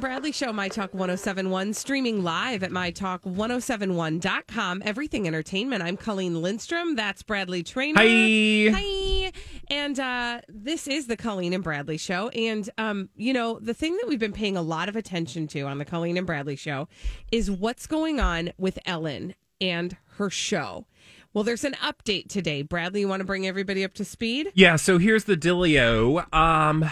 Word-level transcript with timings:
And 0.00 0.06
Bradley 0.06 0.32
Show, 0.32 0.50
My 0.50 0.68
Talk 0.68 0.94
1071, 0.94 1.74
streaming 1.74 2.24
live 2.24 2.62
at 2.62 2.70
MyTalk1071.com. 2.70 4.82
Everything 4.82 5.26
Entertainment. 5.26 5.82
I'm 5.82 5.98
Colleen 5.98 6.40
Lindstrom. 6.40 6.96
That's 6.96 7.22
Bradley 7.22 7.62
Traynor. 7.62 8.00
Hi. 8.00 8.70
Hi. 8.72 9.30
And 9.68 10.00
uh, 10.00 10.40
this 10.48 10.88
is 10.88 11.06
the 11.06 11.18
Colleen 11.18 11.52
and 11.52 11.62
Bradley 11.62 11.98
Show. 11.98 12.30
And, 12.30 12.70
um, 12.78 13.10
you 13.14 13.34
know, 13.34 13.58
the 13.60 13.74
thing 13.74 13.94
that 13.98 14.08
we've 14.08 14.18
been 14.18 14.32
paying 14.32 14.56
a 14.56 14.62
lot 14.62 14.88
of 14.88 14.96
attention 14.96 15.46
to 15.48 15.60
on 15.64 15.76
the 15.76 15.84
Colleen 15.84 16.16
and 16.16 16.26
Bradley 16.26 16.56
Show 16.56 16.88
is 17.30 17.50
what's 17.50 17.86
going 17.86 18.20
on 18.20 18.54
with 18.56 18.78
Ellen 18.86 19.34
and 19.60 19.98
her 20.16 20.30
show. 20.30 20.86
Well, 21.34 21.44
there's 21.44 21.64
an 21.64 21.74
update 21.74 22.28
today. 22.28 22.62
Bradley, 22.62 23.00
you 23.00 23.08
want 23.08 23.20
to 23.20 23.26
bring 23.26 23.46
everybody 23.46 23.84
up 23.84 23.92
to 23.94 24.06
speed? 24.06 24.50
Yeah, 24.54 24.76
so 24.76 24.96
here's 24.96 25.24
the 25.24 25.36
dealio. 25.36 26.24
Um, 26.34 26.88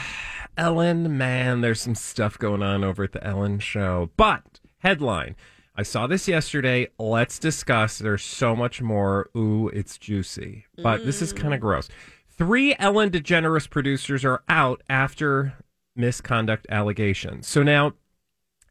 Ellen, 0.58 1.16
man, 1.16 1.60
there's 1.60 1.80
some 1.80 1.94
stuff 1.94 2.38
going 2.38 2.62
on 2.62 2.84
over 2.84 3.04
at 3.04 3.12
the 3.12 3.24
Ellen 3.24 3.60
show. 3.60 4.10
But 4.16 4.60
headline. 4.78 5.36
I 5.76 5.82
saw 5.84 6.08
this 6.08 6.26
yesterday. 6.26 6.88
Let's 6.98 7.38
discuss. 7.38 7.98
There's 7.98 8.24
so 8.24 8.56
much 8.56 8.82
more. 8.82 9.30
Ooh, 9.36 9.68
it's 9.68 9.96
juicy. 9.96 10.66
But 10.76 11.06
this 11.06 11.22
is 11.22 11.32
kind 11.32 11.54
of 11.54 11.58
mm. 11.58 11.62
gross. 11.62 11.88
Three 12.36 12.74
Ellen 12.78 13.10
DeGeneres 13.10 13.70
producers 13.70 14.24
are 14.24 14.42
out 14.48 14.82
after 14.90 15.54
misconduct 15.94 16.66
allegations. 16.68 17.46
So 17.46 17.62
now 17.62 17.92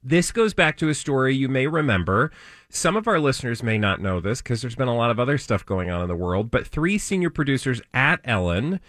this 0.04 0.32
goes 0.32 0.54
back 0.54 0.78
to 0.78 0.90
a 0.90 0.94
story 0.94 1.36
you 1.36 1.48
may 1.48 1.68
remember. 1.68 2.32
Some 2.70 2.98
of 2.98 3.08
our 3.08 3.20
listeners 3.20 3.64
may 3.64 3.78
not 3.78 4.02
know 4.02 4.20
this 4.20 4.42
because 4.42 4.62
there's 4.62 4.76
been 4.76 4.88
a 4.88 4.96
lot 4.96 5.12
of 5.12 5.20
other 5.20 5.38
stuff 5.38 5.66
going 5.66 5.90
on 5.90 6.02
in 6.02 6.08
the 6.10 6.16
world, 6.16 6.52
but 6.52 6.68
three 6.68 6.98
senior 6.98 7.30
producers 7.30 7.82
at 7.94 8.20
Ellen 8.26 8.82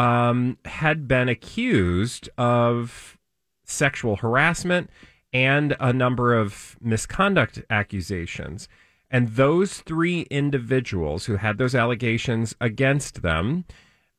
um, 0.00 0.56
had 0.64 1.06
been 1.06 1.28
accused 1.28 2.30
of 2.38 3.18
sexual 3.64 4.16
harassment 4.16 4.88
and 5.32 5.76
a 5.78 5.92
number 5.92 6.34
of 6.34 6.78
misconduct 6.80 7.62
accusations. 7.68 8.66
And 9.10 9.28
those 9.28 9.80
three 9.80 10.22
individuals 10.30 11.26
who 11.26 11.36
had 11.36 11.58
those 11.58 11.74
allegations 11.74 12.54
against 12.60 13.20
them 13.20 13.66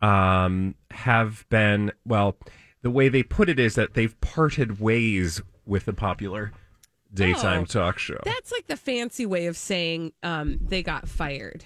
um, 0.01 0.75
have 0.91 1.45
been, 1.49 1.91
well, 2.05 2.37
the 2.83 2.91
way 2.91 3.09
they 3.09 3.23
put 3.23 3.49
it 3.49 3.59
is 3.59 3.73
that 3.75 3.95
they've 3.95 4.19
parted 4.21 4.79
ways 4.79 5.41
with 5.65 5.85
the 5.85 5.93
popular 5.93 6.51
daytime 7.11 7.61
Oh, 7.61 7.65
talk 7.65 7.97
show. 7.97 8.19
That's 8.23 8.51
like 8.51 8.67
the 8.67 8.77
fancy 8.77 9.25
way 9.25 9.47
of 9.47 9.57
saying 9.57 10.13
um, 10.21 10.59
they 10.61 10.83
got 10.83 11.09
fired. 11.09 11.63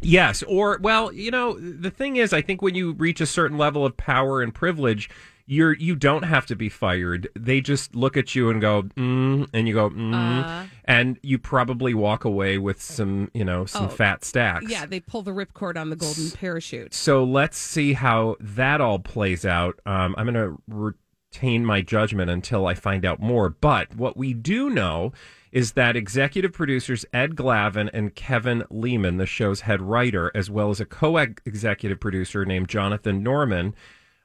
Yes, 0.00 0.42
or 0.44 0.78
well, 0.80 1.12
you 1.12 1.30
know, 1.30 1.58
the 1.58 1.90
thing 1.90 2.16
is, 2.16 2.32
I 2.32 2.42
think 2.42 2.62
when 2.62 2.74
you 2.74 2.92
reach 2.92 3.20
a 3.20 3.26
certain 3.26 3.56
level 3.58 3.84
of 3.86 3.96
power 3.96 4.42
and 4.42 4.52
privilege, 4.54 5.08
you're 5.46 5.72
you 5.74 5.94
don't 5.96 6.22
have 6.24 6.46
to 6.46 6.56
be 6.56 6.68
fired. 6.68 7.28
They 7.38 7.60
just 7.60 7.94
look 7.94 8.16
at 8.16 8.34
you 8.34 8.48
and 8.50 8.60
go, 8.60 8.82
mm, 8.82 9.48
and 9.52 9.68
you 9.68 9.74
go, 9.74 9.90
mm, 9.90 10.14
Uh. 10.44 10.66
and 10.84 11.18
you 11.22 11.38
probably 11.38 11.94
walk 11.94 12.24
away 12.24 12.58
with 12.58 12.80
some, 12.82 13.30
you 13.34 13.44
know, 13.44 13.64
some 13.66 13.86
Oh, 13.86 13.88
fat 13.88 14.24
stacks. 14.24 14.66
Yeah, 14.68 14.86
they 14.86 15.00
pull 15.00 15.22
the 15.22 15.32
ripcord 15.32 15.76
on 15.76 15.90
the 15.90 15.96
golden 15.96 16.30
parachute. 16.30 16.94
So 16.94 17.22
let's 17.24 17.58
see 17.58 17.92
how 17.92 18.36
that 18.40 18.80
all 18.80 18.98
plays 18.98 19.44
out. 19.44 19.78
Um, 19.86 20.14
I'm 20.18 20.32
going 20.32 20.34
to 20.34 20.94
retain 21.32 21.64
my 21.64 21.80
judgment 21.80 22.30
until 22.30 22.66
I 22.66 22.74
find 22.74 23.04
out 23.06 23.20
more. 23.20 23.48
But 23.48 23.94
what 23.96 24.16
we 24.16 24.34
do 24.34 24.68
know 24.68 25.12
is 25.50 25.72
that 25.72 25.96
executive 25.96 26.52
producers 26.52 27.04
Ed 27.12 27.36
Glavin 27.36 27.88
and 27.92 28.14
Kevin 28.14 28.64
Leman, 28.70 29.16
the 29.16 29.26
show's 29.26 29.62
head 29.62 29.80
writer, 29.80 30.30
as 30.34 30.50
well 30.50 30.70
as 30.70 30.80
a 30.80 30.84
co 30.84 31.16
executive 31.16 32.00
producer 32.00 32.44
named 32.44 32.68
Jonathan 32.68 33.22
Norman, 33.22 33.74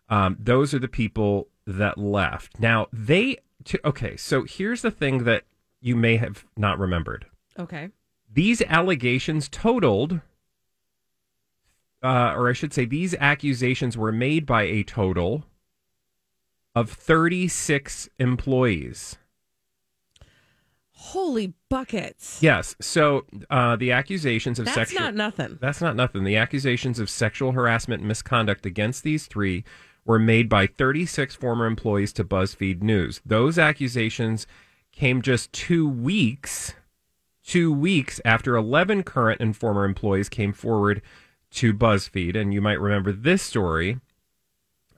um, 0.09 0.35
those 0.39 0.73
are 0.73 0.79
the 0.79 0.87
people 0.87 1.47
that 1.65 1.97
left. 1.97 2.59
Now, 2.59 2.87
they, 2.91 3.37
t- 3.63 3.79
okay, 3.85 4.15
so 4.17 4.43
here's 4.43 4.81
the 4.81 4.91
thing 4.91 5.23
that 5.23 5.43
you 5.81 5.95
may 5.95 6.17
have 6.17 6.45
not 6.57 6.79
remembered 6.79 7.25
Okay. 7.59 7.89
these 8.33 8.61
allegations 8.63 9.47
totaled, 9.49 10.21
uh, 12.03 12.33
or 12.35 12.49
I 12.49 12.53
should 12.53 12.73
say, 12.73 12.85
these 12.85 13.15
accusations 13.15 13.97
were 13.97 14.11
made 14.11 14.45
by 14.45 14.63
a 14.63 14.83
total 14.83 15.45
of 16.77 16.91
36 16.91 18.07
employees. 18.19 19.17
Holy 20.91 21.53
buckets. 21.69 22.37
Yes. 22.41 22.75
So 22.79 23.25
uh, 23.49 23.75
the 23.77 23.91
accusations 23.91 24.59
of 24.59 24.65
That's 24.65 24.75
sexual. 24.75 25.01
not 25.01 25.15
nothing. 25.15 25.57
That's 25.59 25.81
not 25.81 25.95
nothing. 25.95 26.23
The 26.23 26.37
accusations 26.37 26.99
of 26.99 27.09
sexual 27.09 27.53
harassment 27.53 28.01
and 28.01 28.07
misconduct 28.07 28.65
against 28.65 29.03
these 29.03 29.25
three 29.25 29.63
were 30.05 30.19
made 30.19 30.49
by 30.49 30.67
36 30.67 31.33
former 31.35 31.65
employees 31.65 32.13
to 32.13 32.23
BuzzFeed 32.23 32.83
News. 32.83 33.21
Those 33.25 33.57
accusations 33.57 34.45
came 34.91 35.21
just 35.23 35.51
two 35.51 35.87
weeks, 35.87 36.75
two 37.43 37.73
weeks 37.73 38.21
after 38.23 38.55
11 38.55 39.01
current 39.03 39.41
and 39.41 39.57
former 39.57 39.83
employees 39.83 40.29
came 40.29 40.53
forward 40.53 41.01
to 41.51 41.73
BuzzFeed. 41.73 42.35
And 42.35 42.53
you 42.53 42.61
might 42.61 42.79
remember 42.79 43.11
this 43.11 43.41
story 43.41 43.99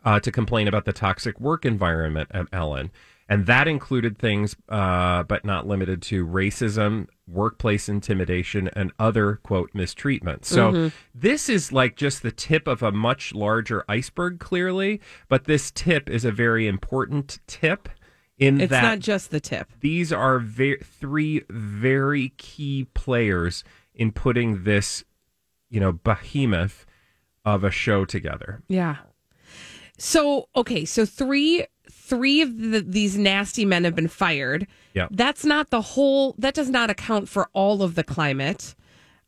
uh, 0.04 0.20
to 0.20 0.32
complain 0.32 0.68
about 0.68 0.86
the 0.86 0.94
toxic 0.94 1.40
work 1.40 1.66
environment 1.66 2.30
at 2.34 2.48
Ellen. 2.52 2.92
And 3.32 3.46
that 3.46 3.68
included 3.68 4.18
things, 4.18 4.56
uh, 4.70 5.22
but 5.22 5.46
not 5.46 5.68
limited 5.68 6.02
to 6.04 6.26
racism, 6.26 7.08
workplace 7.28 7.88
intimidation, 7.88 8.72
and 8.76 8.92
other, 8.98 9.36
quote, 9.44 9.70
mistreatment. 9.76 10.46
So 10.46 10.90
this 11.14 11.48
is 11.48 11.72
like 11.72 11.96
just 11.96 12.24
the 12.24 12.32
tip 12.32 12.68
of 12.68 12.82
a 12.82 12.92
much 12.92 13.36
larger 13.36 13.86
iceberg, 13.88 14.40
clearly. 14.40 15.00
But 15.28 15.44
this 15.46 15.70
tip 15.70 16.10
is 16.10 16.26
a 16.26 16.32
very 16.32 16.66
important 16.66 17.38
tip 17.46 17.88
in 18.40 18.58
that. 18.58 18.64
It's 18.64 18.72
that 18.72 18.82
not 18.82 19.00
just 19.00 19.30
the 19.30 19.40
tip. 19.40 19.68
these 19.80 20.12
are 20.12 20.40
ve- 20.40 20.78
three 20.78 21.44
very 21.52 22.30
key 22.38 22.88
players 22.96 23.64
in 23.94 24.12
putting 24.12 24.64
this, 24.64 25.04
you 25.70 25.80
know, 25.80 25.92
behemoth 25.92 26.88
of 27.46 27.64
a 27.64 27.70
show 27.70 28.06
together. 28.06 28.64
Yeah. 28.68 28.98
So, 30.00 30.48
okay, 30.56 30.86
so 30.86 31.06
three 31.06 31.66
three 31.92 32.42
of 32.42 32.58
the, 32.58 32.82
these 32.82 33.18
nasty 33.18 33.66
men 33.66 33.84
have 33.84 33.96
been 33.96 34.08
fired. 34.08 34.68
Yeah. 34.94 35.08
That's 35.12 35.46
not 35.46 35.70
the 35.70 35.82
whole 35.82 36.36
that 36.40 36.54
does 36.54 36.70
not 36.70 36.90
account 36.90 37.30
for 37.30 37.50
all 37.54 37.84
of 37.84 37.96
the 37.96 38.04
climate 38.04 38.76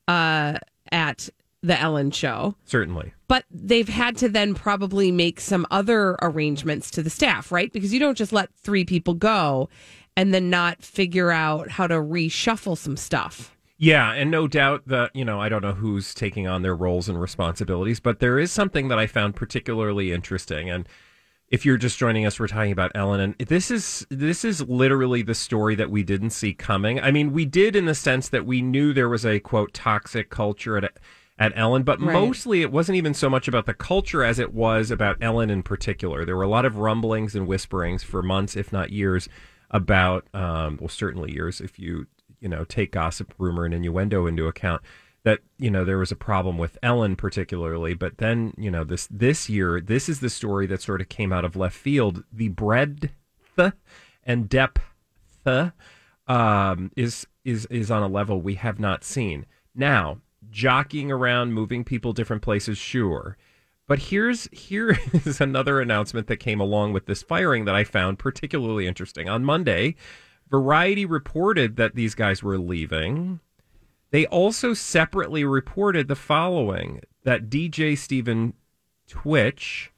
uh 0.07 0.57
at 0.91 1.29
the 1.63 1.79
Ellen 1.79 2.09
show. 2.11 2.55
Certainly. 2.65 3.13
But 3.27 3.45
they've 3.51 3.87
had 3.87 4.17
to 4.17 4.29
then 4.29 4.55
probably 4.55 5.11
make 5.11 5.39
some 5.39 5.67
other 5.69 6.17
arrangements 6.21 6.89
to 6.91 7.03
the 7.03 7.09
staff, 7.09 7.51
right? 7.51 7.71
Because 7.71 7.93
you 7.93 7.99
don't 7.99 8.17
just 8.17 8.33
let 8.33 8.53
three 8.55 8.83
people 8.83 9.13
go 9.13 9.69
and 10.17 10.33
then 10.33 10.49
not 10.49 10.81
figure 10.81 11.31
out 11.31 11.69
how 11.69 11.87
to 11.87 11.95
reshuffle 11.95 12.77
some 12.77 12.97
stuff. 12.97 13.55
Yeah, 13.83 14.11
and 14.11 14.29
no 14.29 14.47
doubt 14.47 14.87
that, 14.89 15.15
you 15.15 15.25
know, 15.25 15.41
I 15.41 15.49
don't 15.49 15.63
know 15.63 15.73
who's 15.73 16.13
taking 16.13 16.47
on 16.47 16.61
their 16.61 16.75
roles 16.75 17.09
and 17.09 17.19
responsibilities, 17.19 17.99
but 17.99 18.19
there 18.19 18.37
is 18.37 18.51
something 18.51 18.89
that 18.89 18.99
I 18.99 19.07
found 19.07 19.35
particularly 19.35 20.11
interesting. 20.11 20.69
And 20.69 20.87
if 21.47 21.65
you're 21.65 21.77
just 21.77 21.97
joining 21.97 22.23
us, 22.27 22.39
we're 22.39 22.47
talking 22.47 22.71
about 22.71 22.91
Ellen, 22.93 23.19
and 23.19 23.35
this 23.39 23.71
is 23.71 24.05
this 24.11 24.45
is 24.45 24.61
literally 24.61 25.23
the 25.23 25.33
story 25.33 25.73
that 25.73 25.89
we 25.89 26.03
didn't 26.03 26.29
see 26.29 26.53
coming. 26.53 26.99
I 26.99 27.09
mean, 27.09 27.33
we 27.33 27.43
did 27.43 27.75
in 27.75 27.85
the 27.85 27.95
sense 27.95 28.29
that 28.29 28.45
we 28.45 28.61
knew 28.61 28.93
there 28.93 29.09
was 29.09 29.25
a 29.25 29.39
quote 29.39 29.73
toxic 29.73 30.29
culture 30.29 30.77
at 30.77 30.99
at 31.39 31.51
Ellen, 31.55 31.81
but 31.81 31.99
Right. 31.99 32.13
mostly 32.13 32.61
it 32.61 32.71
wasn't 32.71 32.97
even 32.97 33.15
so 33.15 33.31
much 33.31 33.47
about 33.47 33.65
the 33.65 33.73
culture 33.73 34.23
as 34.23 34.37
it 34.37 34.53
was 34.53 34.91
about 34.91 35.17
Ellen 35.21 35.49
in 35.49 35.63
particular. 35.63 36.23
There 36.23 36.37
were 36.37 36.43
a 36.43 36.47
lot 36.47 36.65
of 36.65 36.77
rumblings 36.77 37.35
and 37.35 37.47
whisperings 37.47 38.03
for 38.03 38.21
months, 38.21 38.55
if 38.55 38.71
not 38.71 38.91
years, 38.91 39.27
about 39.71 40.27
um, 40.35 40.77
well, 40.79 40.87
certainly 40.87 41.33
years 41.33 41.59
if 41.59 41.79
you 41.79 42.05
you 42.41 42.49
know 42.49 42.65
take 42.65 42.91
gossip, 42.91 43.33
rumor, 43.37 43.65
and 43.65 43.73
innuendo 43.73 44.25
into 44.25 44.47
account. 44.47 44.81
That 45.23 45.39
you 45.57 45.69
know 45.69 45.85
there 45.85 45.99
was 45.99 46.11
a 46.11 46.15
problem 46.15 46.57
with 46.57 46.77
Ellen 46.83 47.15
particularly, 47.15 47.93
but 47.93 48.17
then 48.17 48.53
you 48.57 48.71
know 48.71 48.83
this 48.83 49.07
this 49.11 49.49
year 49.49 49.79
this 49.79 50.09
is 50.09 50.19
the 50.19 50.29
story 50.29 50.65
that 50.67 50.81
sort 50.81 50.99
of 50.99 51.09
came 51.09 51.31
out 51.31 51.45
of 51.45 51.55
left 51.55 51.77
field. 51.77 52.23
The 52.33 52.49
breadth 52.49 53.09
and 54.23 54.49
depth 54.49 54.81
um, 55.45 56.91
is 56.95 57.27
is 57.45 57.65
is 57.67 57.91
on 57.91 58.03
a 58.03 58.07
level 58.07 58.41
we 58.41 58.55
have 58.55 58.79
not 58.79 59.03
seen. 59.03 59.45
Now, 59.75 60.19
jockeying 60.49 61.11
around, 61.11 61.53
moving 61.53 61.83
people 61.83 62.13
different 62.13 62.41
places, 62.41 62.77
sure. 62.77 63.37
But 63.87 63.99
here's 63.99 64.47
here 64.51 64.97
is 65.13 65.41
another 65.41 65.81
announcement 65.81 66.27
that 66.27 66.37
came 66.37 66.59
along 66.59 66.93
with 66.93 67.05
this 67.05 67.23
firing 67.23 67.65
that 67.65 67.75
I 67.75 67.83
found 67.83 68.19
particularly 68.19 68.87
interesting. 68.87 69.27
On 69.27 69.43
Monday, 69.43 69.95
Variety 70.51 71.05
reported 71.05 71.77
that 71.77 71.95
these 71.95 72.13
guys 72.13 72.43
were 72.43 72.57
leaving. 72.59 73.39
They 74.11 74.25
also 74.27 74.73
separately 74.73 75.45
reported 75.45 76.07
the 76.09 76.15
following 76.15 77.01
that 77.23 77.49
DJ 77.49 77.97
Stephen 77.97 78.53
Twitch. 79.07 79.91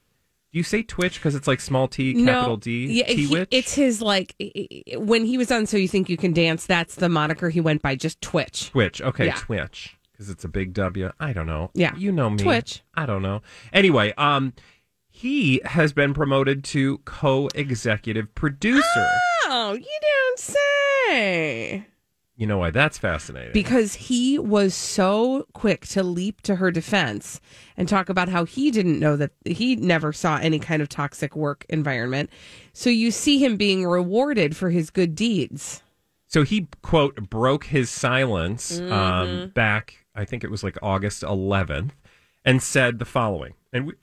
Do 0.52 0.60
you 0.60 0.64
say 0.64 0.84
Twitch 0.84 1.16
because 1.16 1.34
it's 1.34 1.48
like 1.48 1.60
small 1.60 1.88
T, 1.88 2.14
capital 2.24 2.58
D, 2.58 2.86
yeah, 2.86 3.06
he- 3.08 3.46
it's 3.50 3.74
his 3.74 4.02
like 4.04 4.36
when 4.96 5.26
he 5.26 5.36
was 5.40 5.52
on 5.52 5.66
So 5.66 5.78
You 5.78 5.88
Think 5.88 6.10
You 6.10 6.18
Can 6.18 6.32
Dance. 6.32 6.68
That's 6.68 6.94
the 6.94 7.10
moniker 7.10 7.50
he 7.50 7.60
went 7.60 7.82
by, 7.82 7.96
just 7.96 8.22
Twitch. 8.22 8.70
Twitch. 8.70 9.02
Okay, 9.02 9.26
Yeah. 9.26 9.36
Twitch. 9.36 9.98
Because 10.12 10.30
it's 10.30 10.44
a 10.44 10.48
big 10.48 10.74
W. 10.76 11.10
I 11.20 11.34
don't 11.34 11.48
know. 11.48 11.72
Yeah. 11.74 11.96
You 11.96 12.12
know 12.12 12.30
me. 12.30 12.38
Twitch. 12.38 12.84
I 12.94 13.08
don't 13.08 13.24
know. 13.24 13.42
Anyway, 13.74 14.14
um, 14.16 14.54
he 15.16 15.62
has 15.64 15.94
been 15.94 16.14
promoted 16.14 16.64
to 16.66 16.98
co-executive 17.00 18.34
producer. 18.34 19.08
Oh, 19.46 19.74
you 19.80 20.00
don't 20.02 20.40
say. 20.40 21.86
You 22.36 22.48
know 22.48 22.58
why 22.58 22.72
that's 22.72 22.98
fascinating? 22.98 23.54
Because 23.54 23.94
he 23.94 24.40
was 24.40 24.74
so 24.74 25.46
quick 25.54 25.86
to 25.90 26.02
leap 26.02 26.42
to 26.42 26.56
her 26.56 26.72
defense 26.72 27.40
and 27.78 27.88
talk 27.88 28.10
about 28.10 28.28
how 28.28 28.44
he 28.44 28.72
didn't 28.72 29.00
know 29.00 29.16
that 29.16 29.32
he 29.46 29.76
never 29.76 30.12
saw 30.12 30.38
any 30.38 30.58
kind 30.58 30.82
of 30.82 30.90
toxic 30.90 31.36
work 31.36 31.64
environment. 31.70 32.32
So 32.74 32.90
you 32.90 33.12
see 33.12 33.38
him 33.38 33.56
being 33.56 33.86
rewarded 33.86 34.58
for 34.58 34.72
his 34.72 34.90
good 34.90 35.14
deeds. 35.14 35.84
so 36.26 36.42
he 36.42 36.68
quote 36.82 37.30
broke 37.30 37.66
his 37.66 37.92
silence 37.92 38.80
Mm-hmm. 38.80 38.92
um, 38.92 39.50
back. 39.54 40.06
I 40.16 40.26
think 40.26 40.44
it 40.44 40.50
was 40.50 40.64
like 40.64 40.78
August 40.82 41.22
11th, 41.22 41.92
and 42.44 42.62
said 42.64 42.98
the 43.00 43.06
following. 43.06 43.54
And 43.72 43.88
we, 43.88 43.94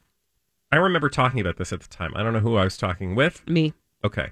I 0.72 0.76
remember 0.76 1.08
talking 1.08 1.40
about 1.40 1.56
this 1.56 1.72
at 1.72 1.80
the 1.80 1.88
time. 1.88 2.12
I 2.14 2.22
don't 2.22 2.32
know 2.32 2.40
who 2.40 2.56
I 2.56 2.64
was 2.64 2.76
talking 2.76 3.14
with. 3.14 3.46
Me. 3.48 3.72
Okay. 4.04 4.30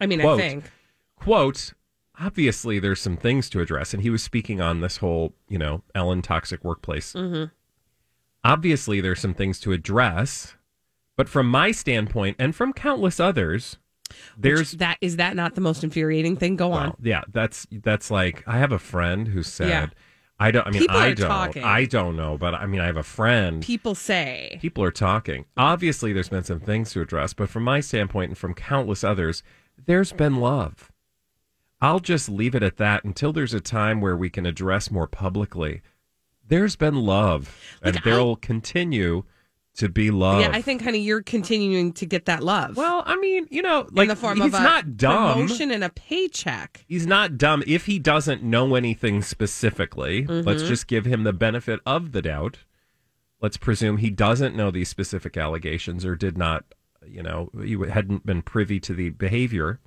I 0.00 0.06
mean, 0.06 0.20
Quote. 0.20 0.40
I 0.40 0.48
think. 0.48 0.70
quote 1.16 1.72
obviously 2.20 2.78
there's 2.78 3.00
some 3.00 3.16
things 3.16 3.50
to 3.50 3.60
address 3.60 3.92
and 3.92 4.02
he 4.02 4.10
was 4.10 4.22
speaking 4.22 4.60
on 4.60 4.80
this 4.80 4.98
whole 4.98 5.34
you 5.48 5.58
know 5.58 5.82
ellen 5.94 6.22
toxic 6.22 6.62
workplace 6.64 7.12
mm-hmm. 7.12 7.44
obviously 8.44 9.00
there's 9.00 9.20
some 9.20 9.34
things 9.34 9.60
to 9.60 9.72
address 9.72 10.54
but 11.16 11.28
from 11.28 11.50
my 11.50 11.70
standpoint 11.70 12.36
and 12.38 12.54
from 12.54 12.72
countless 12.72 13.18
others 13.20 13.76
there's 14.38 14.72
that 14.72 14.96
is 15.00 15.16
that 15.16 15.34
not 15.34 15.56
the 15.56 15.60
most 15.60 15.82
infuriating 15.82 16.36
thing? 16.36 16.56
Go 16.56 16.72
on. 16.72 16.94
yeah 17.02 17.22
that's 17.32 17.66
that's 17.82 18.10
like 18.10 18.42
i 18.46 18.58
have 18.58 18.72
a 18.72 18.78
friend 18.78 19.28
who 19.28 19.42
said 19.42 19.68
Yeah. 19.68 19.86
I 20.38 20.50
don't 20.50 20.66
i 20.66 20.70
mean 20.70 20.80
People 20.82 20.96
i 20.96 21.12
don't 21.14 21.28
talking. 21.28 21.64
i 21.64 21.84
don't 21.84 22.16
know 22.16 22.36
but 22.36 22.54
i 22.54 22.66
mean 22.66 22.80
i 22.80 22.86
have 22.86 22.96
a 22.96 23.02
friend 23.02 23.62
People 23.62 23.94
say. 23.94 24.58
people 24.60 24.84
are 24.84 24.90
talking. 24.90 25.44
Obviously, 25.56 26.12
there's 26.12 26.28
been 26.28 26.44
some 26.44 26.60
things 26.60 26.92
to 26.92 27.00
address, 27.00 27.32
but 27.32 27.48
from 27.48 27.62
my 27.64 27.80
standpoint 27.80 28.30
and 28.30 28.38
from 28.38 28.52
countless 28.54 29.02
others, 29.02 29.42
there's 29.86 30.12
been 30.12 30.36
love. 30.36 30.90
I'll 31.80 32.00
just 32.00 32.28
leave 32.28 32.54
it 32.54 32.62
at 32.62 32.76
that 32.78 33.04
until 33.04 33.32
there's 33.32 33.54
a 33.54 33.60
time 33.60 34.00
where 34.00 34.16
we 34.16 34.30
can 34.30 34.46
address 34.46 34.90
more 34.90 35.06
publicly. 35.06 35.82
There's 36.48 36.76
been 36.76 36.94
love, 36.94 37.54
and 37.82 37.96
there 38.04 38.22
will 38.22 38.36
continue 38.36 39.24
to 39.76 39.88
be 39.88 40.10
loved. 40.10 40.42
Yeah, 40.42 40.50
I 40.52 40.62
think, 40.62 40.82
honey, 40.82 40.98
you're 41.00 41.22
continuing 41.22 41.92
to 41.94 42.06
get 42.06 42.24
that 42.26 42.42
love. 42.42 42.76
Well, 42.76 43.02
I 43.06 43.16
mean, 43.16 43.46
you 43.50 43.62
know, 43.62 43.82
in 43.82 43.94
like 43.94 44.08
the 44.08 44.16
form 44.16 44.38
he's 44.38 44.46
of 44.52 44.54
a 44.60 44.62
not 44.62 44.96
dumb. 44.96 45.34
promotion 45.34 45.70
and 45.70 45.84
a 45.84 45.90
paycheck. 45.90 46.84
He's 46.88 47.06
not 47.06 47.36
dumb 47.38 47.62
if 47.66 47.86
he 47.86 47.98
doesn't 47.98 48.42
know 48.42 48.74
anything 48.74 49.22
specifically. 49.22 50.26
Let's 50.26 50.62
Mm-hmm. 50.62 50.68
just 50.68 50.86
give 50.86 51.04
him 51.04 51.24
the 51.24 51.32
benefit 51.32 51.80
of 51.86 52.12
the 52.12 52.22
doubt. 52.22 52.58
Let's 53.40 53.56
presume 53.58 53.98
he 53.98 54.10
doesn't 54.10 54.56
know 54.56 54.70
these 54.70 54.88
specific 54.88 55.36
allegations 55.36 56.04
or 56.04 56.16
did 56.16 56.38
not, 56.38 56.64
you 57.06 57.22
know, 57.22 57.50
he 57.62 57.76
hadn't 57.88 58.24
been 58.24 58.42
privy 58.42 58.80
to 58.80 58.94
the 58.94 59.10
behavior 59.10 59.78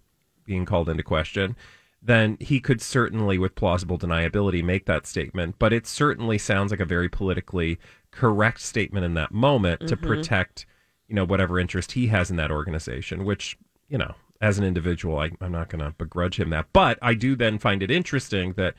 being 0.46 0.66
called 0.66 0.88
into 0.90 1.04
question. 1.04 1.56
Then 2.02 2.38
he 2.40 2.60
could 2.62 2.82
certainly, 2.82 3.38
with 3.38 3.56
plausible 3.56 3.98
deniability, 4.00 4.64
make 4.64 4.86
that 4.86 5.06
statement. 5.06 5.56
But 5.60 5.74
it 5.74 5.86
certainly 5.86 6.38
sounds 6.38 6.72
like 6.72 6.80
a 6.80 6.86
very 6.86 7.10
politically 7.10 7.78
correct 8.12 8.60
statement 8.60 9.06
in 9.06 9.14
that 9.16 9.32
moment 9.32 9.88
to 9.88 9.98
protect, 9.98 10.66
you 11.08 11.16
know, 11.16 11.26
whatever 11.26 11.60
interest 11.60 11.94
he 11.94 12.08
has 12.08 12.30
in 12.30 12.38
that 12.38 12.52
organization, 12.52 13.26
which, 13.26 13.58
you 13.88 13.98
know, 13.98 14.16
as 14.42 14.58
an 14.58 14.66
individual, 14.66 15.20
I, 15.20 15.32
I'm 15.42 15.52
not 15.52 15.70
going 15.70 15.84
to 15.84 15.94
begrudge 15.98 16.40
him 16.40 16.50
that. 16.52 16.68
But 16.74 16.98
I 17.02 17.14
do 17.14 17.36
then 17.36 17.60
find 17.60 17.84
it 17.84 17.92
interesting 17.92 18.54
that, 18.54 18.76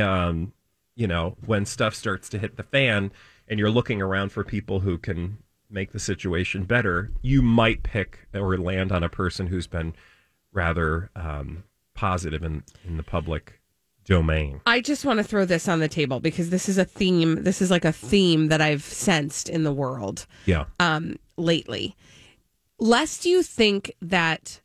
um, 0.00 0.52
you 0.94 1.06
know, 1.06 1.36
when 1.44 1.64
stuff 1.64 1.94
starts 1.94 2.28
to 2.30 2.38
hit 2.38 2.56
the 2.56 2.62
fan 2.62 3.12
and 3.48 3.58
you're 3.58 3.70
looking 3.70 4.02
around 4.02 4.30
for 4.30 4.42
people 4.42 4.80
who 4.80 4.98
can 4.98 5.38
make 5.70 5.92
the 5.92 5.98
situation 5.98 6.64
better, 6.64 7.10
you 7.22 7.42
might 7.42 7.82
pick 7.82 8.26
or 8.34 8.56
land 8.56 8.92
on 8.92 9.02
a 9.02 9.08
person 9.08 9.46
who's 9.46 9.66
been 9.66 9.94
rather 10.52 11.10
um, 11.14 11.64
positive 11.94 12.42
in, 12.42 12.64
in 12.86 12.96
the 12.96 13.02
public 13.02 13.60
domain. 14.06 14.60
I 14.66 14.80
just 14.80 15.04
want 15.04 15.18
to 15.18 15.24
throw 15.24 15.44
this 15.44 15.68
on 15.68 15.80
the 15.80 15.88
table 15.88 16.20
because 16.20 16.50
this 16.50 16.68
is 16.68 16.78
a 16.78 16.84
theme. 16.84 17.42
This 17.42 17.60
is 17.60 17.70
like 17.70 17.84
a 17.84 17.92
theme 17.92 18.48
that 18.48 18.60
I've 18.60 18.82
sensed 18.84 19.48
in 19.48 19.64
the 19.64 19.72
world 19.72 20.26
Yeah. 20.46 20.64
um, 20.80 21.16
lately. 21.36 21.94
Lest 22.78 23.24
you 23.26 23.42
think 23.42 23.92
that 24.00 24.60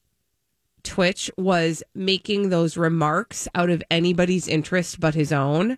Twitch 0.83 1.29
was 1.37 1.83
making 1.93 2.49
those 2.49 2.75
remarks 2.77 3.47
out 3.53 3.69
of 3.69 3.83
anybody's 3.91 4.47
interest 4.47 4.99
but 4.99 5.13
his 5.15 5.31
own. 5.31 5.77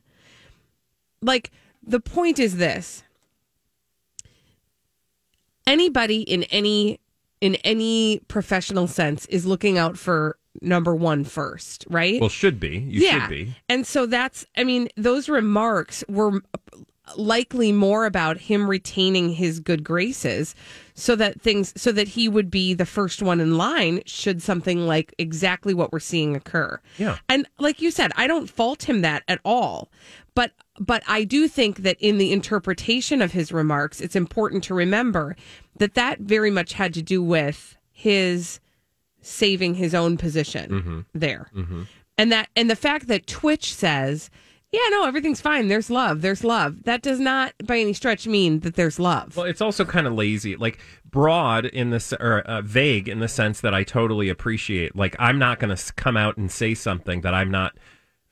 Like, 1.22 1.52
the 1.86 2.00
point 2.00 2.40
is 2.40 2.58
this 2.58 3.04
anybody 5.68 6.22
in 6.22 6.44
any 6.44 7.00
in 7.42 7.56
any 7.56 8.22
professional 8.28 8.88
sense 8.88 9.26
is 9.26 9.46
looking 9.46 9.78
out 9.78 9.98
for 9.98 10.38
number 10.62 10.96
one 10.96 11.24
first, 11.24 11.86
right? 11.90 12.20
Well, 12.20 12.30
should 12.30 12.60
be. 12.60 12.80
You 12.80 13.08
should 13.08 13.30
be. 13.30 13.56
And 13.70 13.86
so 13.88 14.06
that's, 14.06 14.46
I 14.56 14.64
mean, 14.64 14.90
those 14.96 15.30
remarks 15.30 16.04
were 16.08 16.42
likely 17.18 17.72
more 17.74 18.06
about 18.06 18.38
him 18.38 18.70
retaining 18.70 19.30
his 19.34 19.60
good 19.60 19.84
graces 19.84 20.56
so 20.94 21.18
that 21.18 21.42
things, 21.42 21.74
so 21.80 21.92
that 21.92 22.08
he 22.08 22.30
would 22.30 22.50
be 22.50 22.74
the 22.74 22.86
first 22.86 23.22
one 23.22 23.42
in 23.42 23.58
line 23.58 24.02
should 24.06 24.42
something 24.42 24.88
like 24.88 25.14
exactly 25.18 25.74
what 25.74 25.92
we're 25.92 26.00
seeing 26.00 26.36
occur. 26.36 26.80
Yeah. 26.98 27.18
And 27.28 27.48
like 27.60 27.82
you 27.82 27.92
said, 27.92 28.12
I 28.16 28.28
don't 28.28 28.50
fault 28.50 28.88
him 28.88 29.02
that 29.02 29.24
at 29.28 29.42
all. 29.44 29.92
But, 30.36 30.54
but 30.80 31.04
I 31.08 31.26
do 31.26 31.48
think 31.48 31.80
that 31.80 31.98
in 32.00 32.18
the 32.18 32.32
interpretation 32.32 33.22
of 33.22 33.34
his 33.34 33.52
remarks, 33.52 34.00
it's 34.00 34.16
important 34.16 34.64
to 34.66 34.74
remember 34.74 35.36
that 35.78 35.96
that 35.96 36.20
very 36.20 36.52
much 36.52 36.74
had 36.74 36.94
to 36.94 37.02
do 37.02 37.22
with 37.22 37.78
his 37.92 38.60
saving 39.24 39.76
his 39.76 39.96
own 39.96 40.18
position 40.18 41.06
there. 41.14 41.50
And 42.18 42.32
that 42.32 42.50
and 42.56 42.70
the 42.70 42.76
fact 42.76 43.08
that 43.08 43.26
Twitch 43.26 43.74
says, 43.74 44.30
"Yeah, 44.72 44.88
no, 44.92 45.06
everything's 45.06 45.42
fine. 45.42 45.68
There's 45.68 45.90
love. 45.90 46.22
There's 46.22 46.44
love." 46.44 46.84
That 46.84 47.02
does 47.02 47.20
not 47.20 47.54
by 47.66 47.80
any 47.80 47.94
stretch 47.94 48.28
mean 48.28 48.60
that 48.60 48.76
there's 48.76 49.00
love. 49.00 49.36
Well, 49.36 49.48
it's 49.48 49.62
also 49.62 49.84
kind 49.84 50.06
of 50.06 50.14
lazy, 50.14 50.56
like 50.56 50.78
broad 51.10 51.66
in 51.66 51.90
this 51.90 52.14
or 52.14 52.42
uh, 52.42 52.62
vague 52.62 53.10
in 53.10 53.20
the 53.20 53.28
sense 53.28 53.62
that 53.62 53.74
I 53.74 53.84
totally 53.84 54.30
appreciate. 54.30 54.96
Like 54.96 55.16
I'm 55.18 55.40
not 55.40 55.60
going 55.60 55.76
to 55.76 55.94
come 55.94 56.16
out 56.16 56.38
and 56.38 56.52
say 56.52 56.76
something 56.76 57.22
that 57.22 57.34
I'm 57.34 57.50
not 57.50 57.76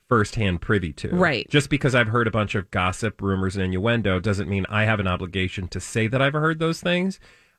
firsthand 0.08 0.60
privy 0.60 0.92
to. 0.92 1.08
Right. 1.08 1.48
Just 1.48 1.70
because 1.70 1.94
I've 1.94 2.08
heard 2.08 2.26
a 2.26 2.30
bunch 2.30 2.54
of 2.54 2.70
gossip, 2.70 3.22
rumors, 3.22 3.56
and 3.56 3.64
innuendo 3.64 4.20
doesn't 4.20 4.48
mean 4.48 4.66
I 4.68 4.84
have 4.84 5.00
an 5.00 5.08
obligation 5.08 5.68
to 5.68 5.80
say 5.80 6.06
that 6.06 6.20
I've 6.20 6.34
heard 6.34 6.58
those 6.58 6.80
things. 6.82 7.18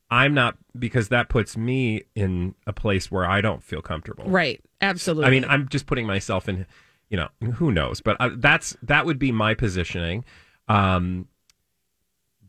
I'm 0.09 0.33
not 0.33 0.57
because 0.77 1.09
that 1.09 1.29
puts 1.29 1.57
me 1.57 2.03
in 2.15 2.55
a 2.67 2.73
place 2.73 3.09
where 3.09 3.25
I 3.25 3.41
don't 3.41 3.63
feel 3.63 3.81
comfortable. 3.81 4.25
right. 4.25 4.61
Absolutely. 4.81 5.25
I 5.25 5.29
mean, 5.29 5.45
I'm 5.45 5.69
just 5.69 5.85
putting 5.85 6.05
myself 6.05 6.49
in, 6.49 6.65
you 7.09 7.15
know, 7.15 7.29
who 7.53 7.71
knows, 7.71 8.01
but 8.01 8.17
uh, 8.19 8.31
that's 8.35 8.75
that 8.83 9.05
would 9.05 9.17
be 9.17 9.31
my 9.31 9.53
positioning. 9.53 10.25
Um, 10.67 11.29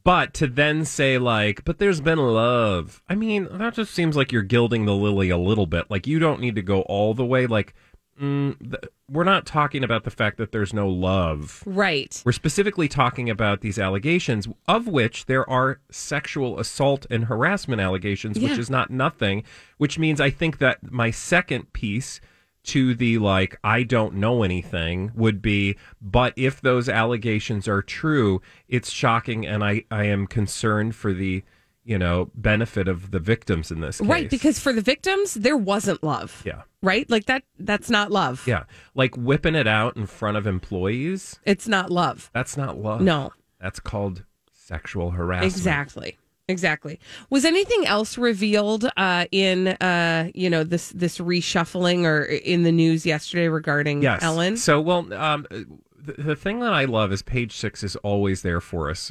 but 0.03 0.35
to 0.35 0.47
then 0.47 0.85
say 0.85 1.17
like, 1.17 1.65
but 1.65 1.79
there's 1.79 2.01
been 2.01 2.19
love. 2.19 3.03
I 3.09 3.15
mean, 3.15 3.49
that 3.51 3.75
just 3.75 3.95
seems 3.95 4.17
like 4.17 4.33
you're 4.33 4.43
gilding 4.43 4.85
the 4.85 4.95
lily 4.95 5.31
a 5.31 5.39
little 5.39 5.67
bit. 5.67 5.91
Like 5.91 6.07
you 6.07 6.19
don't 6.19 6.41
need 6.41 6.57
to 6.57 6.63
go 6.63 6.83
all 6.83 7.15
the 7.15 7.25
way. 7.25 7.47
Like 7.47 7.75
mm, 8.21 8.59
th- 8.59 8.93
we're 9.11 9.25
not 9.25 9.45
talking 9.47 9.85
about 9.85 10.05
the 10.05 10.11
fact 10.11 10.39
that 10.39 10.53
there's 10.53 10.73
no 10.73 10.89
love. 10.89 11.63
Right. 11.67 12.21
We're 12.25 12.33
specifically 12.33 12.89
talking 12.89 13.29
about 13.29 13.61
these 13.61 13.79
allegations, 13.79 14.49
of 14.67 14.87
which 14.87 15.27
there 15.27 15.49
are 15.49 15.81
sexual 15.91 16.59
assault 16.59 17.07
and 17.11 17.25
harassment 17.27 17.81
allegations, 17.81 18.39
Yeah. 18.39 18.51
which 18.51 18.59
is 18.59 18.71
not 18.71 18.91
nothing. 18.91 19.43
Which 19.79 19.99
means 19.99 20.21
I 20.21 20.31
think 20.31 20.59
that 20.59 20.91
my 20.91 21.11
second 21.11 21.73
piece 21.73 22.21
to 22.65 22.95
the 22.95 23.19
like, 23.19 23.59
I 23.63 23.83
don't 23.83 24.15
know 24.15 24.43
anything 24.43 25.13
would 25.15 25.43
be, 25.43 25.77
but 26.01 26.33
if 26.35 26.63
those 26.63 26.89
allegations 26.89 27.69
are 27.69 27.83
true, 27.83 28.41
it's 28.69 28.91
shocking 28.91 29.47
and 29.47 29.63
I, 29.63 29.85
I 29.91 30.05
am 30.05 30.27
concerned 30.27 30.95
for 30.95 31.13
the, 31.13 31.45
you 31.85 31.99
know, 31.99 32.31
benefit 32.35 32.89
of 32.89 33.11
the 33.11 33.19
victims 33.21 33.71
in 33.71 33.81
this 33.81 33.99
case. 34.01 34.09
Right, 34.09 34.31
because 34.31 34.59
for 34.59 34.73
the 34.73 34.81
victims, 34.81 35.35
there 35.35 35.57
wasn't 35.57 36.03
love. 36.03 36.43
Yeah. 36.47 36.63
Right? 36.83 37.09
Like 37.11 37.27
that 37.27 37.43
that's 37.59 37.91
not 37.91 38.11
love. 38.11 38.43
Yeah. 38.47 38.65
Like 38.95 39.17
whipping 39.17 39.55
it 39.55 39.67
out 39.67 39.97
in 39.97 40.07
front 40.07 40.37
of 40.37 40.47
employees, 40.47 41.39
It's 41.45 41.69
not 41.69 41.91
love. 41.91 42.31
that's 42.33 42.57
not 42.57 42.79
love. 42.79 43.01
No. 43.01 43.33
That's 43.61 43.81
called 43.81 44.25
sexual 44.53 45.11
harassment. 45.13 45.53
Exactly. 45.53 46.19
Exactly. 46.47 47.01
Was 47.31 47.47
anything 47.47 47.87
else 47.87 48.19
revealed 48.19 48.91
uh, 48.99 49.25
in 49.33 49.69
uh, 49.69 50.31
you 50.35 50.51
know 50.51 50.63
this 50.63 50.91
this 50.91 51.17
reshuffling 51.19 52.05
or 52.05 52.23
in 52.25 52.65
the 52.65 52.73
news 52.73 53.07
yesterday 53.07 53.49
regarding 53.49 54.03
Yes. 54.03 54.23
Ellen? 54.23 54.59
So, 54.59 54.79
well, 54.79 55.11
um, 55.15 55.47
the, 55.51 56.13
the 56.19 56.37
thing 56.37 56.61
that 56.61 56.75
I 56.75 56.85
love 56.85 57.13
is 57.13 57.23
page 57.23 57.53
six 57.57 57.83
is 57.83 57.97
always 57.97 58.43
there 58.43 58.61
for 58.61 58.91
us, 58.91 59.11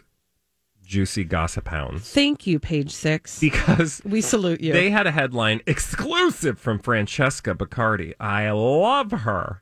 juicy 0.86 1.24
gossip 1.24 1.68
hounds, 1.68 2.10
Thank 2.12 2.46
you, 2.48 2.60
page 2.60 2.92
six. 2.92 3.40
because 3.40 4.02
we 4.06 4.22
salute 4.22 4.62
you. 4.62 4.74
they 4.74 4.90
had 4.90 5.08
a 5.08 5.12
headline 5.12 5.62
exclusive 5.66 6.60
from 6.60 6.80
Francesca 6.80 7.56
Bacardi. 7.56 8.14
I 8.20 8.50
love 8.52 9.12
her. 9.12 9.62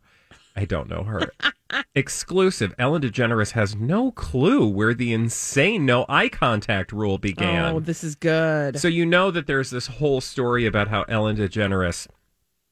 I 0.55 0.65
don't 0.65 0.89
know 0.89 1.03
her. 1.03 1.31
exclusive. 1.95 2.75
Ellen 2.77 3.01
DeGeneres 3.01 3.51
has 3.51 3.75
no 3.75 4.11
clue 4.11 4.67
where 4.67 4.93
the 4.93 5.13
insane 5.13 5.85
no 5.85 6.05
eye 6.09 6.27
contact 6.27 6.91
rule 6.91 7.17
began. 7.17 7.73
oh, 7.75 7.79
this 7.79 8.03
is 8.03 8.15
good. 8.15 8.77
So 8.77 8.87
you 8.89 9.05
know 9.05 9.31
that 9.31 9.47
there's 9.47 9.69
this 9.69 9.87
whole 9.87 10.19
story 10.19 10.65
about 10.65 10.89
how 10.89 11.03
Ellen 11.03 11.37
DeGeneres 11.37 12.07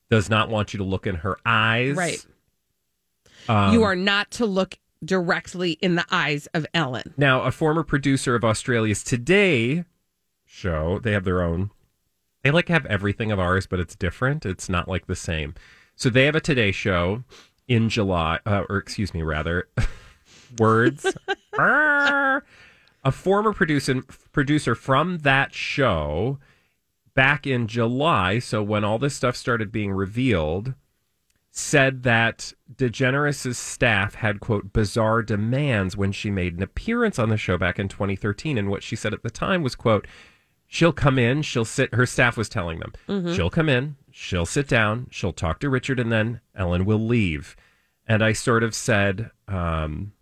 does 0.10 0.29
not 0.29 0.50
want 0.50 0.74
you 0.74 0.77
to 0.79 0.84
look 0.84 1.08
in 1.08 1.15
her 1.15 1.38
eyes. 1.46 1.96
Right. 1.96 2.25
Um, 3.48 3.74
you 3.74 3.84
are 3.84 3.96
not 3.96 4.29
to 4.32 4.46
look 4.46 4.77
directly 5.03 5.74
in 5.74 5.96
the 5.96 6.06
eyes 6.12 6.48
of 6.53 6.65
Ellen. 6.74 7.13
now 7.18 7.41
a 7.41 7.51
former 7.51 7.84
producer 7.84 8.36
of 8.36 8.44
Australia's 8.44 9.03
Today 9.03 9.86
show. 10.46 11.00
They 11.00 11.13
have 11.13 11.24
their 11.24 11.41
own. 11.41 11.72
They 12.44 12.51
like 12.51 12.70
have 12.70 12.86
everything 12.86 13.32
of 13.32 13.39
ours, 13.39 13.68
but 13.68 13.79
it's 13.79 13.96
different. 13.96 14.46
It's 14.46 14.70
not 14.70 14.88
like 14.88 15.08
the 15.08 15.15
same. 15.15 15.56
So 15.96 16.10
they 16.10 16.25
have 16.25 16.36
a 16.36 16.41
Today 16.41 16.72
show 16.72 17.24
in 17.68 17.89
July, 17.89 18.39
uh, 18.46 18.63
or 18.70 18.77
excuse 18.77 19.13
me, 19.13 19.22
rather, 19.22 19.68
words. 20.60 21.06
A 21.58 23.12
former 23.12 23.53
producer 23.53 24.01
producer 24.32 24.75
from 24.75 25.20
that 25.20 25.53
show 25.53 26.39
back 27.15 27.46
in 27.48 27.68
July, 27.68 28.39
so 28.39 28.62
when 28.63 28.84
all 28.84 29.00
this 29.00 29.15
stuff 29.15 29.36
started 29.36 29.72
being 29.72 29.91
revealed, 29.91 30.74
said 31.51 32.03
that 32.03 32.53
DeGeneres' 32.75 33.56
staff 33.56 34.15
had 34.15 34.39
quote 34.39 34.72
bizarre 34.72 35.24
demands 35.24 35.98
when 35.98 36.12
she 36.12 36.29
made 36.29 36.56
an 36.56 36.63
appearance 36.63 37.18
on 37.18 37.29
the 37.29 37.38
show 37.38 37.58
back 37.58 37.79
in 37.79 37.88
2013 37.88 38.58
and 38.58 38.70
what 38.70 38.84
she 38.84 38.96
said 38.96 39.13
at 39.13 39.24
the 39.24 39.32
time 39.32 39.63
was 39.63 39.75
quote 39.75 40.06
she'll 40.68 40.94
come 40.94 41.18
in 41.18 41.41
she'll 41.41 41.65
sit 41.65 41.94
her 41.96 42.06
staff 42.06 42.38
was 42.38 42.48
telling 42.50 42.79
them 42.79 42.94
she'll 43.34 43.50
come 43.50 43.68
in 43.68 43.96
she'll 44.12 44.46
sit 44.46 44.68
down 44.68 45.08
she'll 45.10 45.34
talk 45.34 45.60
to 45.60 45.70
Richard 45.70 46.00
and 46.00 46.12
then 46.12 46.39
Ellen 46.53 46.86
will 46.86 47.00
leave 47.03 47.56
and 48.08 48.24
I 48.24 48.34
sort 48.34 48.63
of 48.63 48.75
said 48.75 49.32
um 49.48 50.13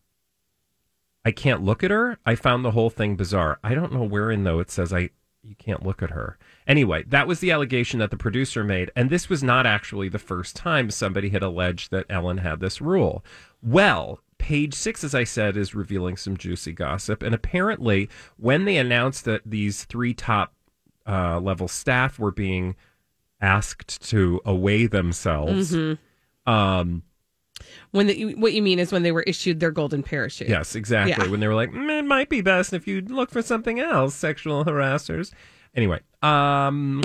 I 1.26 1.32
can't 1.32 1.62
look 1.62 1.84
at 1.84 1.92
her. 1.92 2.18
I 2.26 2.36
found 2.36 2.64
the 2.64 2.72
whole 2.72 2.90
thing 2.90 3.18
bizarre. 3.18 3.60
I 3.62 3.76
don't 3.76 3.92
know 3.92 4.04
wherein 4.04 4.46
though 4.46 4.60
it 4.60 4.72
says 4.72 4.94
I 4.94 5.10
you 5.44 5.56
can't 5.58 5.86
look 5.86 6.02
at 6.02 6.12
her. 6.12 6.38
Anyway, 6.68 7.04
that 7.08 7.28
was 7.28 7.40
the 7.40 7.50
allegation 7.52 8.00
that 8.00 8.12
the 8.12 8.18
producer 8.18 8.64
made, 8.64 8.92
and 8.96 9.10
this 9.10 9.30
was 9.30 9.42
not 9.42 9.66
actually 9.66 10.10
the 10.10 10.20
first 10.20 10.56
time 10.56 10.92
somebody 10.92 11.30
had 11.30 11.42
alleged 11.42 11.92
that 11.92 12.06
Ellen 12.10 12.40
had 12.40 12.60
this 12.60 12.82
rule. 12.82 13.24
Well, 13.64 14.20
page 14.38 14.74
six, 14.74 15.04
as 15.04 15.16
I 15.16 15.24
said, 15.24 15.56
is 15.56 15.74
revealing 15.74 16.18
some 16.18 16.36
juicy 16.36 16.74
gossip, 16.74 17.24
and 17.24 17.34
apparently, 17.34 18.10
when 18.36 18.66
they 18.66 18.78
announced 18.78 19.24
that 19.26 19.42
these 19.46 19.86
three 19.86 20.14
top 20.14 20.54
uh, 21.08 21.40
level 21.40 21.70
staff 21.70 22.20
were 22.20 22.32
being 22.32 22.76
asked 23.40 24.02
to 24.10 24.42
away 24.44 24.88
themselves, 24.88 25.74
um, 26.46 27.04
When 27.92 28.08
the, 28.08 28.36
what 28.36 28.54
you 28.54 28.62
mean 28.62 28.80
is 28.80 28.92
when 28.92 29.04
they 29.04 29.12
were 29.12 29.24
issued 29.24 29.60
their 29.60 29.72
golden 29.72 30.04
parachute. 30.04 30.50
Yes, 30.50 30.76
exactly. 30.76 31.26
Yeah. 31.26 31.32
When 31.32 31.40
they 31.40 31.48
were 31.48 31.56
like, 31.56 31.72
mm, 31.72 32.00
it 32.00 32.06
might 32.06 32.30
be 32.30 32.42
best 32.42 32.74
if 32.74 32.88
you 32.88 33.02
look 33.02 33.32
for 33.32 33.42
something 33.42 33.80
else, 33.80 34.16
sexual 34.16 34.66
harassers. 34.66 35.32
Anyway, 35.76 36.02
um, 36.22 37.04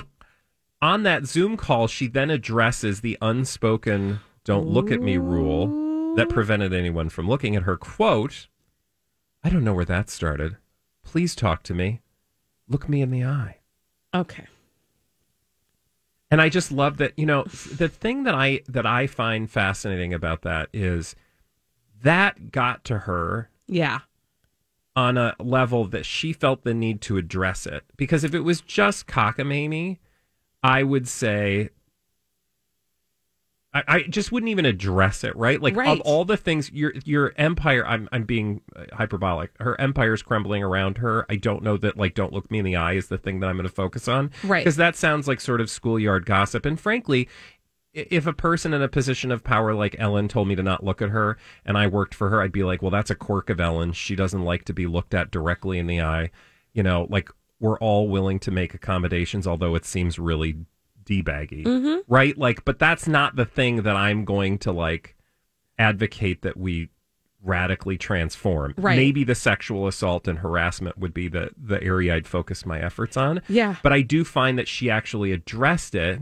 on 0.81 1.03
that 1.03 1.27
Zoom 1.27 1.57
call, 1.57 1.87
she 1.87 2.07
then 2.07 2.31
addresses 2.31 3.01
the 3.01 3.19
unspoken 3.21 4.21
"don't 4.45 4.67
look 4.67 4.91
at 4.91 5.01
me" 5.01 5.17
rule 5.17 6.15
that 6.17 6.29
prevented 6.29 6.73
anyone 6.73 7.09
from 7.09 7.29
looking 7.29 7.57
at 7.57 7.63
her. 7.63 7.77
Quote: 7.77 8.49
"I 9.45 9.51
don't 9.51 9.65
know 9.65 9.75
where 9.75 9.85
that 9.85 10.11
started. 10.11 10.57
Please 11.05 11.35
talk 11.35 11.63
to 11.65 11.75
me. 11.75 12.01
Look 12.69 12.89
me 12.89 13.03
in 13.03 13.11
the 13.11 13.25
eye." 13.25 13.59
Okay. 14.15 14.47
And 16.31 16.41
I 16.41 16.49
just 16.49 16.73
love 16.73 16.97
that, 16.97 17.13
you 17.19 17.27
know, 17.27 17.45
the 17.45 17.89
thing 17.89 18.23
that 18.23 18.35
I 18.35 18.63
that 18.67 18.87
I 18.87 19.07
find 19.07 19.51
fascinating 19.51 20.15
about 20.15 20.43
that 20.43 20.71
is 20.73 21.15
that 22.03 22.51
got 22.51 22.85
to 22.85 23.01
her 23.01 23.51
Yeah. 23.67 24.01
On 24.95 25.17
a 25.17 25.35
level 25.39 25.87
that 25.87 26.05
she 26.05 26.33
felt 26.33 26.65
the 26.65 26.75
need 26.75 27.01
to 27.03 27.17
address 27.17 27.67
it. 27.67 27.85
Because 27.97 28.25
if 28.25 28.35
it 28.35 28.41
was 28.41 28.61
just 28.61 29.07
cockamamie, 29.07 29.99
I 30.63 30.83
would 30.83 31.09
say 31.09 31.71
I, 33.75 33.83
I 33.89 34.03
just 34.03 34.31
wouldn't 34.31 34.51
even 34.51 34.67
address 34.67 35.25
it, 35.25 35.35
right? 35.35 35.61
Like 35.61 35.75
Right. 35.75 35.89
of 35.89 36.01
all 36.01 36.25
the 36.27 36.37
things 36.37 36.71
your 36.73 36.93
your 37.05 37.33
empire 37.39 37.87
I'm 37.87 38.07
I'm 38.13 38.25
being 38.25 38.61
uh, 38.77 38.85
hyperbolic. 38.93 39.51
Her 39.61 39.81
empire's 39.81 40.21
crumbling 40.23 40.63
around 40.63 40.99
her. 40.99 41.25
I 41.31 41.37
don't 41.37 41.63
know 41.63 41.79
that 41.79 41.97
like 41.97 42.15
don't 42.15 42.33
look 42.33 42.51
me 42.51 42.59
in 42.59 42.65
the 42.67 42.77
eye 42.77 42.93
is 42.93 43.09
the 43.09 43.17
thing 43.19 43.41
that 43.41 43.49
I'm 43.49 43.57
going 43.57 43.67
to 43.67 43.75
focus 43.75 44.09
on. 44.09 44.31
Right. 44.45 44.61
Because 44.63 44.77
that 44.77 44.95
sounds 44.95 45.27
like 45.27 45.41
sort 45.41 45.63
of 45.63 45.71
schoolyard 45.71 46.27
gossip 46.27 46.67
and 46.67 46.79
frankly 46.79 47.29
if 47.95 48.27
a 48.27 48.33
person 48.33 48.73
in 48.73 48.81
a 48.83 48.89
position 48.89 49.31
of 49.31 49.45
power 49.45 49.75
like 49.75 49.97
Ellen 49.99 50.29
told 50.29 50.49
me 50.49 50.55
to 50.55 50.63
not 50.63 50.83
look 50.85 51.03
at 51.03 51.11
her 51.11 51.37
and 51.65 51.77
I 51.77 51.87
worked 51.87 52.15
for 52.15 52.31
her, 52.31 52.41
I'd 52.41 52.53
be 52.53 52.65
like, 52.65 52.81
well, 52.83 52.91
that's 52.91 53.11
a 53.11 53.15
quirk 53.15 53.51
of 53.51 53.61
Ellen. 53.61 53.93
She 53.93 54.17
doesn't 54.17 54.45
like 54.45 54.65
to 54.65 54.73
be 54.73 54.87
looked 54.87 55.15
at 55.15 55.31
directly 55.31 55.79
in 55.79 55.87
the 55.87 56.01
eye. 56.01 56.31
You 56.73 56.83
know, 56.83 57.07
like 57.11 57.29
we're 57.61 57.79
all 57.79 58.09
willing 58.09 58.39
to 58.41 58.51
make 58.51 58.75
accommodations, 58.75 59.47
although 59.47 59.75
it 59.75 59.85
seems 59.85 60.19
really 60.19 60.57
debaggy, 61.05 61.65
Mm-hmm. 61.65 61.99
right? 62.13 62.37
Like, 62.39 62.65
but 62.65 62.79
that's 62.79 63.07
not 63.07 63.37
the 63.37 63.45
thing 63.45 63.83
that 63.83 63.97
I'm 63.97 64.25
going 64.25 64.59
to 64.61 64.73
like 64.73 65.17
advocate 65.79 66.43
that 66.43 66.57
we 66.57 66.89
radically 67.43 67.99
transform. 67.99 68.73
Right. 68.79 68.97
Maybe 68.97 69.25
the 69.25 69.35
sexual 69.35 69.87
assault 69.87 70.29
and 70.29 70.39
harassment 70.39 70.97
would 70.97 71.13
be 71.13 71.29
the 71.29 71.51
the 71.61 71.83
area 71.83 72.15
I'd 72.15 72.27
focus 72.27 72.65
my 72.65 72.81
efforts 72.81 73.17
on. 73.17 73.43
Yeah. 73.49 73.77
But 73.83 73.93
I 73.93 74.03
do 74.03 74.25
find 74.25 74.59
that 74.59 74.69
she 74.69 74.89
actually 74.91 75.33
addressed 75.33 75.95
it 75.95 76.21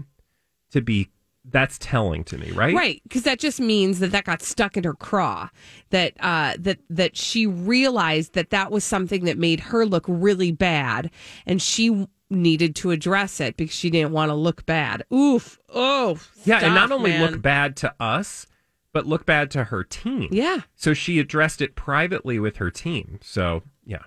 to 0.73 0.81
be 0.81 1.11
that's 1.51 1.79
telling 1.79 2.25
to 2.25 2.39
me, 2.39 2.51
right? 2.53 2.75
Right, 2.75 3.01
because 3.05 3.23
that 3.23 3.39
just 3.39 3.61
means 3.61 3.99
that 4.01 4.13
that 4.13 4.25
got 4.25 4.43
stuck 4.43 4.77
in 4.77 4.85
her 4.85 4.95
craw. 4.95 5.49
That 5.91 6.15
uh, 6.21 6.55
that 6.59 6.79
that 6.89 7.17
she 7.17 7.47
realized 7.47 8.35
that 8.35 8.51
that 8.51 8.71
was 8.71 8.85
something 8.85 9.25
that 9.25 9.39
made 9.39 9.61
her 9.61 9.85
look 9.87 10.05
really 10.09 10.53
bad, 10.53 11.11
and 11.47 11.61
she 11.61 12.07
needed 12.31 12.77
to 12.77 12.93
address 12.93 13.41
it 13.41 13.57
because 13.57 13.75
she 13.75 13.91
didn't 13.91 14.13
want 14.13 14.31
to 14.31 14.35
look 14.35 14.65
bad. 14.65 15.03
Oof! 15.13 15.59
Oh, 15.69 16.19
Yeah, 16.45 16.61
and 16.65 16.75
not 16.75 16.93
only 16.93 17.11
man. 17.11 17.33
look 17.33 17.43
bad 17.43 17.77
to 17.79 17.95
us, 17.99 18.47
but 18.93 19.07
look 19.07 19.27
bad 19.27 19.51
to 19.53 19.65
her 19.65 19.83
team. 19.85 20.29
Yeah. 20.31 20.61
So 20.77 20.95
she 20.95 21.19
addressed 21.19 21.61
it 21.61 21.75
privately 21.75 22.39
with 22.39 22.57
her 22.59 22.71
team. 22.71 23.19
So, 23.23 23.63
yeah. 23.85 24.03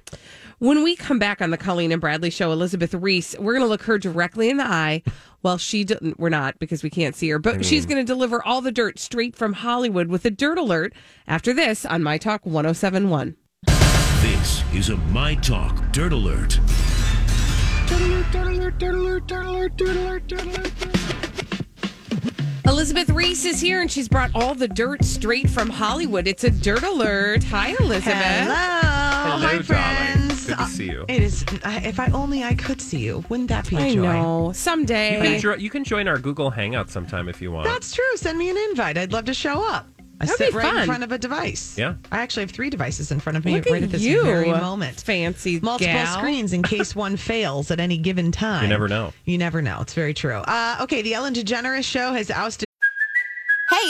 When 0.59 0.83
we 0.83 0.95
come 0.95 1.19
back 1.19 1.41
on 1.41 1.51
the 1.51 1.57
Colleen 1.57 1.91
and 1.91 1.99
Bradley 1.99 2.29
show, 2.29 2.51
Elizabeth 2.53 2.93
Reese, 2.93 3.35
we're 3.37 3.53
going 3.53 3.65
to 3.65 3.69
look 3.69 3.83
her 3.83 3.97
directly 3.97 4.49
in 4.49 4.57
the 4.57 4.65
eye. 4.65 5.03
Well, 5.43 5.57
she 5.57 5.83
didn't. 5.83 6.17
We're 6.17 6.29
not 6.29 6.57
because 6.57 6.83
we 6.83 6.89
can't 6.89 7.15
see 7.15 7.29
her, 7.29 7.37
but 7.37 7.57
mm. 7.57 7.63
she's 7.65 7.85
going 7.85 7.97
to 7.97 8.05
deliver 8.05 8.41
all 8.41 8.61
the 8.61 8.71
dirt 8.71 8.97
straight 8.97 9.35
from 9.35 9.53
Hollywood 9.53 10.07
with 10.07 10.23
a 10.23 10.31
dirt 10.31 10.57
alert 10.57 10.93
after 11.27 11.53
this 11.53 11.85
on 11.85 12.01
My 12.01 12.17
Talk 12.17 12.45
1071. 12.45 13.35
This 14.21 14.63
is 14.73 14.89
a 14.89 14.95
My 14.95 15.35
Talk 15.35 15.91
Dirt 15.91 16.13
Alert. 16.13 16.59
Elizabeth 22.65 23.09
Reese 23.09 23.43
is 23.43 23.59
here 23.59 23.81
and 23.81 23.91
she's 23.91 24.07
brought 24.07 24.31
all 24.33 24.55
the 24.55 24.69
dirt 24.69 25.03
straight 25.03 25.49
from 25.49 25.69
Hollywood. 25.69 26.25
It's 26.25 26.45
a 26.45 26.49
dirt 26.49 26.83
alert. 26.83 27.43
Hi, 27.43 27.75
Elizabeth. 27.81 28.15
Hello, 28.15 29.37
Hello, 29.37 29.57
my 29.57 29.61
darling. 29.61 30.32
Friends. 30.45 30.59
Good 30.59 30.65
to 30.67 30.71
see 30.71 30.85
you. 30.91 31.05
It 31.07 31.21
is. 31.23 31.43
If 31.65 31.99
I 31.99 32.07
only 32.07 32.43
I 32.43 32.53
could 32.55 32.81
see 32.81 32.99
you, 32.99 33.23
wouldn't 33.29 33.49
that 33.49 33.69
be 33.69 33.75
a 33.75 33.79
I 33.79 33.93
joy? 33.93 34.01
know. 34.01 34.47
You 34.49 34.53
Someday. 34.53 35.19
can, 35.21 35.39
jo- 35.39 35.55
you 35.55 35.69
can 35.69 35.83
join 35.83 36.07
our 36.07 36.17
Google 36.17 36.49
Hangout 36.49 36.89
sometime 36.89 37.29
if 37.29 37.41
you 37.41 37.51
want. 37.51 37.67
That's 37.67 37.93
true. 37.93 38.03
Send 38.15 38.37
me 38.37 38.49
an 38.49 38.57
invite. 38.69 38.97
I'd 38.97 39.11
love 39.13 39.25
to 39.25 39.33
show 39.33 39.63
up. 39.67 39.87
I 40.21 40.25
That'd 40.25 40.37
sit 40.37 40.51
be 40.51 40.57
right 40.57 40.75
in 40.77 40.85
front 40.85 41.03
of 41.03 41.11
a 41.11 41.17
device. 41.17 41.77
Yeah. 41.77 41.95
I 42.11 42.19
actually 42.19 42.43
have 42.43 42.51
three 42.51 42.69
devices 42.69 43.11
in 43.11 43.19
front 43.19 43.35
of 43.35 43.43
me 43.43 43.55
Look 43.55 43.65
right 43.65 43.77
at 43.77 43.83
at 43.83 43.89
this 43.91 44.01
you, 44.03 44.23
very 44.23 44.51
moment. 44.51 45.01
fancy 45.01 45.59
Multiple 45.59 45.91
gal. 45.93 46.17
screens 46.17 46.53
in 46.53 46.61
case 46.63 46.95
one 47.05 47.17
fails 47.17 47.71
at 47.71 47.79
any 47.79 47.97
given 47.97 48.31
time. 48.31 48.63
You 48.63 48.69
never 48.69 48.87
know. 48.87 49.11
You 49.25 49.37
never 49.37 49.61
know. 49.61 49.79
It's 49.81 49.93
very 49.95 50.13
true. 50.13 50.35
Uh, 50.37 50.77
okay, 50.81 51.01
the 51.01 51.13
Ellen 51.15 51.33
DeGeneres 51.33 51.83
show 51.83 52.13
has 52.13 52.29
ousted. 52.31 52.65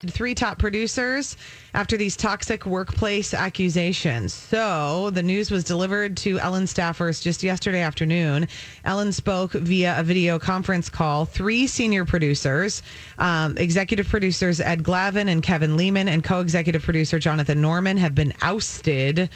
Three 0.00 0.34
top 0.34 0.58
producers 0.58 1.36
after 1.72 1.96
these 1.96 2.16
toxic 2.16 2.66
workplace 2.66 3.32
accusations. 3.32 4.34
So 4.34 5.10
the 5.10 5.22
news 5.22 5.52
was 5.52 5.62
delivered 5.64 6.16
to 6.18 6.38
Ellen 6.40 6.64
staffers 6.64 7.22
just 7.22 7.42
yesterday 7.42 7.80
afternoon. 7.80 8.48
Ellen 8.84 9.12
spoke 9.12 9.52
via 9.52 9.98
a 9.98 10.02
video 10.02 10.38
conference 10.38 10.90
call. 10.90 11.24
Three 11.24 11.68
senior 11.68 12.04
producers, 12.04 12.82
um, 13.18 13.56
executive 13.56 14.08
producers 14.08 14.60
Ed 14.60 14.82
Glavin 14.82 15.28
and 15.28 15.42
Kevin 15.42 15.76
Leman, 15.76 16.08
and 16.08 16.24
co 16.24 16.40
executive 16.40 16.82
producer 16.82 17.18
Jonathan 17.18 17.60
Norman, 17.60 17.96
have 17.96 18.14
been 18.14 18.34
ousted. 18.42 19.30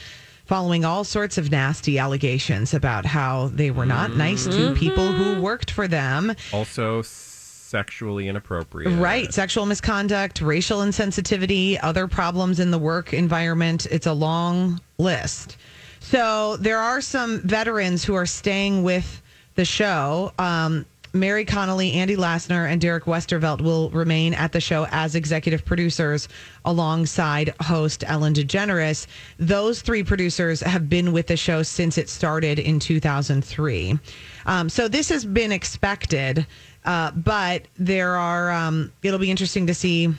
Following 0.47 0.85
all 0.85 1.05
sorts 1.05 1.37
of 1.37 1.50
nasty 1.50 1.99
allegations 1.99 2.73
about 2.73 3.05
how 3.05 3.49
they 3.49 3.71
were 3.71 3.85
not 3.85 4.17
nice 4.17 4.47
to 4.47 4.75
people 4.75 5.12
who 5.12 5.43
worked 5.43 5.71
for 5.71 5.87
them. 5.87 6.35
Also 6.55 7.03
sexually 7.69 8.29
inappropriate. 8.29 8.99
Right. 8.99 9.33
Sexual 9.33 9.67
misconduct, 9.67 10.41
racial 10.41 10.81
insensitivity, 10.81 11.79
other 11.83 12.09
problems 12.09 12.61
in 12.61 12.71
the 12.71 12.79
work 12.79 13.13
environment. 13.13 13.87
It's 13.91 14.07
a 14.07 14.13
long 14.13 14.81
list. 14.97 15.59
So 16.01 16.57
there 16.57 16.79
are 16.79 17.01
some 17.01 17.41
veterans 17.41 18.05
who 18.05 18.15
are 18.15 18.27
staying 18.27 18.83
with 18.83 19.23
the 19.57 19.65
show. 19.65 20.33
Um, 20.39 20.87
Mary 21.13 21.45
Connelly, 21.45 21.93
Andy 21.93 22.17
Lassner, 22.17 22.71
and 22.71 22.81
Derek 22.81 23.05
Westervelt 23.05 23.61
will 23.61 23.91
remain 23.91 24.35
at 24.35 24.53
the 24.53 24.61
show 24.61 24.87
as 24.91 25.15
executive 25.15 25.65
producers 25.65 26.29
alongside 26.65 27.55
host 27.63 28.05
Ellen 28.07 28.35
DeGeneres. 28.35 29.07
Those 29.39 29.81
three 29.81 30.03
producers 30.03 30.61
have 30.61 30.89
been 30.89 31.13
with 31.13 31.27
the 31.27 31.37
show 31.37 31.63
since 31.63 31.99
it 31.99 32.09
started 32.09 32.59
in 32.59 32.79
2003. 32.79 33.99
Um, 34.47 34.69
so 34.69 34.87
this 34.89 35.09
has 35.09 35.25
been 35.25 35.53
expected, 35.53 36.47
uh, 36.85 37.11
but 37.13 37.63
there 37.79 38.17
are, 38.17 38.51
um, 38.51 38.93
it'll 39.03 39.19
be 39.19 39.31
interesting 39.31 39.67
to 39.67 39.75
see 39.75 40.13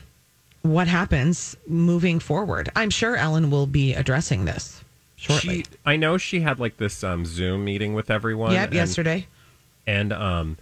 what 0.62 0.88
happens 0.88 1.56
moving 1.68 2.20
forward. 2.20 2.70
I'm 2.76 2.90
sure 2.90 3.16
Ellen 3.16 3.50
will 3.50 3.68
be 3.68 3.94
addressing 3.94 4.46
this 4.46 4.84
shortly. 5.16 5.64
She, 5.64 5.66
I 5.86 5.96
know 5.96 6.18
she 6.18 6.42
had 6.42 6.60
like 6.60 6.78
this 6.78 7.04
um, 7.04 7.26
Zoom 7.26 7.64
meeting 7.66 7.94
with 7.94 8.10
everyone. 8.10 8.52
yep, 8.52 8.66
and- 8.68 8.74
yesterday. 8.76 9.28
and 9.88 10.12
um 10.14 10.58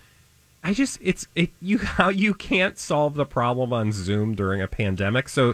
i 0.63 0.73
just 0.73 0.97
it's 1.01 1.27
it 1.35 1.49
you 1.61 1.77
how 1.77 2.09
you 2.09 2.33
can't 2.33 2.77
solve 2.79 3.13
the 3.15 3.25
problem 3.25 3.71
on 3.73 3.91
zoom 3.91 4.33
during 4.35 4.61
a 4.61 4.67
pandemic 4.67 5.29
so 5.29 5.53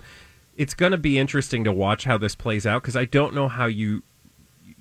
it's 0.55 0.73
going 0.73 0.91
to 0.93 0.97
be 0.97 1.17
interesting 1.19 1.63
to 1.63 1.71
watch 1.73 2.05
how 2.05 2.17
this 2.17 2.35
plays 2.35 2.65
out 2.65 2.81
because 2.81 2.95
i 2.95 3.03
don't 3.05 3.33
know 3.33 3.47
how 3.49 3.65
you 3.65 4.01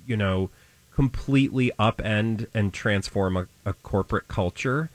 you 0.07 0.15
know 0.15 0.49
completely 0.95 1.71
upend 1.79 2.47
and 2.53 2.73
transform 2.73 3.35
a, 3.35 3.47
a 3.65 3.73
corporate 3.73 4.27
culture 4.27 4.89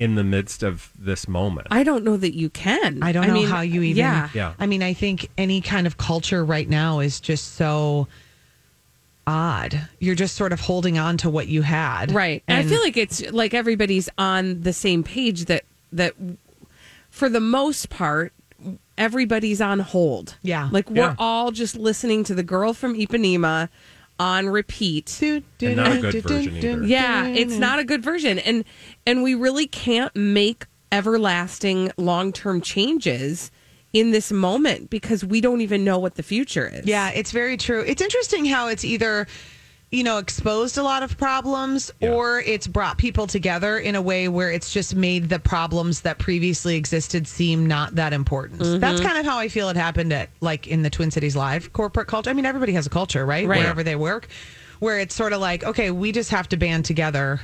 in 0.00 0.16
the 0.16 0.24
midst 0.24 0.62
of 0.64 0.90
this 0.98 1.28
moment 1.28 1.68
I 1.70 1.84
don't 1.84 2.02
know 2.02 2.16
that 2.16 2.34
you 2.34 2.50
can. 2.50 3.02
I 3.02 3.12
don't 3.12 3.28
know 3.28 3.34
mean, 3.34 3.46
how 3.46 3.60
you 3.60 3.82
even. 3.82 3.98
Yeah. 3.98 4.30
Yeah. 4.34 4.54
I 4.58 4.66
mean, 4.66 4.82
I 4.82 4.94
think 4.94 5.28
any 5.38 5.60
kind 5.60 5.86
of 5.86 5.98
culture 5.98 6.44
right 6.44 6.68
now 6.68 6.98
is 7.00 7.20
just 7.20 7.54
so 7.54 8.08
odd. 9.26 9.88
You're 10.00 10.14
just 10.14 10.34
sort 10.36 10.52
of 10.52 10.60
holding 10.60 10.98
on 10.98 11.16
to 11.18 11.30
what 11.30 11.46
you 11.48 11.62
had. 11.62 12.12
Right. 12.12 12.42
And, 12.48 12.58
I 12.58 12.68
feel 12.68 12.80
like 12.80 12.96
it's 12.96 13.30
like 13.30 13.54
everybody's 13.54 14.08
on 14.18 14.62
the 14.62 14.72
same 14.72 15.04
page 15.04 15.44
that 15.44 15.64
that 15.92 16.14
for 17.10 17.28
the 17.28 17.40
most 17.40 17.90
part 17.90 18.32
everybody's 18.98 19.60
on 19.60 19.78
hold. 19.80 20.36
Yeah. 20.42 20.68
Like 20.72 20.90
we're 20.90 20.96
Yeah. 20.96 21.14
all 21.18 21.52
just 21.52 21.76
listening 21.76 22.24
to 22.24 22.34
the 22.34 22.42
girl 22.42 22.72
from 22.74 22.94
Ipanema 22.94 23.68
on 24.20 24.50
repeat. 24.50 25.16
Do, 25.18 25.42
do, 25.56 25.68
And 25.68 25.76
not 25.76 25.96
a 25.96 26.00
good 26.00 26.12
do, 26.12 26.20
version 26.20 26.56
either. 26.56 26.84
Yeah, 26.84 27.26
it's 27.26 27.56
not 27.56 27.78
a 27.78 27.84
good 27.84 28.02
version 28.02 28.38
and 28.38 28.64
and 29.06 29.22
we 29.22 29.34
really 29.34 29.66
can't 29.66 30.14
make 30.14 30.66
everlasting 30.92 31.90
long-term 31.96 32.60
changes 32.60 33.50
in 33.92 34.10
this 34.10 34.30
moment 34.30 34.90
because 34.90 35.24
we 35.24 35.40
don't 35.40 35.62
even 35.62 35.84
know 35.84 35.98
what 35.98 36.16
the 36.16 36.22
future 36.22 36.70
is. 36.72 36.86
Yeah, 36.86 37.10
it's 37.10 37.32
very 37.32 37.56
true. 37.56 37.80
It's 37.80 38.02
interesting 38.02 38.44
how 38.44 38.68
it's 38.68 38.84
either, 38.84 39.26
you 39.92 40.04
know, 40.04 40.18
exposed 40.18 40.78
a 40.78 40.82
lot 40.84 41.02
of 41.02 41.18
problems 41.18 41.90
Yeah. 42.00 42.10
or 42.10 42.40
it's 42.40 42.66
brought 42.68 42.96
people 42.96 43.26
together 43.26 43.76
in 43.78 43.96
a 43.96 44.02
way 44.02 44.28
where 44.28 44.52
it's 44.52 44.72
just 44.72 44.94
made 44.94 45.28
the 45.28 45.40
problems 45.40 46.02
that 46.02 46.18
previously 46.18 46.76
existed 46.76 47.26
seem 47.26 47.66
not 47.66 47.96
that 47.96 48.12
important. 48.12 48.60
Mm-hmm. 48.60 48.78
That's 48.78 49.00
kind 49.00 49.18
of 49.18 49.24
how 49.26 49.38
I 49.38 49.48
feel 49.48 49.68
it 49.68 49.76
happened 49.76 50.12
at 50.12 50.28
like 50.40 50.68
in 50.68 50.82
the 50.82 50.90
Twin 50.90 51.10
Cities 51.10 51.34
Live 51.34 51.72
corporate 51.72 52.06
culture. 52.06 52.30
I 52.30 52.34
mean, 52.34 52.46
everybody 52.46 52.72
has 52.74 52.86
a 52.86 52.90
culture, 52.90 53.26
right? 53.26 53.46
Right. 53.48 53.58
Wherever 53.60 53.82
they 53.82 53.96
work, 53.96 54.28
where 54.78 55.00
it's 55.00 55.14
sort 55.14 55.32
of 55.32 55.40
like, 55.40 55.64
okay, 55.64 55.90
we 55.90 56.12
just 56.12 56.30
have 56.30 56.48
to 56.50 56.56
band 56.56 56.84
together 56.84 57.40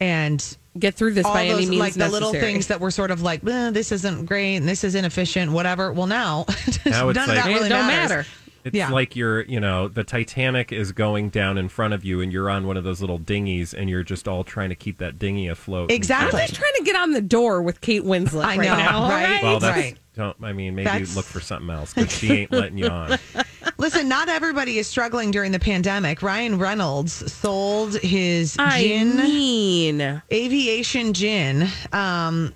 and 0.00 0.56
Get 0.78 0.94
through 0.94 1.14
this 1.14 1.26
all 1.26 1.34
by 1.34 1.46
any 1.46 1.54
those 1.62 1.70
means 1.70 1.80
like 1.80 1.94
the 1.94 2.08
little 2.08 2.30
things 2.32 2.68
that 2.68 2.78
were 2.78 2.92
sort 2.92 3.10
of 3.10 3.20
like 3.20 3.44
"Eh, 3.44 3.70
this 3.70 3.90
isn't 3.90 4.26
great 4.26 4.54
and 4.56 4.68
this 4.68 4.84
is 4.84 4.94
inefficient 4.94 5.50
whatever 5.50 5.92
well 5.92 6.06
now, 6.06 6.44
Now 6.86 7.08
it's 7.08 7.16
none 7.16 7.28
of 7.30 7.34
that 7.34 7.46
It 7.48 7.54
really 7.54 7.68
don't 7.68 7.86
matters. 7.88 8.08
matter. 8.10 8.26
It's 8.64 8.74
Yeah. 8.76 8.90
like 8.90 9.14
you're, 9.16 9.42
you 9.42 9.60
know, 9.60 9.88
the 9.88 10.04
Titanic 10.04 10.72
is 10.72 10.92
going 10.92 11.30
down 11.30 11.58
in 11.58 11.68
front 11.68 11.94
of 11.94 12.04
you, 12.04 12.20
and 12.20 12.32
you're 12.32 12.50
on 12.50 12.66
one 12.66 12.76
of 12.76 12.84
those 12.84 13.00
little 13.00 13.18
dinghies, 13.18 13.72
and 13.72 13.88
you're 13.88 14.02
just 14.02 14.26
all 14.28 14.44
trying 14.44 14.68
to 14.70 14.74
keep 14.74 14.98
that 14.98 15.18
dinghy 15.18 15.48
afloat. 15.48 15.90
Exactly. 15.90 16.40
I'm 16.40 16.46
just 16.48 16.58
trying 16.60 16.72
to 16.78 16.82
get 16.84 16.96
on 16.96 17.12
the 17.12 17.20
door 17.22 17.62
with 17.62 17.80
Kate 17.80 18.02
Winslet 18.04 18.44
I 18.44 18.56
right 18.56 18.68
know, 18.68 18.76
now. 18.76 18.98
all 19.02 19.10
right? 19.10 19.42
Well, 19.42 19.60
that's 19.60 19.76
Right. 19.76 19.96
don't. 20.16 20.36
I 20.42 20.52
mean, 20.52 20.74
maybe 20.74 20.84
That's- 20.86 21.14
look 21.16 21.24
for 21.24 21.40
something 21.40 21.70
else 21.70 21.94
because 21.94 22.12
she 22.12 22.32
ain't 22.32 22.52
letting 22.52 22.78
you 22.78 22.88
on. 22.88 23.18
Listen, 23.78 24.08
not 24.08 24.28
everybody 24.28 24.78
is 24.78 24.88
struggling 24.88 25.30
during 25.30 25.52
the 25.52 25.60
pandemic. 25.60 26.20
Ryan 26.22 26.58
Reynolds 26.58 27.32
sold 27.32 27.94
his 28.00 28.56
I 28.58 28.82
gin, 28.82 29.16
mean, 29.16 30.22
aviation 30.32 31.12
gin. 31.12 31.68
Um, 31.92 32.54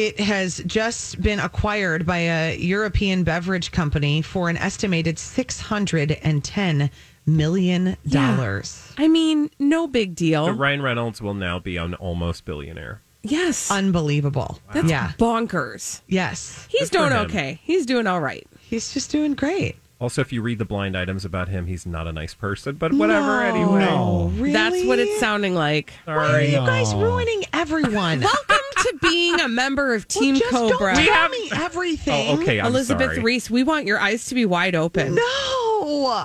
it 0.00 0.18
has 0.20 0.62
just 0.66 1.20
been 1.20 1.38
acquired 1.38 2.06
by 2.06 2.18
a 2.18 2.56
European 2.56 3.22
beverage 3.22 3.70
company 3.70 4.22
for 4.22 4.48
an 4.48 4.56
estimated 4.56 5.18
six 5.18 5.60
hundred 5.60 6.12
and 6.22 6.42
ten 6.42 6.90
million 7.26 7.96
dollars. 8.08 8.92
I 8.96 9.08
mean, 9.08 9.50
no 9.58 9.86
big 9.86 10.14
deal. 10.14 10.46
But 10.46 10.54
Ryan 10.54 10.80
Reynolds 10.82 11.20
will 11.20 11.34
now 11.34 11.58
be 11.58 11.76
an 11.76 11.94
almost 11.94 12.44
billionaire. 12.46 13.02
yes, 13.22 13.70
Unbelievable. 13.70 14.58
that's 14.72 14.88
yeah. 14.88 15.12
bonkers. 15.18 16.00
Yes. 16.08 16.66
He's 16.70 16.88
Good 16.88 16.98
doing 16.98 17.12
okay. 17.26 17.60
He's 17.62 17.84
doing 17.84 18.06
all 18.06 18.20
right. 18.20 18.46
He's 18.60 18.94
just 18.94 19.10
doing 19.10 19.34
great. 19.34 19.76
Also, 20.00 20.22
if 20.22 20.32
you 20.32 20.40
read 20.40 20.58
the 20.58 20.64
blind 20.64 20.96
items 20.96 21.26
about 21.26 21.48
him, 21.48 21.66
he's 21.66 21.84
not 21.84 22.06
a 22.06 22.12
nice 22.12 22.32
person. 22.32 22.76
But 22.76 22.94
whatever, 22.94 23.26
No, 23.26 23.42
anyway. 23.42 24.40
Really? 24.40 24.52
That's 24.54 24.82
what 24.86 24.98
it's 24.98 25.20
sounding 25.20 25.54
like. 25.54 25.92
Why 26.06 26.14
are 26.14 26.40
you 26.40 26.56
guys 26.56 26.94
ruining 26.94 27.42
everyone? 27.52 28.20
Welcome 28.48 28.49
to 28.82 28.98
being 29.02 29.40
a 29.40 29.48
member 29.48 29.94
of 29.94 30.06
Well, 30.14 30.22
Team 30.22 30.34
just 30.36 30.50
Cobra. 30.50 30.94
Don't 30.94 31.04
tell 31.06 31.28
me 31.28 31.50
everything. 31.54 32.28
Oh, 32.38 32.40
okay. 32.42 32.60
I'm 32.60 32.66
Elizabeth 32.66 33.06
sorry. 33.12 33.20
Reese, 33.20 33.50
we 33.50 33.62
want 33.62 33.86
your 33.86 33.98
eyes 33.98 34.26
to 34.26 34.34
be 34.34 34.44
wide 34.46 34.74
open. 34.74 35.14
No, 35.14 35.22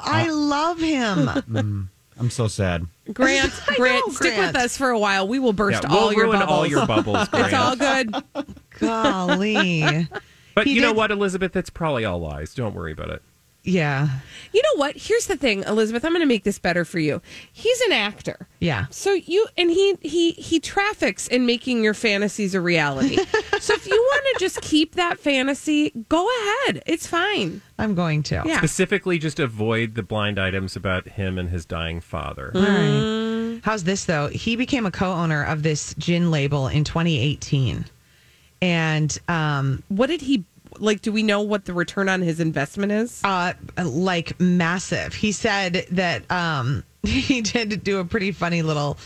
I 0.04 0.30
love 0.32 0.80
him. 0.80 1.28
Mm, 1.28 1.88
I'm 2.20 2.30
so 2.30 2.48
sad. 2.48 2.86
Grant, 3.14 3.52
Grant, 3.76 4.08
know, 4.08 4.14
stick 4.14 4.36
Grant. 4.36 4.54
with 4.54 4.64
us 4.64 4.78
for 4.78 4.90
a 4.90 4.98
while. 5.00 5.28
We 5.28 5.38
will 5.40 5.52
burst 5.54 5.84
Yeah, 5.84 5.90
we'll 5.92 6.00
all 6.00 6.14
your 6.14 6.28
bubbles. 6.32 6.50
all 6.50 6.66
your 6.68 6.86
bubbles. 6.88 7.28
it's 7.34 7.54
all 7.54 7.76
good. 7.76 8.16
Golly. 8.80 10.08
But 10.54 10.66
He 10.68 10.74
you 10.76 10.82
know 10.82 10.94
what, 10.94 11.12
Elizabeth? 11.12 11.56
It's 11.56 11.70
probably 11.70 12.06
all 12.06 12.20
lies. 12.20 12.54
Don't 12.54 12.74
worry 12.74 12.94
about 12.94 13.10
it. 13.10 13.22
Yeah. 13.66 14.08
You 14.54 14.62
know 14.62 14.80
what? 14.80 14.96
Here's 14.96 15.28
the 15.28 15.36
thing, 15.36 15.64
Elizabeth. 15.64 16.06
I'm 16.06 16.12
going 16.12 16.22
to 16.22 16.28
make 16.28 16.44
this 16.44 16.60
better 16.60 16.86
for 16.86 17.00
you. 17.00 17.22
He's 17.52 17.82
an 17.82 17.92
actor. 17.92 18.48
Yeah. 18.60 18.86
So 18.90 19.14
you 19.14 19.48
and 19.58 19.70
he 19.70 19.96
he 20.02 20.32
he 20.32 20.60
traffics 20.60 21.28
in 21.28 21.46
making 21.46 21.84
your 21.84 21.94
fantasies 21.94 22.56
a 22.56 22.62
reality. 22.62 23.18
so 23.60 23.74
if 23.74 23.86
you 23.86 23.96
want 23.96 24.26
to 24.34 24.40
just 24.40 24.62
keep 24.62 24.96
that 24.96 25.20
fantasy, 25.20 25.92
go 26.08 26.28
ahead. 26.30 26.84
It's 26.86 27.06
fine. 27.06 27.62
I'm 27.78 27.96
going 27.96 28.24
to. 28.24 28.44
Yeah. 28.46 28.58
Specifically, 28.58 29.18
just 29.18 29.40
avoid 29.40 29.96
the 29.96 30.04
blind 30.04 30.40
items 30.40 30.76
about 30.76 31.10
him 31.10 31.38
and 31.38 31.50
his 31.50 31.66
dying 31.66 32.00
father. 32.00 32.52
All 32.56 32.62
right. 32.62 33.60
How's 33.64 33.84
this 33.84 34.06
though? 34.06 34.28
He 34.28 34.56
became 34.56 34.86
a 34.86 34.92
co-owner 34.92 35.44
of 35.44 35.64
this 35.64 35.94
gin 35.98 36.32
label 36.32 36.68
in 36.68 36.84
2018, 36.84 37.86
and 38.62 39.20
um, 39.28 39.84
What 39.90 40.08
did 40.08 40.22
he 40.22 40.46
like? 40.80 41.02
Do 41.02 41.12
we 41.12 41.24
know 41.24 41.42
what 41.42 41.66
the 41.66 41.74
return 41.74 42.10
on 42.10 42.22
his 42.22 42.40
investment 42.40 42.92
is? 42.92 43.22
uh, 43.24 43.54
like 43.84 44.40
massive. 44.40 45.14
He 45.14 45.32
said 45.32 45.86
that 45.92 46.30
um, 46.32 46.84
he 47.04 47.42
did 47.42 47.84
do 47.84 48.00
a 48.00 48.06
pretty 48.06 48.32
funny 48.32 48.62
little 48.62 48.98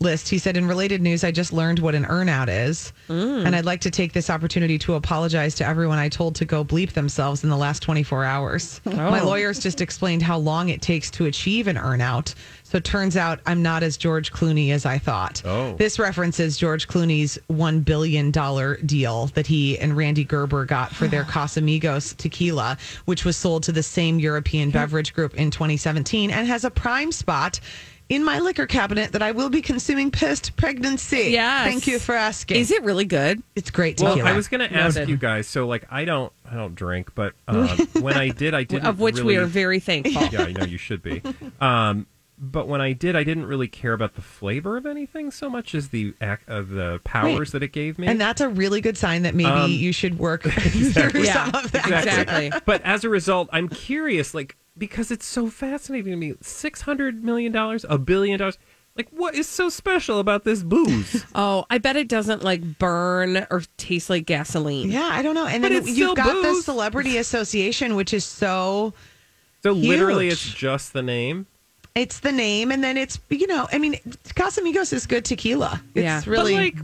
list. 0.00 0.28
He 0.28 0.38
said, 0.38 0.56
in 0.56 0.66
related 0.66 1.02
news, 1.02 1.24
I 1.24 1.30
just 1.30 1.52
learned 1.52 1.80
what 1.80 1.94
an 1.94 2.04
earnout 2.04 2.48
is. 2.48 2.92
Mm. 3.08 3.44
And 3.46 3.56
I'd 3.56 3.64
like 3.64 3.80
to 3.82 3.90
take 3.90 4.12
this 4.12 4.30
opportunity 4.30 4.78
to 4.78 4.94
apologize 4.94 5.54
to 5.56 5.66
everyone 5.66 5.98
I 5.98 6.08
told 6.08 6.34
to 6.36 6.44
go 6.44 6.64
bleep 6.64 6.92
themselves 6.92 7.42
in 7.42 7.50
the 7.50 7.56
last 7.56 7.82
24 7.82 8.24
hours. 8.24 8.80
Oh. 8.86 8.90
My 8.90 9.20
lawyers 9.20 9.58
just 9.58 9.80
explained 9.80 10.22
how 10.22 10.38
long 10.38 10.68
it 10.68 10.82
takes 10.82 11.10
to 11.12 11.26
achieve 11.26 11.66
an 11.66 11.76
earnout. 11.76 12.34
So 12.62 12.78
it 12.78 12.84
turns 12.84 13.16
out 13.16 13.40
I'm 13.46 13.62
not 13.62 13.82
as 13.82 13.96
George 13.96 14.32
Clooney 14.32 14.70
as 14.70 14.86
I 14.86 14.98
thought. 14.98 15.42
Oh. 15.44 15.74
This 15.76 15.98
references 15.98 16.56
George 16.56 16.86
Clooney's 16.86 17.38
$1 17.50 17.84
billion 17.84 18.30
deal 18.30 19.26
that 19.28 19.46
he 19.46 19.78
and 19.78 19.96
Rande 19.96 20.28
Gerber 20.28 20.64
got 20.64 20.94
for 20.94 21.08
their 21.08 21.24
Casamigos 21.38 22.16
tequila, 22.16 22.76
which 23.06 23.24
was 23.24 23.36
sold 23.36 23.62
to 23.64 23.72
the 23.72 23.82
same 23.82 24.18
European 24.18 24.70
beverage 24.70 25.14
group 25.14 25.34
in 25.34 25.50
2017 25.50 26.30
and 26.30 26.46
has 26.46 26.64
a 26.64 26.70
prime 26.70 27.10
spot 27.10 27.58
in 28.08 28.24
my 28.24 28.38
liquor 28.38 28.66
cabinet 28.66 29.12
that 29.12 29.22
I 29.22 29.32
will 29.32 29.50
be 29.50 29.60
consuming 29.62 30.10
post 30.10 30.56
pregnancy. 30.56 31.28
Yes. 31.30 31.66
Thank 31.66 31.86
you 31.86 31.98
for 31.98 32.14
asking. 32.14 32.56
Is 32.58 32.70
it 32.70 32.82
really 32.82 33.04
good? 33.04 33.42
It's 33.54 33.70
great 33.70 34.00
Well, 34.00 34.12
tequila. 34.14 34.30
I 34.30 34.36
was 34.36 34.48
going 34.48 34.66
to 34.68 34.74
ask 34.74 34.98
you 35.06 35.16
guys. 35.16 35.46
So, 35.46 35.66
like, 35.66 35.86
I 35.90 36.04
don't, 36.04 36.32
I 36.50 36.54
don't 36.54 36.74
drink, 36.74 37.14
but 37.14 37.34
um, 37.46 37.66
when 38.00 38.16
I 38.16 38.30
did, 38.30 38.54
I 38.54 38.64
didn't. 38.64 38.86
Of 38.86 38.98
which 39.00 39.16
really, 39.16 39.26
we 39.26 39.36
are 39.36 39.46
very 39.46 39.80
thankful. 39.80 40.22
Yeah, 40.32 40.42
I 40.42 40.52
know 40.52 40.64
you 40.64 40.78
should 40.78 41.02
be. 41.02 41.22
Um, 41.60 42.06
but 42.40 42.68
when 42.68 42.80
I 42.80 42.92
did, 42.92 43.16
I 43.16 43.24
didn't 43.24 43.46
really 43.46 43.66
care 43.66 43.92
about 43.92 44.14
the 44.14 44.22
flavor 44.22 44.76
of 44.76 44.86
anything 44.86 45.30
so 45.32 45.50
much 45.50 45.74
as 45.74 45.88
the 45.88 46.14
ac- 46.20 46.42
uh, 46.46 46.62
the 46.62 47.00
powers 47.02 47.50
that 47.52 47.62
it 47.64 47.72
gave 47.72 47.98
me. 47.98 48.06
and 48.06 48.20
that's 48.20 48.40
a 48.40 48.48
really 48.48 48.80
good 48.80 48.96
sign 48.96 49.22
that 49.22 49.34
maybe 49.34 49.50
Um, 49.50 49.70
you 49.72 49.90
should 49.92 50.18
work 50.20 50.42
through 50.48 51.22
Yeah, 51.22 51.50
some 51.50 51.64
of 51.64 51.72
that. 51.72 51.86
exactly. 51.88 52.52
but 52.64 52.80
as 52.82 53.02
a 53.04 53.08
result, 53.08 53.48
I'm 53.52 53.68
curious, 53.68 54.34
like, 54.34 54.56
because 54.78 55.10
it's 55.10 55.26
so 55.26 55.48
fascinating 55.48 56.12
to 56.12 56.16
me. 56.16 56.34
Six 56.40 56.82
hundred 56.82 57.24
million 57.24 57.52
dollars, 57.52 57.84
a 57.88 57.98
billion 57.98 58.38
dollars. 58.38 58.58
Like, 58.96 59.08
what 59.10 59.36
is 59.36 59.46
so 59.48 59.68
special 59.68 60.18
about 60.18 60.42
this 60.44 60.62
booze? 60.62 61.24
Oh, 61.34 61.64
I 61.70 61.78
bet 61.78 61.94
it 61.96 62.08
doesn't 62.08 62.42
like 62.42 62.78
burn 62.78 63.46
or 63.50 63.62
taste 63.76 64.10
like 64.10 64.26
gasoline. 64.26 64.90
Yeah, 64.90 65.08
I 65.12 65.22
don't 65.22 65.34
know. 65.36 65.46
And 65.46 65.62
But 65.62 65.68
then 65.68 65.78
it's 65.78 65.86
you've 65.88 65.96
still 65.96 66.14
got 66.16 66.42
the 66.42 66.60
celebrity 66.62 67.16
association, 67.18 67.94
which 67.94 68.12
is 68.12 68.24
so 68.24 68.92
So 69.62 69.70
literally, 69.72 70.24
Huge. 70.26 70.32
it's 70.32 70.42
just 70.54 70.92
the 70.94 71.02
name. 71.02 71.46
it's 71.94 72.20
the 72.20 72.32
name, 72.32 72.72
and 72.72 72.82
then 72.82 72.96
it's 72.96 73.20
you 73.30 73.46
know, 73.46 73.68
I 73.72 73.78
mean, 73.78 73.94
Casamigos 74.34 74.92
is 74.92 75.06
good 75.06 75.24
tequila. 75.24 75.80
It's 75.94 76.02
Yeah. 76.02 76.22
Really 76.26 76.54
But 76.54 76.60
like, 76.62 76.76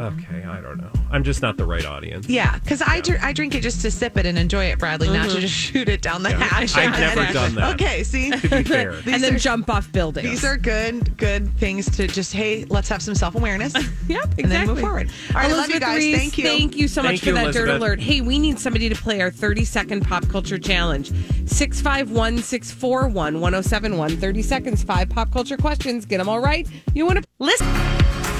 okay, 0.00 0.44
I 0.44 0.60
don't 0.60 0.78
know. 0.78 0.90
I'm 1.10 1.24
just 1.24 1.42
not 1.42 1.56
the 1.56 1.64
right 1.64 1.84
audience. 1.84 2.28
yeah, 2.28 2.58
because 2.58 2.82
I 2.82 3.00
dr- 3.00 3.20
I 3.22 3.32
drink 3.32 3.54
it 3.54 3.60
just 3.62 3.80
to 3.82 3.90
sip 3.90 4.16
it 4.16 4.26
and 4.26 4.38
enjoy 4.38 4.66
it, 4.66 4.78
Bradley, 4.78 5.08
not 5.08 5.24
to 5.24 5.30
mm-hmm. 5.30 5.40
just 5.40 5.54
shoot 5.54 5.88
it 5.88 6.02
down 6.02 6.22
the 6.22 6.30
hatch. 6.30 6.76
I've 6.76 6.92
never 6.92 7.32
done 7.32 7.54
that. 7.56 7.74
Okay, 7.74 8.02
see, 8.04 8.30
To 8.30 8.48
be 8.48 8.62
fair, 8.62 8.90
and 9.06 9.22
then 9.22 9.34
are- 9.34 9.38
jump 9.38 9.70
off 9.70 9.90
buildings. 9.92 10.28
these 10.28 10.44
are 10.44 10.56
good 10.56 11.16
good 11.16 11.52
things 11.58 11.90
to 11.96 12.06
just 12.06 12.32
hey, 12.32 12.64
let's 12.66 12.88
have 12.88 13.02
some 13.02 13.14
self 13.14 13.34
awareness. 13.34 13.74
Yep, 13.74 13.84
exactly. 14.08 14.42
And 14.42 14.52
then 14.52 14.66
move 14.66 14.80
forward. 14.80 15.10
All 15.34 15.40
right, 15.40 15.50
I 15.50 15.54
love 15.54 15.68
you 15.68 15.76
Elizabeth 15.76 15.80
guys. 15.80 15.96
Reese, 15.98 16.16
Thank 16.18 16.38
you. 16.38 16.44
Thank 16.44 16.76
you 16.76 16.88
so 16.88 17.02
much 17.02 17.08
Thank 17.10 17.20
for 17.20 17.26
you, 17.28 17.34
that 17.34 17.44
dirt 17.52 17.68
Elizabeth. 17.68 17.80
alert. 17.82 18.00
Hey, 18.00 18.20
we 18.20 18.38
need 18.38 18.58
somebody 18.58 18.88
to 18.88 18.94
play 18.94 19.20
our 19.20 19.30
30 19.30 19.64
second 19.64 20.06
pop 20.06 20.28
culture 20.28 20.58
challenge. 20.58 21.08
651 21.46 22.38
641 22.38 23.40
1071. 23.40 24.16
30 24.16 24.42
seconds, 24.42 24.82
five 24.82 25.08
pop 25.08 25.32
culture 25.32 25.56
questions. 25.56 26.04
Get 26.04 26.18
them 26.18 26.28
all 26.28 26.40
right. 26.40 26.68
You 26.94 27.06
want 27.06 27.22
to 27.22 27.28
listen? 27.38 27.66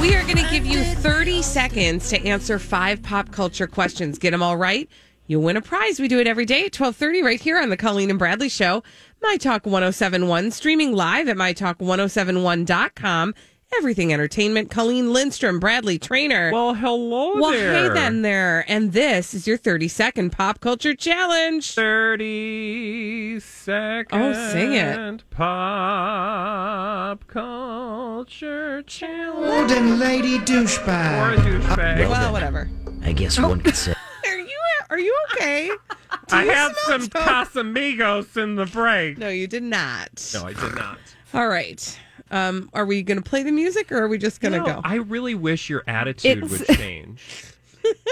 We 0.01 0.15
are 0.15 0.23
going 0.23 0.37
to 0.37 0.49
give 0.49 0.65
you 0.65 0.83
30 0.83 1.43
seconds 1.43 2.09
to 2.11 2.25
answer 2.25 2.61
five 2.61 3.03
pop 3.03 3.33
culture 3.33 3.67
questions. 3.67 4.17
Get 4.19 4.31
them 4.31 4.43
all 4.45 4.57
right. 4.57 4.89
You'll 5.27 5.43
win 5.43 5.57
a 5.57 5.61
prize. 5.61 5.99
We 5.99 6.07
do 6.07 6.21
it 6.21 6.29
every 6.29 6.45
day 6.47 6.61
at 6.61 6.79
1230 6.79 7.23
right 7.23 7.41
here 7.41 7.59
on 7.59 7.69
the 7.69 7.77
Colleen 7.77 8.09
and 8.09 8.19
Bradley 8.19 8.49
Show. 8.49 8.85
My 9.21 9.37
Talk 9.37 9.67
1071, 9.67 10.53
streaming 10.53 10.93
live 10.93 11.29
at 11.29 11.37
mytalk1071.com. 11.37 13.35
Everything 13.77 14.13
Entertainment. 14.15 14.71
Colleen 14.71 15.13
Lindstrom, 15.13 15.61
Bradley 15.61 15.99
Traynor. 15.99 16.51
well, 16.53 16.75
hello 16.75 17.35
Well, 17.37 17.51
there. 17.53 17.73
hey 17.75 17.89
then 17.95 18.23
there. 18.23 18.65
And 18.67 18.93
this 18.93 19.35
is 19.35 19.47
your 19.47 19.59
30 19.59 19.89
second 19.89 20.31
pop 20.31 20.61
culture 20.61 20.95
challenge. 20.95 21.75
30 21.75 23.39
second 23.41 24.19
Oh, 24.21 24.33
sing 24.53 24.73
it. 24.73 25.23
pop 25.31 27.27
culture 27.29 28.83
challenge. 28.83 29.71
Golden 29.71 29.99
lady 30.01 30.39
douchebag. 30.39 31.21
Or 31.23 31.35
a 31.35 31.37
douchebag. 31.37 31.61
douchebag. 31.99 32.09
Well, 32.09 32.33
whatever. 32.33 32.71
I 33.05 33.13
guess 33.13 33.39
one 33.39 33.61
could 33.61 33.77
say. 33.77 33.95
Are 34.27 34.39
you 34.39 34.59
are 34.91 34.99
you 34.99 35.15
okay? 35.35 35.71
I 36.33 36.45
had 36.45 36.73
some 36.87 37.03
Casamigos 37.09 38.37
in 38.43 38.55
the 38.57 38.65
break. 38.67 39.19
No, 39.19 39.29
you 39.29 39.47
did 39.47 39.63
not. 39.63 40.31
No, 40.35 40.47
I 40.47 40.55
did 40.55 40.75
not. 40.75 40.99
All 41.35 41.47
right. 41.49 41.99
Um, 42.31 42.69
are 42.75 42.85
we 42.85 43.03
going 43.03 43.17
to 43.23 43.29
play 43.29 43.43
the 43.43 43.53
music 43.53 43.91
or 43.91 44.03
are 44.03 44.09
we 44.09 44.19
just 44.19 44.41
going 44.41 44.53
to 44.53 44.59
No, 44.59 44.65
go? 44.67 44.81
I 44.85 44.97
really 44.97 45.35
wish 45.35 45.71
your 45.71 45.83
attitude 45.87 46.45
It's- 46.45 46.51
would 46.69 46.77
change. 46.79 47.45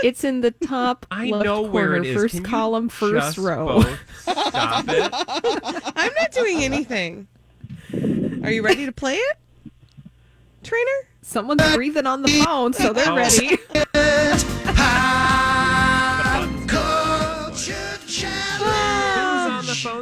It's 0.02 0.24
in 0.24 0.40
the 0.40 0.52
top 0.52 1.05
I 1.11 1.26
left 1.26 1.44
know 1.44 1.57
corner, 1.62 1.70
where 1.72 1.96
it 1.96 2.07
is. 2.07 2.16
first 2.16 2.35
Can 2.37 2.44
you 2.44 2.48
column, 2.50 2.88
first 2.88 3.37
just 3.37 3.38
row. 3.38 3.83
both 3.83 3.98
Stop 4.22 4.85
it. 4.88 5.12
I'm 5.96 6.12
not 6.14 6.31
doing 6.33 6.62
anything. 6.62 7.26
Are 7.92 8.50
you 8.50 8.62
ready 8.62 8.87
to 8.87 8.92
play 8.92 9.16
it? 9.16 9.37
Traynor? 10.62 11.09
Someone's 11.20 11.74
breathing 11.74 12.07
on 12.07 12.22
the 12.22 12.29
phone, 12.42 12.72
so 12.72 12.94
they're 12.94 13.11
Oh. 13.11 13.16
ready. 13.16 13.59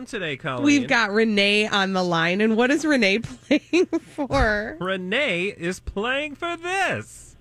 on 0.05 0.11
the 0.11 0.11
phone 0.11 0.21
today, 0.21 0.37
Colleen? 0.37 0.65
We've 0.65 0.89
got 0.89 1.13
Renee 1.13 1.67
on 1.67 1.93
the 1.93 2.03
line. 2.03 2.41
And 2.41 2.57
what 2.57 2.71
is 2.71 2.85
Renee 2.85 3.19
playing 3.21 3.87
for? 3.87 4.77
Renee 4.81 5.47
is 5.47 5.81
playing 5.81 6.37
for 6.37 6.57
this. 6.57 7.37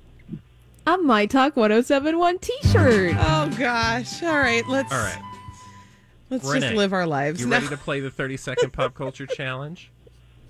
A 0.86 0.98
My 0.98 1.26
Talk 1.26 1.56
1071 1.56 2.40
t 2.40 2.54
shirt. 2.64 3.16
Oh 3.18 3.54
gosh. 3.58 4.22
All 4.22 4.38
right, 4.38 4.68
let's 4.68 4.92
All 4.92 5.00
right. 5.00 5.22
let's 6.30 6.46
Renee, 6.46 6.60
just 6.60 6.76
live 6.76 6.92
our 6.92 7.08
lives. 7.08 7.40
You 7.40 7.48
now. 7.48 7.58
ready 7.58 7.70
to 7.70 7.78
play 7.78 8.02
the 8.02 8.12
30 8.12 8.36
second 8.36 8.74
pop 8.74 8.94
culture 8.94 9.26
challenge? 9.38 9.92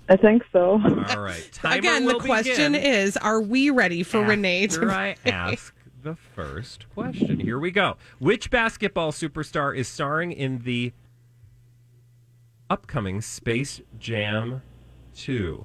I 0.08 0.16
think 0.16 0.42
so. 0.52 0.80
All 0.82 1.20
right. 1.20 1.48
Timer 1.52 1.78
Again, 1.78 2.04
the 2.04 2.18
question 2.18 2.72
begin 2.72 2.74
is, 2.74 3.16
are 3.16 3.40
we 3.40 3.70
ready 3.70 4.02
for 4.02 4.22
Renee 4.22 4.64
after 4.64 4.80
to 4.80 4.92
I 4.92 5.16
ask 5.24 5.72
the 6.02 6.16
first 6.16 6.86
question. 6.90 7.40
Here 7.40 7.58
we 7.58 7.70
go. 7.70 7.96
Which 8.18 8.50
basketball 8.50 9.10
superstar 9.10 9.74
is 9.74 9.88
starring 9.88 10.32
in 10.32 10.58
the 10.58 10.92
upcoming 12.78 13.20
Space 13.20 13.80
Jam 14.00 14.60
2? 15.14 15.64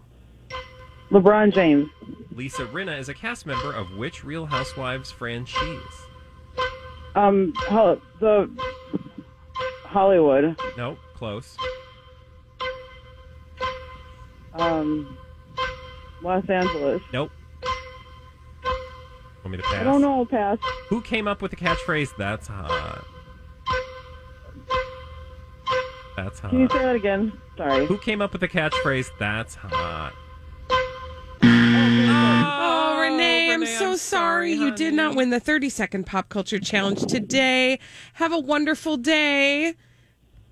LeBron 1.09 1.51
James. 1.51 1.89
Lisa 2.35 2.65
Rinna 2.67 2.99
is 2.99 3.09
a 3.09 3.15
cast 3.15 3.47
member 3.47 3.73
of 3.73 3.97
which 3.97 4.23
Real 4.23 4.45
Housewives 4.45 5.09
franchise? 5.11 6.05
Um, 7.15 7.51
ho- 7.57 7.99
the 8.19 8.47
Hollywood. 9.85 10.55
No, 10.77 10.97
close. 11.15 11.57
Um, 14.53 15.17
Los 16.21 16.47
Angeles. 16.47 17.01
Nope. 17.11 17.31
Want 19.43 19.49
me 19.49 19.57
to 19.57 19.63
pass? 19.63 19.81
I 19.81 19.83
don't 19.83 20.03
know. 20.03 20.25
Pass. 20.27 20.59
Who 20.89 21.01
came 21.01 21.27
up 21.27 21.41
with 21.41 21.49
the 21.49 21.57
catchphrase, 21.57 22.15
that's 22.19 22.47
hot? 22.47 23.03
That's 26.23 26.39
hot. 26.39 26.51
Can 26.51 26.59
you 26.59 26.69
say 26.69 26.79
that 26.79 26.95
again? 26.95 27.31
Sorry. 27.55 27.85
Who 27.85 27.97
came 27.97 28.21
up 28.21 28.33
with 28.33 28.41
the 28.41 28.47
catchphrase, 28.47 29.09
that's 29.19 29.55
hot? 29.55 30.13
Oh, 31.41 32.99
Renee, 33.01 33.53
I'm 33.53 33.65
so 33.65 33.95
sorry. 33.95 34.53
You 34.53 34.75
did 34.75 34.93
not 34.93 35.15
win 35.15 35.29
the 35.29 35.39
30 35.39 35.69
second 35.69 36.05
pop 36.05 36.27
culture 36.27 36.59
challenge 36.59 37.05
today. 37.05 37.79
Have 38.13 38.33
a 38.33 38.39
wonderful 38.39 38.97
day. 38.97 39.75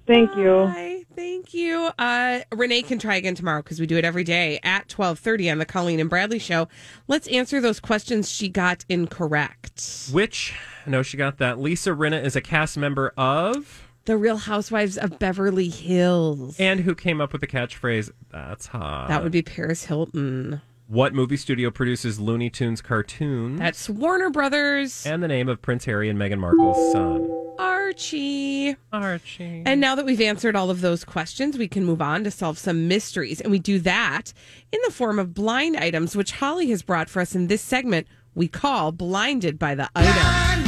Thank 0.05 0.37
you. 0.37 0.71
Bye. 0.73 1.03
Thank 1.17 1.53
you. 1.53 1.89
Uh, 1.99 2.39
Renee 2.53 2.81
can 2.81 2.97
try 2.97 3.15
again 3.15 3.35
tomorrow 3.35 3.61
because 3.61 3.81
we 3.81 3.85
do 3.85 3.97
it 3.97 4.05
every 4.05 4.23
day 4.23 4.57
at 4.63 4.87
twelve 4.87 5.19
thirty 5.19 5.49
on 5.49 5.57
the 5.57 5.65
Colleen 5.65 5.99
and 5.99 6.09
Bradley 6.09 6.39
show. 6.39 6.69
Let's 7.09 7.27
answer 7.27 7.59
those 7.59 7.81
questions 7.81 8.31
she 8.31 8.47
got 8.47 8.85
incorrect. 8.87 10.09
Which, 10.13 10.55
no, 10.85 11.03
she 11.03 11.17
got 11.17 11.39
that. 11.39 11.59
Lisa 11.59 11.89
Rinna 11.89 12.23
is 12.23 12.37
a 12.37 12.41
cast 12.41 12.77
member 12.77 13.11
of. 13.17 13.86
The 14.07 14.15
Real 14.15 14.37
Housewives 14.37 14.97
of 14.97 15.19
Beverly 15.19 15.67
Hills. 15.67 16.57
And 16.61 16.79
who 16.79 16.95
came 16.95 17.19
up 17.19 17.33
with 17.33 17.41
the 17.41 17.47
catchphrase, 17.47 18.09
that's 18.31 18.67
hot. 18.67 19.09
That 19.09 19.21
would 19.21 19.33
be 19.33 19.41
Paris 19.41 19.83
Hilton. 19.83 20.61
What 20.87 21.13
movie 21.13 21.35
studio 21.35 21.71
produces 21.71 22.17
Looney 22.17 22.49
Tunes 22.49 22.81
cartoons? 22.81 23.59
That's 23.59 23.89
Warner 23.89 24.29
Brothers. 24.29 25.05
And 25.05 25.21
the 25.21 25.27
name 25.27 25.49
of 25.49 25.61
Prince 25.61 25.83
Harry 25.83 26.07
and 26.07 26.17
Meghan 26.17 26.39
Markle's 26.39 26.93
son. 26.93 27.29
Archie. 27.59 28.77
Archie. 28.93 29.63
And 29.65 29.81
now 29.81 29.93
that 29.95 30.05
we've 30.05 30.21
answered 30.21 30.55
all 30.55 30.69
of 30.69 30.79
those 30.79 31.03
questions, 31.03 31.57
we 31.57 31.67
can 31.67 31.83
move 31.83 32.01
on 32.01 32.23
to 32.23 32.31
solve 32.31 32.57
some 32.57 32.87
mysteries. 32.87 33.41
And 33.41 33.51
we 33.51 33.59
do 33.59 33.77
that 33.79 34.31
in 34.71 34.79
the 34.85 34.91
form 34.93 35.19
of 35.19 35.33
blind 35.33 35.75
items, 35.75 36.15
which 36.15 36.31
Holly 36.31 36.69
has 36.69 36.81
brought 36.81 37.09
for 37.09 37.21
us 37.21 37.35
in 37.35 37.47
this 37.47 37.61
segment 37.61 38.07
we 38.35 38.47
call 38.47 38.93
Blinded 38.93 39.59
by 39.59 39.75
the 39.75 39.89
Item. 39.93 40.66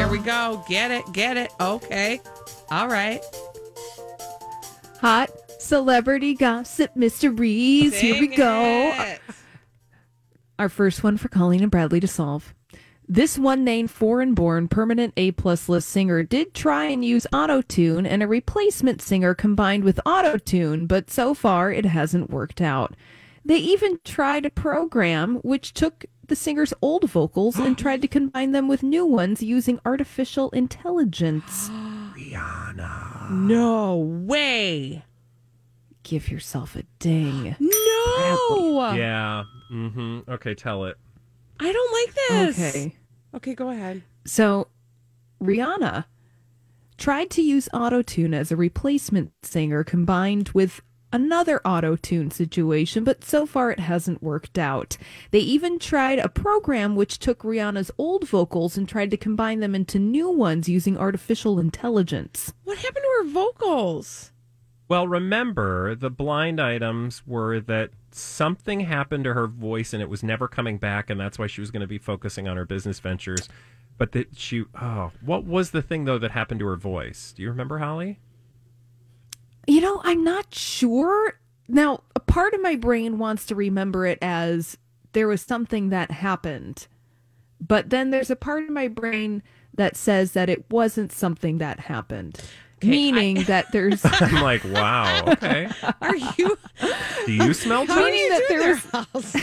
There 0.00 0.08
we 0.08 0.18
go. 0.20 0.64
Get 0.66 0.90
it, 0.90 1.04
get 1.12 1.36
it. 1.36 1.52
Okay. 1.60 2.22
All 2.70 2.88
right. 2.88 3.22
Hot 5.02 5.28
celebrity 5.58 6.32
gossip 6.32 6.96
mysteries. 6.96 8.00
Here 8.00 8.18
we 8.18 8.28
go. 8.28 8.94
it. 8.96 9.20
Our 10.58 10.70
first 10.70 11.04
one 11.04 11.18
for 11.18 11.28
Colleen 11.28 11.60
and 11.62 11.70
Bradley 11.70 12.00
to 12.00 12.08
solve. 12.08 12.54
This 13.06 13.36
one 13.36 13.62
named 13.62 13.90
foreign 13.90 14.32
born 14.32 14.68
permanent 14.68 15.12
A 15.18 15.32
plus 15.32 15.68
list 15.68 15.90
singer 15.90 16.22
did 16.22 16.54
try 16.54 16.86
and 16.86 17.04
use 17.04 17.26
autotune 17.30 18.08
and 18.08 18.22
a 18.22 18.26
replacement 18.26 19.02
singer 19.02 19.34
combined 19.34 19.84
with 19.84 20.00
autotune, 20.06 20.88
but 20.88 21.10
so 21.10 21.34
far 21.34 21.70
it 21.70 21.84
hasn't 21.84 22.30
worked 22.30 22.62
out. 22.62 22.96
They 23.44 23.58
even 23.58 24.00
tried 24.02 24.46
a 24.46 24.50
program 24.50 25.36
which 25.42 25.74
took 25.74 26.06
the 26.30 26.36
singer's 26.36 26.72
old 26.80 27.10
vocals 27.10 27.56
and 27.56 27.76
tried 27.78 28.00
to 28.00 28.08
combine 28.08 28.52
them 28.52 28.68
with 28.68 28.82
new 28.82 29.04
ones 29.04 29.42
using 29.42 29.78
artificial 29.84 30.48
intelligence. 30.50 31.68
Rihanna. 32.16 33.30
No 33.30 33.96
way. 33.96 35.04
Give 36.02 36.30
yourself 36.30 36.76
a 36.76 36.84
ding. 36.98 37.56
No. 37.60 38.92
Yeah. 38.96 39.44
Mm-hmm. 39.70 40.30
Okay, 40.30 40.54
tell 40.54 40.86
it. 40.86 40.96
I 41.60 41.70
don't 41.70 41.92
like 41.92 42.14
this. 42.14 42.58
Okay. 42.58 42.96
Okay, 43.34 43.54
go 43.54 43.68
ahead. 43.68 44.02
So, 44.24 44.68
Rihanna 45.42 46.06
tried 46.96 47.30
to 47.30 47.42
use 47.42 47.68
autotune 47.72 48.34
as 48.34 48.50
a 48.50 48.56
replacement 48.56 49.32
singer 49.42 49.84
combined 49.84 50.50
with 50.50 50.80
another 51.12 51.60
auto 51.64 51.96
tune 51.96 52.30
situation, 52.30 53.04
but 53.04 53.24
so 53.24 53.46
far 53.46 53.70
it 53.70 53.80
hasn't 53.80 54.22
worked 54.22 54.58
out. 54.58 54.96
They 55.30 55.40
even 55.40 55.78
tried 55.78 56.18
a 56.18 56.28
program 56.28 56.96
which 56.96 57.18
took 57.18 57.40
Rihanna's 57.40 57.90
old 57.98 58.28
vocals 58.28 58.76
and 58.76 58.88
tried 58.88 59.10
to 59.10 59.16
combine 59.16 59.60
them 59.60 59.74
into 59.74 59.98
new 59.98 60.30
ones 60.30 60.68
using 60.68 60.96
artificial 60.96 61.58
intelligence. 61.58 62.52
What 62.64 62.78
happened 62.78 63.04
to 63.04 63.24
her 63.24 63.30
vocals? 63.30 64.32
Well, 64.88 65.06
remember, 65.06 65.94
the 65.94 66.10
blind 66.10 66.60
items 66.60 67.24
were 67.24 67.60
that 67.60 67.90
something 68.10 68.80
happened 68.80 69.22
to 69.22 69.34
her 69.34 69.46
voice 69.46 69.92
and 69.92 70.02
it 70.02 70.08
was 70.08 70.24
never 70.24 70.48
coming 70.48 70.78
back, 70.78 71.10
and 71.10 71.20
that's 71.20 71.38
why 71.38 71.46
she 71.46 71.60
was 71.60 71.70
going 71.70 71.82
to 71.82 71.86
be 71.86 71.98
focusing 71.98 72.48
on 72.48 72.56
her 72.56 72.64
business 72.64 72.98
ventures. 72.98 73.48
But 73.98 74.12
that 74.12 74.36
she, 74.36 74.64
oh, 74.80 75.12
what 75.20 75.44
was 75.44 75.70
the 75.70 75.82
thing, 75.82 76.06
though, 76.06 76.18
that 76.18 76.32
happened 76.32 76.58
to 76.60 76.66
her 76.66 76.76
voice? 76.76 77.32
Do 77.36 77.42
you 77.42 77.50
remember, 77.50 77.78
Holly? 77.78 78.18
You 79.66 79.80
know, 79.80 80.00
I'm 80.04 80.24
not 80.24 80.54
sure. 80.54 81.38
Now, 81.68 82.02
a 82.16 82.20
part 82.20 82.54
of 82.54 82.62
my 82.62 82.76
brain 82.76 83.18
wants 83.18 83.46
to 83.46 83.54
remember 83.54 84.06
it 84.06 84.18
as 84.22 84.76
there 85.12 85.28
was 85.28 85.42
something 85.42 85.90
that 85.90 86.10
happened. 86.10 86.86
But 87.60 87.90
then 87.90 88.10
there's 88.10 88.30
a 88.30 88.36
part 88.36 88.64
of 88.64 88.70
my 88.70 88.88
brain 88.88 89.42
that 89.74 89.96
says 89.96 90.32
that 90.32 90.48
it 90.50 90.70
wasn't 90.70 91.12
something 91.12 91.58
that 91.58 91.80
happened. 91.80 92.40
meaning 92.82 93.42
that 93.46 93.70
there's 93.72 94.00
I'm 94.04 94.42
like, 94.42 94.64
wow, 94.64 95.22
okay. 95.28 95.68
Are 96.00 96.16
you 96.16 96.58
Do 97.26 97.32
you 97.32 97.54
smell 97.54 97.86
How 97.86 98.06
do 98.06 98.12
you 98.12 98.28
that 98.30 98.42
do 98.48 98.58
there 98.58 99.06
was 99.12 99.36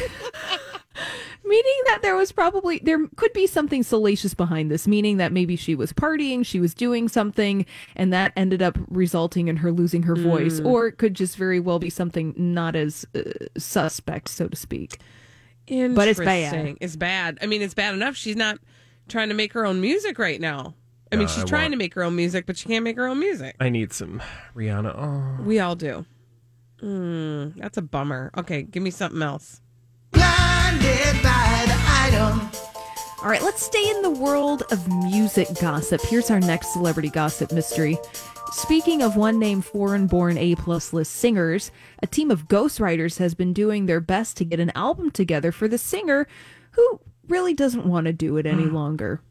meaning 1.46 1.74
that 1.86 2.00
there 2.02 2.16
was 2.16 2.32
probably 2.32 2.80
there 2.80 3.08
could 3.16 3.32
be 3.34 3.48
something 3.48 3.84
salacious 3.84 4.34
behind 4.34 4.70
this 4.72 4.88
meaning 4.88 5.18
that 5.18 5.32
maybe 5.32 5.56
she 5.56 5.76
was 5.76 5.94
partying 5.94 6.46
she 6.46 6.60
was 6.60 6.74
doing 6.74 7.08
something 7.08 7.66
and 7.96 8.12
that 8.12 8.34
ended 8.36 8.62
up 8.62 8.78
resulting 8.90 9.48
in 9.48 9.58
her 9.58 9.72
losing 9.72 10.04
her 10.04 10.16
voice 10.16 10.60
or 10.62 10.88
it 10.88 10.98
could 10.98 11.14
just 11.14 11.38
very 11.38 11.60
well 11.60 11.80
be 11.80 11.90
something 11.90 12.34
not 12.38 12.76
as 12.76 13.06
uh, 13.16 13.22
suspect 13.58 14.28
so 14.30 14.48
to 14.48 14.56
speak 14.56 15.00
But 15.68 16.08
it's 16.08 16.20
bad. 16.20 16.78
It's 16.82 16.96
bad. 16.96 17.38
I 17.42 17.46
mean, 17.46 17.62
it's 17.62 17.74
bad 17.74 17.94
enough. 17.94 18.16
She's 18.16 18.38
not 18.38 18.58
trying 19.10 19.28
to 19.28 19.36
make 19.36 19.52
her 19.54 19.66
own 19.66 19.82
music 19.82 20.18
right 20.18 20.40
now. 20.40 20.76
I 21.12 21.16
mean, 21.18 21.28
Yeah, 21.28 21.34
she's 21.34 21.44
I 21.44 21.48
trying 21.48 21.64
want- 21.64 21.74
to 21.74 21.78
make 21.78 21.94
her 21.96 22.04
own 22.04 22.16
music, 22.16 22.46
but 22.46 22.58
she 22.58 22.68
can't 22.70 22.84
make 22.86 22.96
her 22.96 23.06
own 23.06 23.20
music. 23.20 23.56
I 23.60 23.68
need 23.70 23.92
some 23.94 24.22
Rihanna. 24.56 24.94
Oh. 24.98 25.44
We 25.44 25.60
all 25.60 25.76
do. 25.76 26.06
Mm, 26.82 27.56
that's 27.58 27.78
a 27.78 27.82
bummer. 27.82 28.32
Okay, 28.38 28.62
give 28.64 28.82
me 28.84 28.92
something 28.92 29.22
else. 29.22 29.62
All 33.24 33.30
right 33.30 33.42
let's 33.42 33.64
stay 33.66 33.90
in 33.90 34.02
the 34.02 34.10
world 34.10 34.64
of 34.72 34.88
music 35.04 35.48
gossip 35.60 36.00
here's 36.02 36.30
our 36.30 36.40
next 36.40 36.72
celebrity 36.72 37.10
gossip 37.10 37.52
mystery 37.52 37.98
Speaking 38.52 39.02
of 39.02 39.16
one 39.18 39.40
named 39.40 39.66
foreign 39.66 40.08
born 40.08 40.38
A 40.38 40.56
plus 40.56 40.94
list 40.94 41.14
singers, 41.14 41.70
a 42.02 42.08
team 42.08 42.32
of 42.32 42.48
ghostwriters 42.48 43.18
has 43.20 43.36
been 43.36 43.54
doing 43.54 43.86
their 43.86 44.00
best 44.00 44.38
to 44.38 44.46
get 44.46 44.60
an 44.60 44.72
album 44.74 45.12
together 45.12 45.52
for 45.52 45.68
the 45.68 45.78
singer 45.78 46.28
who 46.72 47.00
really 47.28 47.54
doesn't 47.54 47.86
want 47.86 48.08
to 48.08 48.14
do 48.14 48.38
it 48.38 48.46
any 48.46 48.64
mm. 48.64 48.72
longer. 48.72 49.22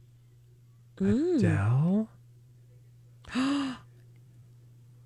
Mm. 0.99 1.39
Adele? 1.39 2.09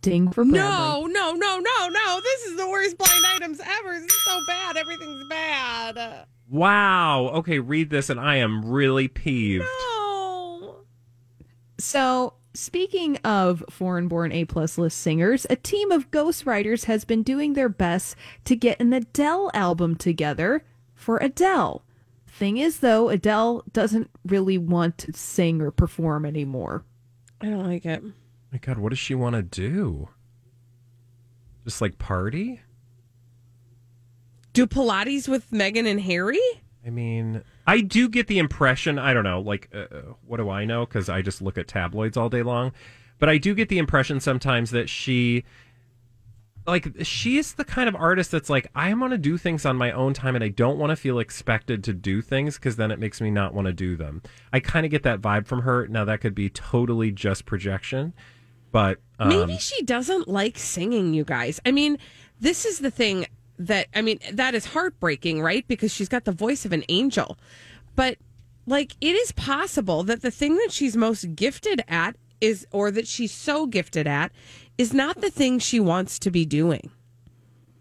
Ding 0.02 0.30
for 0.30 0.44
Bradley. 0.44 0.58
No, 0.58 1.06
no, 1.06 1.32
no, 1.32 1.58
no, 1.58 1.88
no. 1.88 2.09
This 2.40 2.52
is 2.52 2.56
the 2.56 2.70
worst 2.70 2.96
blind 2.96 3.26
items 3.26 3.60
ever. 3.60 4.00
This 4.00 4.10
is 4.10 4.24
so 4.24 4.40
bad. 4.46 4.78
Everything's 4.78 5.28
bad. 5.28 6.24
Wow. 6.48 7.28
Okay, 7.34 7.58
read 7.58 7.90
this, 7.90 8.08
and 8.08 8.18
I 8.18 8.36
am 8.36 8.64
really 8.64 9.08
peeved. 9.08 9.66
No. 9.90 10.76
So, 11.78 12.32
speaking 12.54 13.18
of 13.18 13.62
foreign 13.68 14.08
born 14.08 14.32
A 14.32 14.46
plus 14.46 14.78
list 14.78 14.98
singers, 14.98 15.46
a 15.50 15.56
team 15.56 15.92
of 15.92 16.10
ghostwriters 16.10 16.84
has 16.86 17.04
been 17.04 17.22
doing 17.22 17.52
their 17.52 17.68
best 17.68 18.16
to 18.46 18.56
get 18.56 18.80
an 18.80 18.94
Adele 18.94 19.50
album 19.52 19.94
together 19.94 20.64
for 20.94 21.18
Adele. 21.18 21.84
Thing 22.26 22.56
is, 22.56 22.78
though, 22.78 23.10
Adele 23.10 23.64
doesn't 23.70 24.08
really 24.24 24.56
want 24.56 24.96
to 24.96 25.12
sing 25.12 25.60
or 25.60 25.70
perform 25.70 26.24
anymore. 26.24 26.84
I 27.42 27.50
don't 27.50 27.66
like 27.66 27.84
it. 27.84 28.02
My 28.50 28.58
God, 28.58 28.78
what 28.78 28.88
does 28.88 28.98
she 28.98 29.14
want 29.14 29.36
to 29.36 29.42
do? 29.42 30.08
Just 31.64 31.80
like 31.80 31.98
party? 31.98 32.60
Do 34.52 34.66
Pilates 34.66 35.28
with 35.28 35.50
Meghan 35.50 35.86
and 35.86 36.00
Harry? 36.00 36.40
I 36.84 36.90
mean, 36.90 37.42
I 37.66 37.82
do 37.82 38.08
get 38.08 38.26
the 38.26 38.38
impression, 38.38 38.98
I 38.98 39.12
don't 39.12 39.24
know, 39.24 39.40
like, 39.40 39.68
uh, 39.74 40.14
what 40.26 40.38
do 40.38 40.48
I 40.48 40.64
know? 40.64 40.86
Because 40.86 41.08
I 41.08 41.22
just 41.22 41.42
look 41.42 41.58
at 41.58 41.68
tabloids 41.68 42.16
all 42.16 42.28
day 42.28 42.42
long. 42.42 42.72
But 43.18 43.28
I 43.28 43.38
do 43.38 43.54
get 43.54 43.68
the 43.68 43.78
impression 43.78 44.18
sometimes 44.18 44.70
that 44.70 44.88
she, 44.88 45.44
like, 46.66 46.88
she 47.02 47.36
is 47.36 47.52
the 47.52 47.66
kind 47.66 47.86
of 47.86 47.94
artist 47.94 48.30
that's 48.30 48.48
like, 48.48 48.66
I 48.74 48.92
want 48.94 49.12
to 49.12 49.18
do 49.18 49.36
things 49.36 49.66
on 49.66 49.76
my 49.76 49.92
own 49.92 50.14
time 50.14 50.34
and 50.34 50.42
I 50.42 50.48
don't 50.48 50.78
want 50.78 50.90
to 50.90 50.96
feel 50.96 51.18
expected 51.18 51.84
to 51.84 51.92
do 51.92 52.22
things 52.22 52.56
because 52.56 52.76
then 52.76 52.90
it 52.90 52.98
makes 52.98 53.20
me 53.20 53.30
not 53.30 53.52
want 53.52 53.66
to 53.66 53.74
do 53.74 53.94
them. 53.94 54.22
I 54.52 54.60
kind 54.60 54.86
of 54.86 54.90
get 54.90 55.02
that 55.02 55.20
vibe 55.20 55.46
from 55.46 55.62
her. 55.62 55.86
Now, 55.86 56.06
that 56.06 56.22
could 56.22 56.34
be 56.34 56.48
totally 56.48 57.12
just 57.12 57.44
projection. 57.44 58.14
But 58.72 58.98
um, 59.18 59.28
Maybe 59.28 59.58
she 59.58 59.82
doesn't 59.82 60.28
like 60.28 60.58
singing, 60.58 61.12
you 61.14 61.24
guys. 61.24 61.60
I 61.66 61.72
mean, 61.72 61.98
this 62.40 62.64
is 62.64 62.78
the 62.78 62.90
thing 62.90 63.26
that, 63.58 63.88
I 63.94 64.02
mean, 64.02 64.18
that 64.32 64.54
is 64.54 64.66
heartbreaking, 64.66 65.42
right? 65.42 65.66
Because 65.66 65.92
she's 65.92 66.08
got 66.08 66.24
the 66.24 66.32
voice 66.32 66.64
of 66.64 66.72
an 66.72 66.84
angel. 66.88 67.36
But, 67.96 68.18
like, 68.66 68.96
it 69.00 69.14
is 69.16 69.32
possible 69.32 70.02
that 70.04 70.22
the 70.22 70.30
thing 70.30 70.56
that 70.56 70.72
she's 70.72 70.96
most 70.96 71.34
gifted 71.34 71.82
at 71.88 72.16
is, 72.40 72.66
or 72.70 72.90
that 72.90 73.06
she's 73.06 73.32
so 73.32 73.66
gifted 73.66 74.06
at, 74.06 74.32
is 74.78 74.94
not 74.94 75.20
the 75.20 75.30
thing 75.30 75.58
she 75.58 75.80
wants 75.80 76.18
to 76.20 76.30
be 76.30 76.44
doing. 76.46 76.90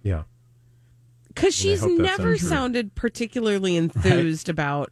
yeah. 0.03 0.23
Because 1.29 1.55
she's 1.55 1.85
never 1.85 2.37
sounded 2.37 2.95
particularly 2.95 3.77
enthused 3.83 4.49
about 4.49 4.91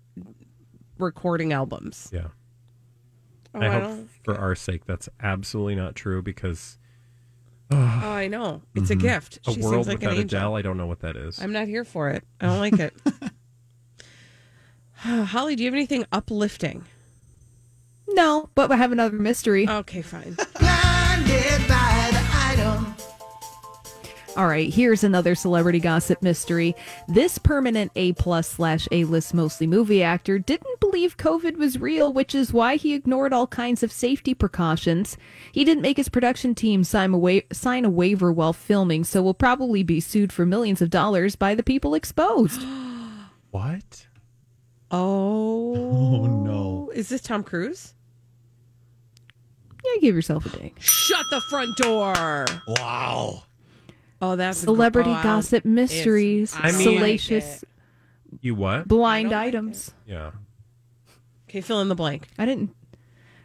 recording 0.98 1.52
albums. 1.52 2.10
Yeah. 2.14 2.28
Oh, 3.58 3.62
I 3.62 3.68
I 3.68 3.70
hope 3.72 3.84
don't- 3.84 4.10
for 4.24 4.38
our 4.38 4.56
sake 4.56 4.86
that's 4.86 5.10
absolutely 5.22 5.76
not 5.76 5.96
true 5.96 6.22
because 6.22 6.78
Oh, 7.70 7.76
I 7.76 8.28
know. 8.30 8.62
It's 8.76 8.90
a 8.92 8.96
Mhm. 8.96 9.02
gift. 9.02 9.40
A 9.46 9.52
she 9.52 9.60
world 9.62 9.74
sings 9.74 9.88
like 9.88 10.00
without 10.00 10.14
an 10.14 10.22
angel. 10.22 10.40
Adele, 10.40 10.56
I 10.56 10.62
don't 10.62 10.78
know 10.78 10.86
what 10.86 11.02
that 11.02 11.18
is. 11.18 11.42
I'm 11.42 11.52
not 11.52 11.68
here 11.68 11.84
for 11.84 12.10
it. 12.10 12.24
I 12.40 12.46
don't 12.46 12.60
like 12.60 12.80
it. 12.80 12.94
Holly, 14.96 15.56
do 15.58 15.64
you 15.64 15.68
have 15.68 15.74
anything 15.76 16.06
uplifting? 16.12 16.86
No, 18.08 18.50
but 18.56 18.72
I 18.72 18.78
have 18.78 18.92
another 18.94 19.18
mystery. 19.18 19.68
Okay, 19.68 20.02
fine. 20.02 20.38
All 24.38 24.46
right, 24.46 24.72
here's 24.72 25.04
another 25.04 25.34
celebrity 25.34 25.80
gossip 25.80 26.22
mystery. 26.22 26.76
This 27.08 27.40
permanent 27.40 27.92
A 27.96 28.14
plus 28.14 28.48
slash 28.48 28.88
A 28.92 29.04
list 29.06 29.34
mostly 29.34 29.66
movie 29.66 30.04
actor 30.04 30.38
didn't 30.38 30.80
believe 30.80 31.18
COVID 31.18 31.58
was 31.58 31.80
real, 31.82 32.14
which 32.14 32.36
is 32.36 32.54
why 32.54 32.76
he 32.76 32.94
ignored 32.94 33.34
all 33.34 33.48
kinds 33.48 33.82
of 33.82 33.92
safety 33.92 34.36
precautions. 34.36 35.18
He 35.52 35.66
didn't 35.66 35.82
make 35.82 35.98
his 35.98 36.08
production 36.08 36.54
team 36.54 36.84
sign 36.84 37.16
a, 37.16 37.18
wa- 37.18 37.40
sign 37.52 37.84
a 37.84 37.90
waiver 37.90 38.32
while 38.32 38.54
filming, 38.54 39.04
so 39.04 39.24
will 39.24 39.34
probably 39.34 39.82
be 39.82 40.00
sued 40.00 40.32
for 40.32 40.46
millions 40.46 40.84
of 40.84 40.92
dollars 40.92 41.36
by 41.36 41.56
the 41.56 41.64
people 41.64 41.96
exposed. 41.96 42.62
What? 43.50 44.06
Oh. 44.92 45.74
oh. 45.76 46.26
no. 46.28 46.92
Is 46.94 47.10
this 47.10 47.22
Tom 47.22 47.44
Cruise? 47.44 47.96
Yeah, 49.84 50.02
give 50.02 50.14
yourself 50.14 50.46
a 50.46 50.58
ding. 50.60 50.76
Shut 50.80 51.26
the 51.32 51.42
front 51.50 51.76
door. 51.78 52.46
Wow. 52.68 53.46
Oh, 54.22 54.36
that's 54.36 54.64
a 54.64 54.66
gr- 54.66 54.72
Celebrity 54.74 55.10
oh, 55.10 55.14
I 55.14 55.24
don't- 55.24 55.36
gossip 55.36 55.66
mysteries, 55.66 56.54
I 56.58 56.72
mean- 56.72 56.82
salacious 56.98 57.64
You 58.42 58.56
what? 58.56 58.88
blind 58.88 59.34
items. 59.34 59.94
Yeah. 60.06 60.32
Okay, 61.50 61.62
fill 61.62 61.82
in 61.82 61.88
the 61.90 61.96
blank. 61.96 62.28
I 62.38 62.46
didn't. 62.46 62.76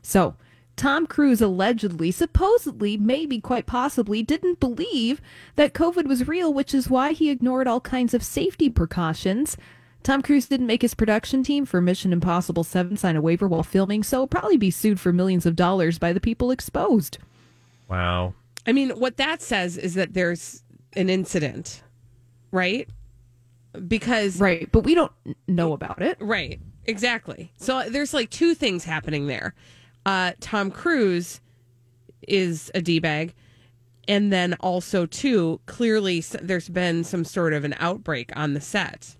So, 0.02 0.34
Tom 0.74 1.06
Cruise 1.06 1.40
allegedly, 1.40 2.10
supposedly, 2.10 2.96
maybe 2.96 3.40
quite 3.40 3.66
possibly, 3.66 4.22
didn't 4.22 4.58
believe 4.58 5.20
that 5.56 5.74
COVID 5.74 6.06
was 6.06 6.26
real, 6.26 6.52
which 6.52 6.74
is 6.74 6.90
why 6.90 7.12
he 7.12 7.30
ignored 7.30 7.68
all 7.68 7.80
kinds 7.80 8.14
of 8.14 8.22
safety 8.24 8.68
precautions. 8.70 9.56
Tom 10.02 10.20
Cruise 10.22 10.46
didn't 10.46 10.66
make 10.66 10.82
his 10.82 10.94
production 10.94 11.44
team 11.44 11.64
for 11.64 11.80
Mission 11.80 12.12
Impossible 12.12 12.64
7 12.64 12.96
sign 12.96 13.14
a 13.14 13.20
waiver 13.20 13.46
while 13.46 13.62
filming, 13.62 14.02
so 14.02 14.20
he'll 14.20 14.26
probably 14.26 14.56
be 14.56 14.70
sued 14.70 14.98
for 14.98 15.12
millions 15.12 15.46
of 15.46 15.54
dollars 15.54 15.98
by 15.98 16.12
the 16.12 16.18
people 16.20 16.50
exposed. 16.50 17.18
Wow. 17.88 18.34
I 18.66 18.72
mean, 18.72 18.90
what 18.90 19.16
that 19.16 19.42
says 19.42 19.76
is 19.76 19.94
that 19.94 20.14
there's 20.14 20.62
an 20.94 21.10
incident, 21.10 21.82
right? 22.50 22.88
Because 23.88 24.38
Right, 24.38 24.70
but 24.70 24.84
we 24.84 24.94
don't 24.94 25.12
know 25.48 25.72
about 25.72 26.02
it. 26.02 26.18
Right. 26.20 26.60
Exactly. 26.84 27.52
So 27.56 27.88
there's 27.88 28.12
like 28.12 28.30
two 28.30 28.54
things 28.54 28.84
happening 28.84 29.26
there. 29.26 29.54
Uh, 30.04 30.32
Tom 30.40 30.70
Cruise 30.70 31.40
is 32.26 32.70
a 32.74 32.82
D 32.82 32.98
bag. 32.98 33.34
And 34.08 34.32
then 34.32 34.54
also, 34.54 35.06
too, 35.06 35.60
clearly 35.66 36.20
there's 36.20 36.68
been 36.68 37.04
some 37.04 37.24
sort 37.24 37.52
of 37.52 37.64
an 37.64 37.74
outbreak 37.78 38.32
on 38.34 38.54
the 38.54 38.60
set. 38.60 39.16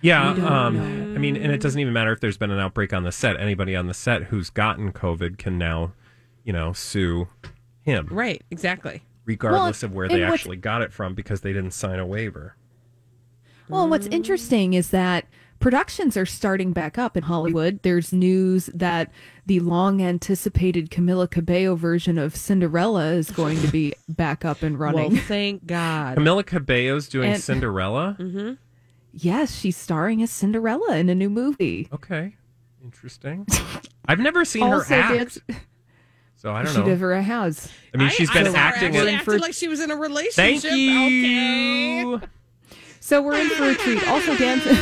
Yeah, 0.00 0.30
um. 0.30 0.78
I 1.14 1.18
mean, 1.18 1.36
and 1.36 1.52
it 1.52 1.60
doesn't 1.60 1.78
even 1.78 1.92
matter 1.92 2.12
if 2.12 2.20
there's 2.20 2.38
been 2.38 2.52
an 2.52 2.60
outbreak 2.60 2.92
on 2.92 3.02
the 3.02 3.12
set. 3.12 3.38
Anybody 3.38 3.76
on 3.76 3.86
the 3.86 3.94
set 3.94 4.24
who's 4.24 4.48
gotten 4.48 4.92
COVID 4.92 5.38
can 5.38 5.58
now, 5.58 5.92
you 6.44 6.52
know, 6.52 6.72
sue 6.72 7.28
him, 7.90 8.08
Right. 8.10 8.42
Exactly. 8.50 9.02
regardless 9.24 9.82
of 9.82 9.94
where 9.94 10.08
they 10.08 10.22
actually 10.22 10.56
got 10.56 10.82
it 10.82 10.92
from 10.92 11.14
because 11.14 11.40
they 11.42 11.52
didn't 11.52 11.72
sign 11.72 11.98
a 11.98 12.06
waiver. 12.06 12.56
Well, 13.68 13.88
what's 13.88 14.06
interesting 14.08 14.74
is 14.74 14.90
that 14.90 15.26
productions 15.60 16.16
are 16.16 16.26
starting 16.26 16.72
back 16.72 16.98
up 16.98 17.16
in 17.16 17.22
Hollywood. 17.24 17.80
There's 17.82 18.12
news 18.12 18.66
that 18.74 19.12
the 19.46 19.60
long 19.60 20.02
anticipated 20.02 20.90
Camila 20.90 21.30
Cabello 21.30 21.76
version 21.76 22.18
of 22.18 22.34
Cinderella 22.34 23.12
is 23.12 23.30
going 23.30 23.60
to 23.60 23.68
be 23.68 23.92
back 24.08 24.44
up 24.44 24.62
and 24.62 24.78
running. 24.78 25.12
Well, 25.12 25.22
thank 25.22 25.66
God. 25.66 26.16
Camila 26.18 26.44
Cabello's 26.44 27.08
doing 27.08 27.32
And- 27.32 27.40
Cinderella. 27.42 28.16
Mm-hmm. 28.18 28.54
yes, 29.12 29.54
she's 29.56 29.76
starring 29.76 30.20
as 30.22 30.30
Cinderella 30.32 30.96
in 30.96 31.08
a 31.08 31.14
new 31.14 31.30
movie. 31.30 31.88
Okay, 31.92 32.34
interesting. 32.82 33.46
I've 34.06 34.18
never 34.18 34.44
seen 34.44 34.66
her 34.66 34.80
act, 34.80 34.88
dance- 35.14 35.38
so 36.40 36.52
I 36.52 36.62
don't 36.62 36.72
she 36.72 36.80
know. 36.80 36.86
never 36.86 37.20
has. 37.20 37.70
I 37.94 37.98
mean, 37.98 38.08
she's 38.10 38.30
been 38.30 38.46
saw 38.46 38.52
her 38.52 38.56
acting. 38.58 38.94
actually 38.96 39.12
in- 39.12 39.18
acted 39.18 39.40
like 39.40 39.52
she 39.54 39.68
was 39.68 39.80
in 39.80 39.90
a 39.90 39.96
relationship. 39.96 40.62
Thank 40.62 40.64
you. 40.64 42.14
Okay. 42.16 42.26
So 43.00 43.20
we're 43.22 43.38
in 43.40 43.48
for 43.50 43.64
a 43.68 43.74
treat. 43.74 44.06
Also, 44.08 44.36
dancing. 44.36 44.76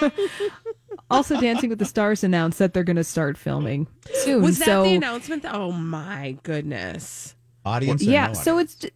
also, 1.10 1.40
Dancing 1.40 1.70
with 1.70 1.78
the 1.78 1.84
Stars 1.84 2.22
announced 2.24 2.58
that 2.58 2.72
they're 2.74 2.84
going 2.84 2.96
to 2.96 3.04
start 3.04 3.36
filming 3.36 3.86
soon. 4.12 4.42
Was 4.42 4.58
that 4.58 4.64
so 4.66 4.82
the 4.84 4.94
announcement? 4.94 5.44
Oh 5.48 5.72
my 5.72 6.36
goodness. 6.42 7.34
Audience 7.64 8.02
or 8.02 8.10
yeah, 8.10 8.28
no 8.28 8.32
so 8.34 8.58
it's 8.58 8.86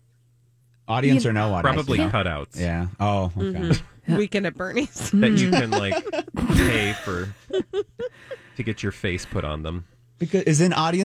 audience 0.89 1.25
you- 1.25 1.31
or 1.31 1.33
no 1.33 1.53
audience? 1.55 1.75
Probably 1.75 1.99
Yeah. 1.99 2.11
cutouts. 2.11 2.59
Yeah. 2.59 2.87
Oh, 2.99 3.27
okay. 3.37 3.43
Mhm. 3.45 3.83
Weekend 4.17 4.47
at 4.47 4.55
Bernie's. 4.55 5.11
that 5.15 5.33
you 5.33 5.51
can 5.51 5.71
like 5.71 5.95
pay 6.57 6.93
for 7.05 7.35
to 8.57 8.63
get 8.63 8.83
your 8.83 8.93
face 8.93 9.25
put 9.27 9.45
on 9.45 9.63
them. 9.63 9.85
Because 10.19 10.43
is 10.45 10.61
in 10.61 10.73
audience. 10.73 11.06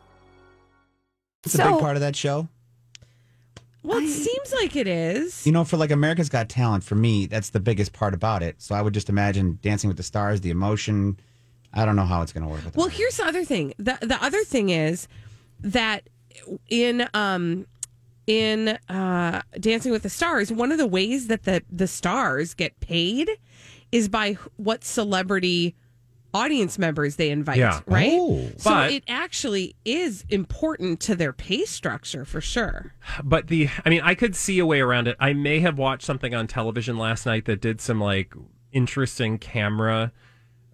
It's 1.43 1.55
a 1.55 1.57
big 1.57 1.79
part 1.79 1.95
of 1.95 2.01
that 2.01 2.15
show. 2.15 2.47
Well, 3.83 3.97
it 3.97 4.09
seems 4.09 4.53
like 4.53 4.75
it 4.75 4.87
is. 4.87 5.45
You 5.45 5.51
know, 5.51 5.63
for 5.63 5.75
like 5.75 5.89
America's 5.89 6.29
Got 6.29 6.49
Talent, 6.49 6.83
for 6.83 6.93
me, 6.95 7.25
that's 7.25 7.49
the 7.49 7.59
biggest 7.59 7.93
part 7.93 8.13
about 8.13 8.43
it. 8.43 8.61
So 8.61 8.75
I 8.75 8.81
would 8.81 8.93
just 8.93 9.09
imagine 9.09 9.57
Dancing 9.63 9.87
with 9.87 9.97
the 9.97 10.03
Stars, 10.03 10.41
the 10.41 10.51
emotion. 10.51 11.19
I 11.73 11.85
don't 11.85 11.95
know 11.95 12.05
how 12.05 12.21
it's 12.21 12.31
going 12.31 12.43
to 12.43 12.49
work. 12.49 12.63
With 12.63 12.75
Well, 12.75 12.89
here's 12.89 13.17
the 13.17 13.25
other 13.25 13.43
thing. 13.43 13.73
The 13.77 13.97
the 14.01 14.23
other 14.23 14.43
thing 14.43 14.69
is 14.69 15.07
that 15.61 16.07
in 16.69 17.07
um 17.15 17.65
in 18.27 18.77
uh 18.87 19.41
Dancing 19.59 19.91
with 19.91 20.03
the 20.03 20.09
Stars, 20.09 20.51
one 20.51 20.71
of 20.71 20.77
the 20.77 20.87
ways 20.87 21.27
that 21.27 21.43
the 21.43 21.63
the 21.71 21.87
stars 21.87 22.53
get 22.53 22.79
paid 22.81 23.31
is 23.91 24.07
by 24.07 24.37
what 24.57 24.83
celebrity 24.83 25.75
audience 26.33 26.77
members 26.79 27.15
they 27.17 27.29
invite, 27.29 27.57
Yeah. 27.57 27.81
right? 27.85 28.11
Oh. 28.13 28.49
so 28.57 28.69
But- 28.69 28.91
it 28.91 29.03
actually 29.07 29.75
is 29.85 30.25
important 30.29 30.99
to 31.01 31.15
their 31.15 31.33
pay 31.33 31.65
structure 31.65 32.25
for 32.25 32.41
sure. 32.41 32.93
But 33.23 33.47
the, 33.47 33.69
I 33.85 33.89
mean, 33.89 34.01
I 34.03 34.15
could 34.15 34.35
see 34.35 34.59
a 34.59 34.65
way 34.65 34.79
around 34.81 35.07
it. 35.07 35.17
I 35.19 35.33
may 35.33 35.59
have 35.59 35.77
watched 35.77 36.03
something 36.03 36.33
on 36.33 36.47
television 36.47 36.97
last 36.97 37.25
night 37.25 37.45
that 37.45 37.61
did 37.61 37.81
some 37.81 37.99
like 37.99 38.33
interesting 38.71 39.37
camera 39.37 40.11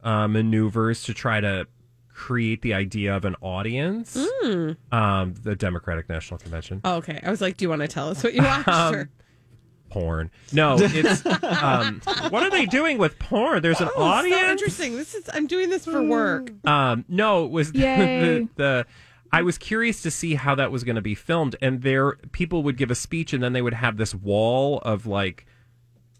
uh, 0.04 0.28
maneuvers 0.28 1.04
to 1.04 1.14
try 1.14 1.40
to 1.42 1.68
create 2.14 2.62
the 2.62 2.74
idea 2.74 3.16
of 3.16 3.26
an 3.26 3.36
audience. 3.42 4.18
Mm. 4.44 4.78
Um, 4.92 5.34
the 5.44 5.56
Democratic 5.56 6.10
National 6.10 6.38
Convention. 6.40 6.82
Oh, 6.84 6.96
okay. 6.96 7.20
I 7.24 7.30
was 7.30 7.42
like, 7.42 7.58
do 7.58 7.66
you 7.66 7.70
want 7.70 7.82
to 7.82 7.88
tell 7.88 8.10
us 8.10 8.24
what 8.24 8.34
you 8.34 8.42
watched? 8.44 8.68
Um, 8.68 9.10
Porn. 10.00 10.32
No, 10.54 10.78
it's 10.80 11.26
um, 11.26 12.02
what 12.30 12.44
are 12.44 12.50
they 12.50 12.66
doing 12.66 12.98
with 12.98 13.18
porn? 13.20 13.62
There's 13.62 13.82
an 13.82 13.90
Oh, 13.96 13.98
so 13.98 14.04
audience. 14.04 14.42
interesting. 14.52 14.96
This 14.96 15.16
is 15.16 15.30
I'm 15.34 15.48
doing 15.48 15.70
this 15.70 15.86
for 15.86 16.02
work. 16.04 16.52
Um, 16.68 17.06
no, 17.08 17.46
it 17.46 17.52
was 17.52 17.72
the, 17.72 17.80
Yay. 17.80 18.20
the, 18.20 18.50
the. 18.56 18.86
I 19.32 19.42
was 19.42 19.58
curious 19.58 20.02
to 20.04 20.12
see 20.12 20.36
how 20.36 20.56
that 20.56 20.72
was 20.72 20.84
going 20.86 20.96
to 20.96 21.02
be 21.02 21.14
filmed, 21.16 21.56
and 21.62 21.82
there 21.82 22.14
people 22.32 22.64
would 22.64 22.78
give 22.78 22.92
a 22.92 22.96
speech, 22.96 23.34
and 23.34 23.44
then 23.44 23.54
they 23.54 23.62
would 23.62 23.74
have 23.74 23.98
this 23.98 24.16
wall 24.16 24.80
of 24.80 25.06
like, 25.06 25.46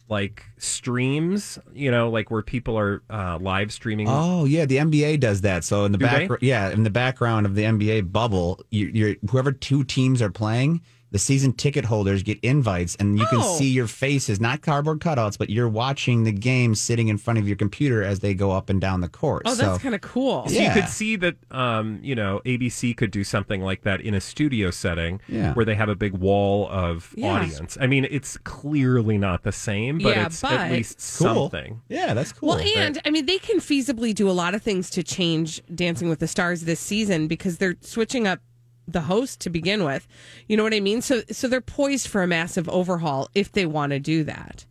like 0.10 0.44
streams, 0.58 1.58
you 1.74 1.90
know, 1.92 2.10
like 2.10 2.30
where 2.32 2.42
people 2.42 2.78
are 2.78 3.02
uh, 3.10 3.38
live 3.40 3.72
streaming. 3.72 4.08
Oh 4.10 4.46
yeah, 4.46 4.66
the 4.66 4.78
NBA 4.78 5.20
does 5.20 5.42
that. 5.42 5.64
So 5.64 5.86
in 5.86 5.92
the 5.92 5.98
Do 5.98 6.06
back, 6.06 6.28
they? 6.30 6.36
yeah, 6.48 6.70
in 6.70 6.84
the 6.84 6.90
background 6.90 7.46
of 7.46 7.56
the 7.56 7.64
NBA 7.64 8.12
bubble, 8.12 8.60
you, 8.72 8.88
you're 8.88 9.16
whoever 9.30 9.52
two 9.52 9.84
teams 9.84 10.22
are 10.22 10.30
playing, 10.30 10.82
the 11.12 11.20
season 11.20 11.54
ticket 11.54 11.86
holders 11.86 12.22
get 12.24 12.38
invites, 12.42 12.96
and 12.96 13.18
you 13.18 13.26
can 13.28 13.40
Oh. 13.42 13.58
see 13.58 13.70
your 13.70 13.88
faces, 13.88 14.40
not 14.42 14.62
cardboard 14.62 15.00
cutouts, 15.00 15.38
but 15.38 15.50
you're 15.50 15.70
watching 15.70 16.24
the 16.24 16.32
game 16.32 16.76
sitting 16.76 17.08
in 17.08 17.18
front 17.18 17.40
of 17.40 17.48
your 17.48 17.56
computer 17.56 18.04
as 18.04 18.20
they 18.20 18.34
go 18.34 18.52
up 18.52 18.70
and 18.70 18.82
down 18.82 19.02
the 19.02 19.08
court. 19.10 19.44
Oh, 19.46 19.56
that's 19.56 19.82
kind 19.82 19.96
of 19.96 20.02
cool. 20.02 20.48
So 20.50 20.62
you 20.62 20.70
could 20.72 20.90
see 20.90 21.16
that, 21.18 21.36
um, 21.52 22.00
you 22.04 22.14
know, 22.16 22.42
ABC 22.46 22.94
could 22.94 23.12
do 23.12 23.24
something 23.24 23.62
like 23.62 23.84
that 23.84 24.02
in 24.02 24.14
a 24.14 24.22
studio 24.22 24.70
setting 24.72 25.22
Yeah. 25.30 25.54
where 25.54 25.66
they 25.66 25.76
have 25.76 25.90
a 25.90 25.96
big 25.96 26.14
wall 26.14 26.68
of 26.70 27.14
Yeah. 27.16 27.28
audience. 27.34 27.78
I 27.80 27.88
mean, 27.88 28.06
it's 28.10 28.38
clearly 28.38 29.18
not 29.18 29.44
the 29.44 29.52
same, 29.52 30.00
but 30.00 30.10
Yeah, 30.16 30.26
it's 30.26 30.42
but- 30.42 30.52
at 30.54 30.72
least 30.72 30.98
Cool. 31.18 31.50
something. 31.50 31.82
Yeah, 31.90 32.14
that's 32.14 32.34
cool. 32.34 32.50
Well, 32.50 32.60
and 32.60 33.00
I 33.06 33.12
mean, 33.12 33.26
they 33.26 33.38
can 33.38 33.60
feasibly 33.60 34.14
do 34.14 34.30
a 34.30 34.32
lot 34.32 34.54
of 34.56 34.62
things 34.62 34.90
to 34.92 35.04
change 35.04 35.62
Dancing 35.74 36.10
with 36.10 36.20
the 36.20 36.28
Stars 36.28 36.62
this 36.64 36.80
season 36.80 37.28
because 37.28 37.58
they're 37.58 37.76
switching 37.82 38.28
up 38.28 38.40
the 38.88 39.02
host 39.02 39.42
to 39.42 39.50
begin 39.50 39.84
with. 39.84 40.08
You 40.48 40.58
know 40.58 40.64
what 40.64 40.74
I 40.74 40.80
mean? 40.80 41.02
So, 41.02 41.22
so 41.32 41.48
they're 41.48 41.62
poised 41.62 42.08
for 42.08 42.24
a 42.24 42.28
massive 42.28 42.70
overhaul 42.70 43.30
if 43.36 43.52
they 43.52 43.66
want 43.66 43.92
to 43.92 44.00
do 44.00 44.24
that. 44.24 44.66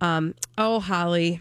Um, 0.00 0.34
oh, 0.56 0.80
Holly, 0.80 1.40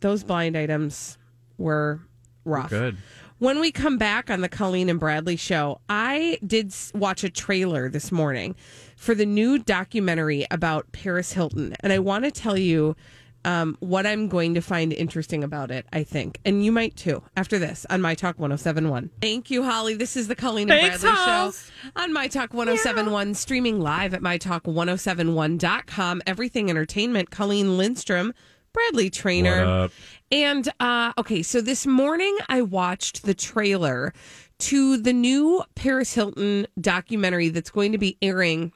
those 0.00 0.24
blind 0.24 0.56
items 0.56 1.18
were 1.58 2.00
rough. 2.44 2.70
Good. 2.70 2.96
When 3.38 3.60
we 3.60 3.72
come 3.72 3.98
back 3.98 4.30
on 4.30 4.40
the 4.40 4.48
Colleen 4.48 4.88
and 4.88 5.00
Bradley 5.00 5.36
show, 5.36 5.80
I 5.88 6.38
did 6.46 6.72
watch 6.94 7.24
a 7.24 7.30
trailer 7.30 7.90
this 7.90 8.12
morning 8.12 8.54
for 8.96 9.14
the 9.14 9.26
new 9.26 9.58
documentary 9.58 10.46
about 10.50 10.90
Paris 10.92 11.32
Hilton. 11.32 11.74
And 11.80 11.92
I 11.92 11.98
want 11.98 12.24
to 12.24 12.30
tell 12.30 12.56
you 12.56 12.96
um, 13.44 13.76
what 13.80 14.06
I'm 14.06 14.28
going 14.28 14.54
to 14.54 14.60
find 14.60 14.92
interesting 14.92 15.44
about 15.44 15.70
it, 15.70 15.86
I 15.92 16.04
think. 16.04 16.40
And 16.44 16.64
you 16.64 16.72
might 16.72 16.96
too 16.96 17.22
after 17.36 17.58
this 17.58 17.84
on 17.90 18.00
My 18.00 18.14
Talk 18.14 18.38
1071. 18.38 19.10
Thank 19.20 19.50
you, 19.50 19.62
Holly. 19.62 19.94
This 19.94 20.16
is 20.16 20.28
the 20.28 20.34
Colleen 20.34 20.70
and 20.70 20.80
Thanks, 20.80 21.02
Bradley 21.02 21.20
Holls. 21.20 21.70
show 21.82 21.90
on 22.02 22.12
My 22.12 22.28
Talk 22.28 22.54
1071, 22.54 23.34
streaming 23.34 23.80
live 23.80 24.14
at 24.14 24.22
MyTalk1071.com. 24.22 26.22
Everything 26.26 26.70
Entertainment. 26.70 27.30
Colleen 27.30 27.76
Lindstrom, 27.76 28.32
Bradley 28.72 29.10
Traynor. 29.10 29.58
What 29.58 29.68
up? 29.68 29.92
And 30.32 30.68
uh, 30.80 31.12
okay, 31.18 31.42
so 31.42 31.60
this 31.60 31.86
morning 31.86 32.36
I 32.48 32.62
watched 32.62 33.24
the 33.24 33.34
trailer 33.34 34.12
to 34.58 34.96
the 34.96 35.12
new 35.12 35.62
Paris 35.74 36.14
Hilton 36.14 36.66
documentary 36.80 37.50
that's 37.50 37.70
going 37.70 37.92
to 37.92 37.98
be 37.98 38.16
airing 38.22 38.72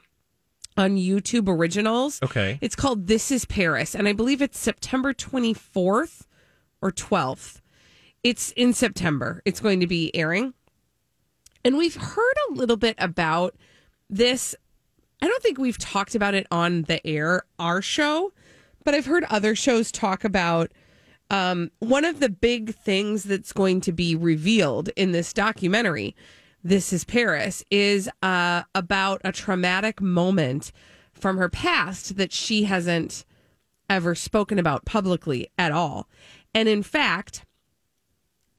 on 0.79 0.95
YouTube 0.95 1.49
Originals. 1.49 2.19
Okay. 2.23 2.57
It's 2.61 2.75
called 2.75 3.07
This 3.07 3.31
is 3.31 3.43
Paris, 3.43 3.93
and 3.93 4.07
I 4.07 4.13
believe 4.13 4.41
it's 4.41 4.57
September 4.57 5.13
24th 5.13 6.21
or 6.81 6.91
12th. 6.91 7.59
It's 8.23 8.51
in 8.53 8.73
September. 8.73 9.41
It's 9.43 9.59
going 9.59 9.81
to 9.81 9.87
be 9.87 10.15
airing. 10.15 10.53
And 11.65 11.77
we've 11.77 11.95
heard 11.95 12.35
a 12.49 12.53
little 12.53 12.77
bit 12.77 12.95
about 12.97 13.55
this. 14.09 14.55
I 15.21 15.27
don't 15.27 15.43
think 15.43 15.57
we've 15.57 15.77
talked 15.77 16.15
about 16.15 16.33
it 16.33 16.47
on 16.49 16.83
the 16.83 17.05
air, 17.05 17.43
our 17.59 17.81
show, 17.81 18.31
but 18.85 18.93
I've 18.93 19.05
heard 19.05 19.25
other 19.25 19.55
shows 19.55 19.91
talk 19.91 20.23
about 20.23 20.71
um, 21.29 21.71
one 21.79 22.05
of 22.05 22.21
the 22.21 22.29
big 22.29 22.73
things 22.73 23.23
that's 23.23 23.51
going 23.51 23.81
to 23.81 23.91
be 23.91 24.15
revealed 24.15 24.89
in 24.95 25.11
this 25.11 25.33
documentary, 25.33 26.15
This 26.63 26.91
is 26.91 27.05
Paris, 27.05 27.63
is 27.71 28.09
uh, 28.21 28.63
about 28.75 29.21
a 29.23 29.31
traumatic 29.31 30.01
moment 30.01 30.71
from 31.13 31.37
her 31.37 31.49
past 31.49 32.17
that 32.17 32.33
she 32.33 32.63
hasn't 32.63 33.25
ever 33.89 34.13
spoken 34.15 34.59
about 34.59 34.85
publicly 34.85 35.49
at 35.57 35.71
all. 35.71 36.07
And 36.53 36.67
in 36.67 36.83
fact, 36.83 37.45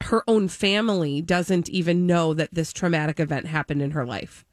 her 0.03 0.23
own 0.27 0.47
family 0.47 1.21
doesn't 1.21 1.69
even 1.69 2.07
know 2.07 2.33
that 2.33 2.53
this 2.53 2.73
traumatic 2.73 3.19
event 3.19 3.45
happened 3.47 3.81
in 3.81 3.91
her 3.91 4.05
life. 4.05 4.45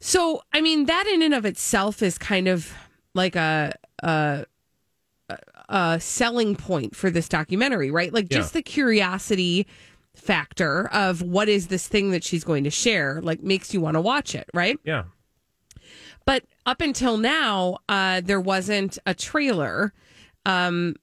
So, 0.00 0.42
I 0.52 0.60
mean, 0.60 0.86
that 0.86 1.06
in 1.06 1.22
and 1.22 1.34
of 1.34 1.46
itself 1.46 2.02
is 2.02 2.18
kind 2.18 2.48
of 2.48 2.72
like 3.14 3.36
a, 3.36 3.72
a, 4.02 4.44
a 5.68 6.00
selling 6.00 6.56
point 6.56 6.94
for 6.94 7.10
this 7.10 7.28
documentary, 7.28 7.90
right? 7.90 8.12
Like 8.12 8.28
just 8.28 8.52
the 8.52 8.62
curiosity 8.62 9.66
factor 10.14 10.88
of 10.88 11.22
what 11.22 11.48
is 11.48 11.68
this 11.68 11.88
thing 11.88 12.10
that 12.10 12.24
she's 12.24 12.44
going 12.44 12.64
to 12.64 12.70
share, 12.70 13.20
like 13.22 13.42
makes 13.42 13.74
you 13.74 13.80
want 13.80 13.94
to 13.94 14.00
watch 14.00 14.34
it, 14.34 14.48
right? 14.54 14.78
Yeah. 14.84 15.04
But 16.24 16.44
up 16.64 16.80
until 16.80 17.18
now, 17.18 17.78
uh, 17.88 18.22
there 18.24 18.40
wasn't 18.40 18.98
a 19.06 19.14
trailer 19.14 19.92
um, 20.46 20.94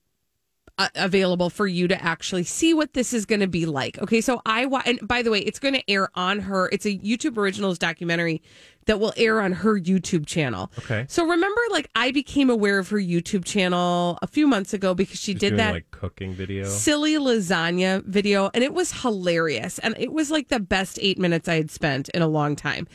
uh, 0.83 0.89
available 0.95 1.49
for 1.49 1.67
you 1.67 1.87
to 1.87 2.01
actually 2.03 2.43
see 2.43 2.73
what 2.73 2.93
this 2.93 3.13
is 3.13 3.25
going 3.25 3.41
to 3.41 3.47
be 3.47 3.65
like. 3.65 3.97
Okay, 3.99 4.21
so 4.21 4.41
I 4.45 4.65
wa- 4.65 4.81
and 4.85 4.99
by 5.07 5.21
the 5.21 5.31
way, 5.31 5.39
it's 5.39 5.59
going 5.59 5.73
to 5.75 5.89
air 5.89 6.09
on 6.15 6.39
her. 6.39 6.69
It's 6.71 6.85
a 6.85 6.97
YouTube 6.97 7.37
Originals 7.37 7.77
documentary 7.77 8.41
that 8.87 8.99
will 8.99 9.13
air 9.15 9.39
on 9.41 9.51
her 9.51 9.79
YouTube 9.79 10.25
channel. 10.25 10.71
Okay. 10.79 11.05
So 11.07 11.23
remember, 11.27 11.61
like 11.71 11.89
I 11.95 12.11
became 12.11 12.49
aware 12.49 12.79
of 12.79 12.89
her 12.89 12.97
YouTube 12.97 13.45
channel 13.45 14.17
a 14.21 14.27
few 14.27 14.47
months 14.47 14.73
ago 14.73 14.93
because 14.95 15.19
she 15.19 15.33
She's 15.33 15.39
did 15.39 15.49
doing, 15.49 15.57
that 15.57 15.73
like 15.73 15.91
cooking 15.91 16.33
video. 16.33 16.65
silly 16.65 17.13
lasagna 17.13 18.03
video 18.05 18.49
and 18.53 18.63
it 18.63 18.73
was 18.73 18.91
hilarious 19.03 19.77
and 19.79 19.95
it 19.99 20.11
was 20.11 20.31
like 20.31 20.47
the 20.47 20.59
best 20.59 20.97
eight 21.01 21.19
minutes 21.19 21.47
i 21.47 21.55
had 21.55 21.69
spent 21.69 22.09
in 22.09 22.21
a 22.21 22.27
long 22.27 22.55
time 22.55 22.87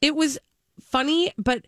it 0.00 0.16
was 0.16 0.38
funny 0.80 1.32
but 1.36 1.66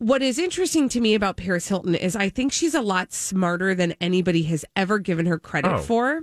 what 0.00 0.22
is 0.22 0.38
interesting 0.38 0.88
to 0.88 1.00
me 1.00 1.14
about 1.14 1.36
paris 1.36 1.68
hilton 1.68 1.94
is 1.94 2.16
i 2.16 2.28
think 2.28 2.52
she's 2.52 2.74
a 2.74 2.80
lot 2.80 3.12
smarter 3.12 3.74
than 3.74 3.92
anybody 4.00 4.42
has 4.44 4.64
ever 4.74 4.98
given 4.98 5.26
her 5.26 5.38
credit 5.38 5.72
Oh. 5.74 5.78
for 5.78 6.22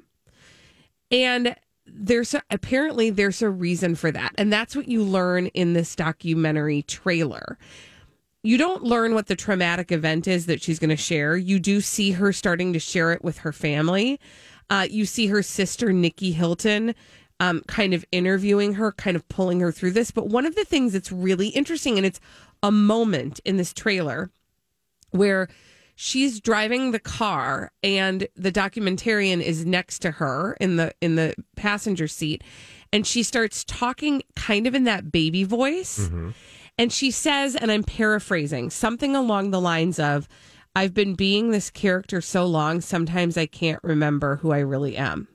and 1.12 1.56
there's 1.86 2.34
a, 2.34 2.42
apparently 2.50 3.10
there's 3.12 3.42
a 3.42 3.50
reason 3.50 3.96
for 3.96 4.12
that 4.12 4.34
and 4.38 4.52
that's 4.52 4.76
what 4.76 4.88
you 4.88 5.04
learn 5.04 5.48
in 5.48 5.74
this 5.74 5.96
documentary 5.96 6.82
trailer 6.82 7.58
you 8.44 8.58
don't 8.58 8.84
learn 8.84 9.14
what 9.14 9.28
the 9.28 9.36
traumatic 9.36 9.92
event 9.92 10.28
is 10.28 10.46
that 10.46 10.62
she's 10.62 10.80
going 10.80 10.92
to 10.92 10.96
share. 10.96 11.36
You 11.36 11.60
do 11.60 11.82
see 11.82 12.12
her 12.12 12.32
starting 12.32 12.72
to 12.72 12.80
share 12.80 13.12
it 13.12 13.22
with 13.22 13.40
her 13.40 13.52
family. 13.52 14.22
Uh, 14.70 14.88
you 14.90 15.06
see 15.06 15.28
her 15.28 15.42
sister, 15.44 15.92
Nikki 15.92 16.32
Hilton, 16.32 16.96
um, 17.42 17.62
kind 17.68 17.94
of 17.94 18.06
interviewing 18.14 18.76
her, 18.76 18.94
kind 18.94 19.18
of 19.18 19.28
pulling 19.28 19.60
her 19.60 19.72
through 19.74 19.92
this. 19.92 20.12
But 20.12 20.28
one 20.28 20.46
of 20.46 20.56
the 20.56 20.64
things 20.64 20.94
that's 20.94 21.12
really 21.12 21.50
interesting, 21.50 21.98
and 21.98 22.06
it's 22.06 22.22
a 22.64 22.72
moment 22.72 23.40
in 23.46 23.58
this 23.58 23.74
trailer 23.74 24.30
where 25.12 25.48
she's 25.96 26.40
driving 26.40 26.92
the 26.92 27.00
car 27.00 27.72
and 27.84 28.28
the 28.36 28.52
documentarian 28.52 29.42
is 29.42 29.66
next 29.66 30.00
to 30.00 30.12
her 30.12 30.56
in 30.62 30.78
the 30.78 30.94
in 31.02 31.16
the 31.16 31.36
passenger 31.56 32.08
seat. 32.08 32.44
And 32.94 33.06
she 33.06 33.24
starts 33.24 33.66
talking 33.66 34.24
kind 34.36 34.68
of 34.68 34.76
in 34.76 34.86
that 34.86 35.12
baby 35.12 35.44
voice. 35.44 36.00
Mm-hmm. 36.00 36.30
And 36.78 36.94
she 36.94 37.12
says 37.12 37.56
and 37.56 37.72
I'm 37.72 37.84
paraphrasing 37.84 38.70
something 38.70 39.16
along 39.16 39.52
the 39.52 39.62
lines 39.62 40.00
of 40.00 40.28
I've 40.76 40.94
been 40.94 41.16
being 41.16 41.50
this 41.50 41.72
character 41.72 42.22
so 42.22 42.46
long 42.46 42.82
sometimes 42.82 43.36
I 43.36 43.48
can't 43.48 43.84
remember 43.84 44.38
who 44.38 44.52
I 44.52 44.60
really 44.60 44.96
am. 44.96 45.28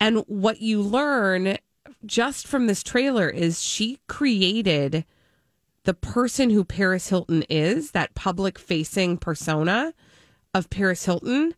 And 0.00 0.24
what 0.26 0.60
you 0.60 0.82
learn 0.82 1.58
just 2.04 2.46
from 2.46 2.66
this 2.66 2.82
trailer 2.82 3.28
is 3.28 3.62
she 3.62 3.98
created 4.08 5.04
the 5.90 5.94
person 5.94 6.50
who 6.50 6.62
Paris 6.62 7.08
Hilton 7.08 7.42
is, 7.50 7.90
that 7.90 8.14
public 8.14 8.60
facing 8.60 9.16
persona 9.16 9.92
of 10.54 10.70
Paris 10.70 11.04
Hilton, 11.04 11.52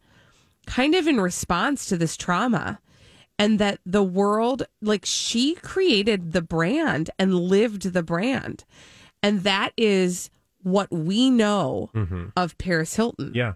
kind 0.66 0.94
of 0.94 1.06
in 1.06 1.20
response 1.20 1.84
to 1.84 1.98
this 1.98 2.16
trauma. 2.16 2.80
And 3.38 3.58
that 3.58 3.80
the 3.84 4.02
world, 4.02 4.62
like 4.80 5.04
she 5.04 5.54
created 5.56 6.32
the 6.32 6.40
brand 6.40 7.10
and 7.18 7.34
lived 7.34 7.92
the 7.92 8.02
brand. 8.02 8.64
And 9.22 9.42
that 9.42 9.74
is 9.76 10.30
what 10.62 10.90
we 10.90 11.28
know 11.28 11.90
mm-hmm. 11.94 12.28
of 12.34 12.56
Paris 12.56 12.96
Hilton. 12.96 13.32
Yeah. 13.34 13.52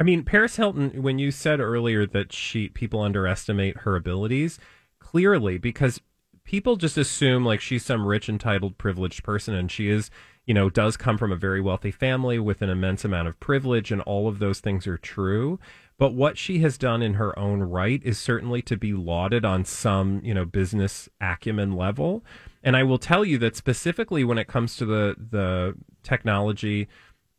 I 0.00 0.02
mean, 0.02 0.24
Paris 0.24 0.56
Hilton, 0.56 1.00
when 1.00 1.20
you 1.20 1.30
said 1.30 1.60
earlier 1.60 2.06
that 2.06 2.32
she 2.32 2.70
people 2.70 3.02
underestimate 3.02 3.76
her 3.78 3.94
abilities, 3.94 4.58
clearly 4.98 5.58
because 5.58 6.00
people 6.44 6.76
just 6.76 6.98
assume 6.98 7.44
like 7.44 7.60
she's 7.60 7.84
some 7.84 8.06
rich, 8.06 8.28
entitled, 8.28 8.78
privileged 8.78 9.22
person, 9.22 9.54
and 9.54 9.70
she 9.70 9.88
is, 9.88 10.10
you 10.46 10.54
know, 10.54 10.68
does 10.68 10.96
come 10.96 11.18
from 11.18 11.32
a 11.32 11.36
very 11.36 11.60
wealthy 11.60 11.90
family 11.90 12.38
with 12.38 12.62
an 12.62 12.70
immense 12.70 13.04
amount 13.04 13.28
of 13.28 13.38
privilege, 13.40 13.90
and 13.92 14.00
all 14.02 14.28
of 14.28 14.38
those 14.38 14.60
things 14.60 14.86
are 14.86 14.98
true. 14.98 15.58
But 15.98 16.14
what 16.14 16.36
she 16.36 16.58
has 16.60 16.78
done 16.78 17.00
in 17.00 17.14
her 17.14 17.38
own 17.38 17.62
right 17.62 18.02
is 18.04 18.18
certainly 18.18 18.60
to 18.62 18.76
be 18.76 18.92
lauded 18.92 19.44
on 19.44 19.64
some, 19.64 20.20
you 20.24 20.34
know, 20.34 20.44
business 20.44 21.08
acumen 21.20 21.72
level. 21.72 22.24
And 22.62 22.76
I 22.76 22.82
will 22.82 22.98
tell 22.98 23.24
you 23.24 23.38
that 23.38 23.56
specifically 23.56 24.24
when 24.24 24.38
it 24.38 24.48
comes 24.48 24.76
to 24.76 24.84
the 24.84 25.14
the 25.16 25.74
technology, 26.02 26.88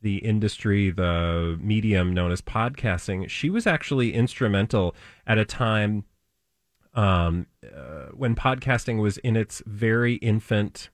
the 0.02 0.18
industry, 0.18 0.92
the 0.92 1.58
medium 1.62 2.14
known 2.14 2.32
as 2.32 2.42
podcasting, 2.42 3.28
she 3.30 3.50
was 3.50 3.66
actually 3.68 4.14
instrumental 4.14 4.96
at 5.26 5.38
a 5.38 5.46
time 5.46 6.06
um, 6.94 7.48
uh, 7.64 8.08
when 8.14 8.36
podcasting 8.36 9.02
was 9.02 9.18
in 9.20 9.36
its 9.36 9.62
very 9.66 10.16
infant 10.16 10.90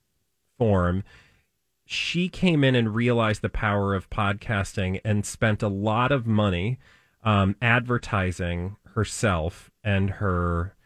form. 0.58 1.04
She 1.84 2.28
came 2.28 2.62
in 2.62 2.76
and 2.76 2.94
realized 2.94 3.42
the 3.42 3.48
power 3.48 3.94
of 3.94 4.10
podcasting 4.10 5.00
and 5.04 5.26
spent 5.26 5.62
a 5.62 5.68
lot 5.68 6.12
of 6.12 6.26
money 6.26 6.78
um, 7.24 7.56
advertising 7.60 8.76
herself 8.94 9.70
and 9.82 10.10
her 10.10 10.76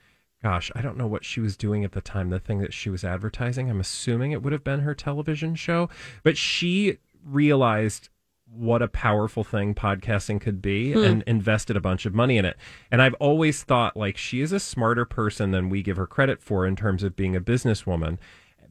gosh, 0.45 0.71
I 0.75 0.83
don't 0.83 0.99
know 0.99 1.07
what 1.07 1.25
she 1.25 1.41
was 1.41 1.57
doing 1.57 1.85
at 1.85 1.93
the 1.93 2.03
time, 2.03 2.29
the 2.29 2.39
thing 2.39 2.59
that 2.59 2.75
she 2.75 2.91
was 2.91 3.03
advertising. 3.03 3.71
I'm 3.71 3.81
assuming 3.81 4.33
it 4.33 4.43
would 4.43 4.53
have 4.53 4.62
been 4.62 4.81
her 4.81 4.95
television 4.95 5.55
show, 5.55 5.89
but 6.23 6.37
she 6.37 6.99
realized 7.25 8.11
what 8.51 8.83
a 8.83 8.89
powerful 8.89 9.43
thing 9.43 9.75
podcasting 9.75 10.41
could 10.41 10.61
be 10.63 10.93
Hmm. 10.93 10.99
and 11.05 11.23
invested 11.27 11.77
a 11.77 11.81
bunch 11.81 12.07
of 12.07 12.15
money 12.15 12.37
in 12.37 12.45
it. 12.45 12.57
And 12.91 13.03
I've 13.03 13.15
always 13.15 13.63
thought 13.63 13.97
like 13.97 14.17
she 14.17 14.41
is 14.41 14.53
a 14.53 14.61
smarter 14.61 15.05
person 15.05 15.51
than 15.51 15.69
we 15.71 15.83
give 15.83 15.97
her 15.97 16.07
credit 16.07 16.41
for 16.41 16.67
in 16.67 16.77
terms 16.77 17.03
of 17.03 17.17
being 17.17 17.35
a 17.35 17.41
businesswoman. 17.41 18.19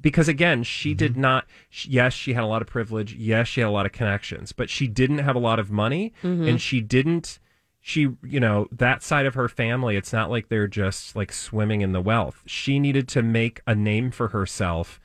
Because 0.01 0.27
again, 0.27 0.63
she 0.63 0.93
did 0.93 1.15
not, 1.17 1.45
yes, 1.85 2.13
she 2.13 2.33
had 2.33 2.43
a 2.43 2.47
lot 2.47 2.61
of 2.61 2.67
privilege. 2.67 3.13
Yes, 3.15 3.47
she 3.47 3.61
had 3.61 3.67
a 3.67 3.71
lot 3.71 3.85
of 3.85 3.91
connections, 3.93 4.51
but 4.51 4.69
she 4.69 4.87
didn't 4.87 5.19
have 5.19 5.35
a 5.35 5.39
lot 5.39 5.59
of 5.59 5.71
money 5.71 6.13
Mhm. 6.23 6.47
and 6.49 6.61
she 6.61 6.79
didn't, 6.81 7.39
she, 7.81 8.09
you 8.23 8.39
know, 8.39 8.67
that 8.71 9.01
side 9.01 9.25
of 9.25 9.33
her 9.33 9.47
family, 9.49 9.95
it's 9.97 10.13
not 10.13 10.29
like 10.29 10.47
they're 10.49 10.67
just 10.67 11.15
like 11.15 11.31
swimming 11.31 11.81
in 11.81 11.93
the 11.93 12.01
wealth. 12.01 12.41
She 12.45 12.79
needed 12.79 13.07
to 13.09 13.21
make 13.21 13.61
a 13.67 13.75
name 13.75 14.11
for 14.11 14.29
herself 14.29 14.99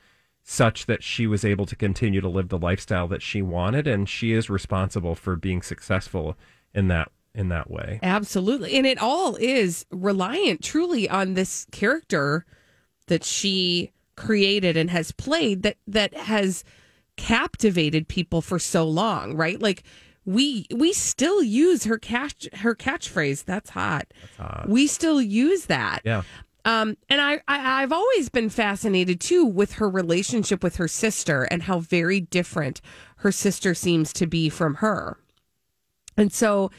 such 0.49 0.87
that 0.87 1.03
she 1.03 1.27
was 1.27 1.45
able 1.45 1.67
to 1.67 1.75
continue 1.75 2.19
to 2.19 2.27
live 2.27 2.49
the 2.49 2.57
lifestyle 2.57 3.07
that 3.07 3.21
she 3.21 3.39
wanted 3.39 3.85
and 3.85 4.09
she 4.09 4.31
is 4.31 4.49
responsible 4.49 5.13
for 5.13 5.35
being 5.35 5.61
successful 5.61 6.35
in 6.73 6.87
that 6.87 7.11
in 7.35 7.49
that 7.49 7.69
way. 7.69 7.99
Absolutely. 8.01 8.73
And 8.73 8.87
it 8.87 8.97
all 8.99 9.35
is 9.35 9.85
reliant 9.91 10.63
truly 10.63 11.07
on 11.07 11.35
this 11.35 11.67
character 11.71 12.47
that 13.05 13.23
she 13.23 13.91
created 14.15 14.75
and 14.75 14.89
has 14.89 15.11
played 15.11 15.61
that 15.61 15.77
that 15.85 16.15
has 16.15 16.63
captivated 17.15 18.07
people 18.07 18.41
for 18.41 18.57
so 18.57 18.85
long, 18.85 19.35
right? 19.35 19.61
Like 19.61 19.83
we 20.25 20.65
we 20.73 20.93
still 20.93 21.43
use 21.43 21.83
her 21.83 21.99
catch 21.99 22.49
her 22.55 22.73
catchphrase, 22.73 23.45
that's 23.45 23.69
hot. 23.69 24.07
We 24.67 24.87
still 24.87 25.21
use 25.21 25.67
that. 25.67 26.01
Yeah. 26.03 26.23
Um, 26.65 26.97
and 27.09 27.21
I, 27.21 27.35
I, 27.47 27.83
I've 27.83 27.91
always 27.91 28.29
been 28.29 28.49
fascinated 28.49 29.19
too 29.19 29.45
with 29.45 29.73
her 29.73 29.89
relationship 29.89 30.63
with 30.63 30.75
her 30.75 30.87
sister 30.87 31.43
and 31.43 31.63
how 31.63 31.79
very 31.79 32.19
different 32.21 32.81
her 33.17 33.31
sister 33.31 33.73
seems 33.73 34.13
to 34.13 34.27
be 34.27 34.49
from 34.49 34.75
her. 34.75 35.17
And 36.17 36.31
so 36.33 36.69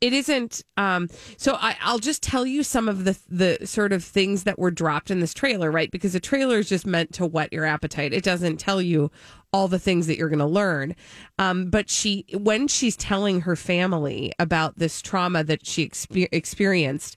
it 0.00 0.12
isn't 0.12 0.62
um 0.76 1.08
so 1.36 1.54
I, 1.54 1.76
I'll 1.80 2.00
just 2.00 2.22
tell 2.22 2.44
you 2.44 2.62
some 2.62 2.88
of 2.88 3.04
the 3.04 3.18
the 3.28 3.64
sort 3.66 3.92
of 3.92 4.04
things 4.04 4.42
that 4.42 4.58
were 4.58 4.72
dropped 4.72 5.10
in 5.10 5.20
this 5.20 5.32
trailer, 5.32 5.70
right? 5.70 5.90
Because 5.90 6.12
the 6.12 6.20
trailer 6.20 6.58
is 6.58 6.68
just 6.68 6.84
meant 6.84 7.12
to 7.14 7.26
whet 7.26 7.52
your 7.52 7.64
appetite. 7.64 8.12
It 8.12 8.24
doesn't 8.24 8.58
tell 8.58 8.82
you 8.82 9.10
all 9.54 9.68
the 9.68 9.78
things 9.78 10.08
that 10.08 10.18
you're 10.18 10.28
going 10.28 10.40
to 10.40 10.46
learn. 10.46 10.96
Um, 11.38 11.70
but 11.70 11.88
she, 11.88 12.24
when 12.32 12.66
she's 12.66 12.96
telling 12.96 13.42
her 13.42 13.54
family 13.54 14.32
about 14.40 14.78
this 14.78 15.00
trauma 15.00 15.44
that 15.44 15.64
she 15.64 15.88
exper- 15.88 16.28
experienced, 16.32 17.16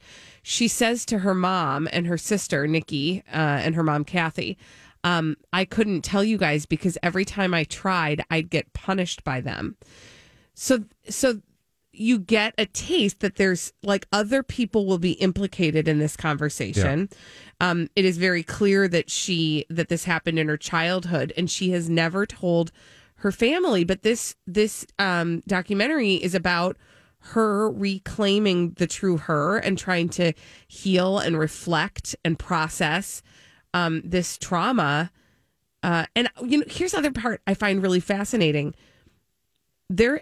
she 0.50 0.70
says 0.70 1.06
to 1.06 1.20
her 1.20 1.34
mom 1.34 1.90
and 1.92 2.08
her 2.08 2.18
sister 2.18 2.68
Nikki 2.68 3.22
uh, 3.34 3.60
and 3.66 3.76
her 3.76 3.84
mom 3.84 4.06
Kathy, 4.06 4.58
um, 5.04 5.36
"I 5.52 5.66
couldn't 5.66 6.04
tell 6.04 6.24
you 6.24 6.38
guys 6.38 6.66
because 6.66 6.98
every 7.04 7.26
time 7.26 7.54
I 7.54 7.66
tried, 7.66 8.24
I'd 8.32 8.50
get 8.50 8.72
punished 8.72 9.26
by 9.26 9.42
them." 9.42 9.76
So, 10.54 10.86
so 11.10 11.42
you 11.92 12.18
get 12.18 12.54
a 12.58 12.66
taste 12.66 13.20
that 13.20 13.36
there's 13.36 13.74
like 13.84 14.08
other 14.14 14.42
people 14.42 14.86
will 14.86 15.00
be 15.00 15.12
implicated 15.14 15.86
in 15.86 16.00
this 16.00 16.16
conversation. 16.16 17.10
Um, 17.60 17.90
it 17.98 18.06
is 18.06 18.18
very 18.18 18.44
clear 18.44 18.88
that 18.88 19.12
she 19.12 19.66
that 19.70 19.90
this 19.90 20.06
happened 20.06 20.40
in 20.40 20.48
her 20.48 20.56
childhood, 20.56 21.34
and 21.36 21.52
she 21.52 21.72
has 21.72 21.90
never 21.90 22.26
told 22.26 22.72
her 23.16 23.34
family. 23.34 23.84
But 23.84 24.04
this 24.04 24.38
this 24.48 24.86
um, 24.98 25.44
documentary 25.46 26.14
is 26.14 26.34
about 26.34 26.78
her 27.32 27.70
reclaiming 27.70 28.72
the 28.72 28.88
true 28.88 29.18
her 29.18 29.58
and 29.58 29.78
trying 29.78 30.10
to 30.10 30.34
heal 30.68 31.20
and 31.20 31.38
reflect 31.38 32.16
and 32.24 32.38
process 32.40 33.22
um, 33.74 34.02
this 34.04 34.38
trauma. 34.38 35.12
Uh, 35.84 36.06
and 36.16 36.30
you 36.44 36.60
know, 36.60 36.66
here's 36.68 36.92
the 36.92 37.00
other 37.00 37.12
part 37.12 37.42
I 37.46 37.54
find 37.54 37.82
really 37.82 38.00
fascinating. 38.00 38.76
There, 39.90 40.22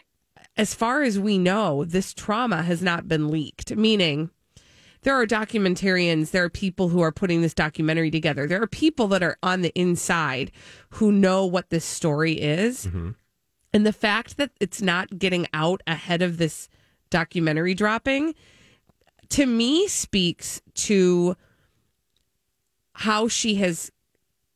as 0.58 0.74
far 0.74 1.04
as 1.04 1.20
we 1.20 1.38
know, 1.38 1.86
this 1.86 2.14
trauma 2.14 2.64
has 2.64 2.82
not 2.82 3.08
been 3.08 3.30
leaked. 3.30 3.76
Meaning, 3.76 4.30
there 5.04 5.16
are 5.16 5.28
documentarians, 5.28 6.32
there 6.32 6.44
are 6.44 6.50
people 6.50 6.90
who 6.90 7.02
are 7.02 7.12
putting 7.12 7.42
this 7.42 7.54
documentary 7.54 8.10
together. 8.10 8.48
There 8.48 8.62
are 8.62 8.68
people 8.68 9.08
that 9.10 9.22
are 9.22 9.38
on 9.44 9.62
the 9.62 9.72
inside 9.80 10.52
who 10.90 11.12
know 11.12 11.46
what 11.46 11.70
this 11.70 11.86
story 11.86 12.34
is. 12.34 12.86
And 13.74 13.86
the 13.86 13.94
fact 13.94 14.38
that 14.38 14.52
it's 14.60 14.82
not 14.82 15.20
getting 15.20 15.48
out 15.54 15.82
ahead 15.86 16.22
of 16.22 16.38
this 16.38 16.70
documentary 17.10 17.74
dropping 17.74 18.34
to 19.30 19.46
me 19.46 19.88
speaks 19.88 20.62
to 20.76 21.36
how 22.94 23.28
she 23.28 23.56
has 23.56 23.92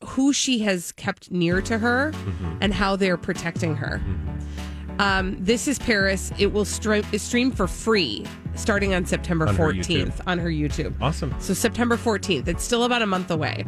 who 0.06 0.32
she 0.32 0.60
has 0.60 0.94
kept 0.94 1.30
near 1.30 1.62
to 1.62 1.78
her 1.78 2.14
and 2.62 2.74
how 2.74 2.96
they're 2.96 3.18
protecting 3.18 3.76
her. 3.76 4.02
Um, 4.98 5.36
this 5.40 5.68
is 5.68 5.78
Paris. 5.78 6.32
It 6.38 6.54
will 6.54 6.64
stream, 6.66 7.04
stream 7.18 7.52
for 7.52 7.68
free 7.68 8.26
starting 8.56 8.94
on 8.94 9.06
September 9.06 9.48
On 9.48 9.56
14th 9.58 9.86
YouTube. 9.86 10.22
on 10.28 10.40
her 10.40 10.50
YouTube. 10.50 10.94
Awesome. 11.02 11.34
So 11.40 11.54
September 11.54 11.98
14th. 11.98 12.48
It's 12.48 12.64
still 12.64 12.84
about 12.86 13.02
a 13.02 13.06
month 13.06 13.30
away. 13.32 13.66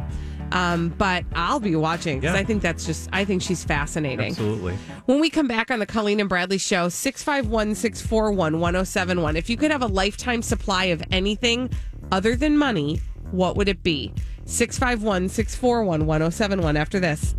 Um, 0.52 0.90
but 0.98 1.24
I'll 1.34 1.60
be 1.60 1.74
watching 1.76 2.20
because 2.20 2.34
Yeah. 2.34 2.40
I 2.40 2.44
think 2.44 2.62
that's 2.62 2.84
just, 2.84 3.08
I 3.12 3.24
think 3.24 3.42
she's 3.42 3.64
fascinating. 3.64 4.30
Absolutely. 4.32 4.74
When 5.06 5.18
we 5.20 5.30
come 5.30 5.48
back 5.48 5.70
on 5.70 5.78
the 5.78 5.86
Colleen 5.86 6.20
and 6.20 6.28
Bradley 6.28 6.58
show, 6.58 6.88
651 6.88 7.74
641 7.74 8.60
1071. 8.60 9.36
If 9.36 9.48
you 9.48 9.56
could 9.56 9.70
have 9.70 9.82
a 9.82 9.86
lifetime 9.86 10.42
supply 10.42 10.84
of 10.86 11.02
anything 11.10 11.70
other 12.10 12.36
than 12.36 12.56
money, 12.58 13.00
what 13.30 13.56
would 13.56 13.68
it 13.68 13.82
be? 13.82 14.12
651 14.44 15.28
641 15.28 16.06
1071 16.06 16.76
after 16.76 17.00
this. 17.00 17.34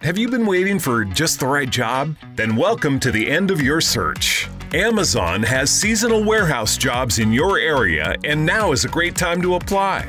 Have 0.00 0.16
you 0.16 0.28
been 0.28 0.46
waiting 0.46 0.78
for 0.78 1.04
just 1.04 1.40
the 1.40 1.46
right 1.46 1.68
job? 1.68 2.14
Then 2.36 2.54
welcome 2.54 3.00
to 3.00 3.10
the 3.10 3.28
end 3.28 3.50
of 3.50 3.60
your 3.60 3.80
search. 3.80 4.48
Amazon 4.72 5.42
has 5.42 5.70
seasonal 5.70 6.22
warehouse 6.24 6.76
jobs 6.76 7.18
in 7.18 7.32
your 7.32 7.58
area, 7.58 8.14
and 8.22 8.46
now 8.46 8.70
is 8.72 8.84
a 8.84 8.88
great 8.88 9.16
time 9.16 9.42
to 9.42 9.54
apply. 9.56 10.08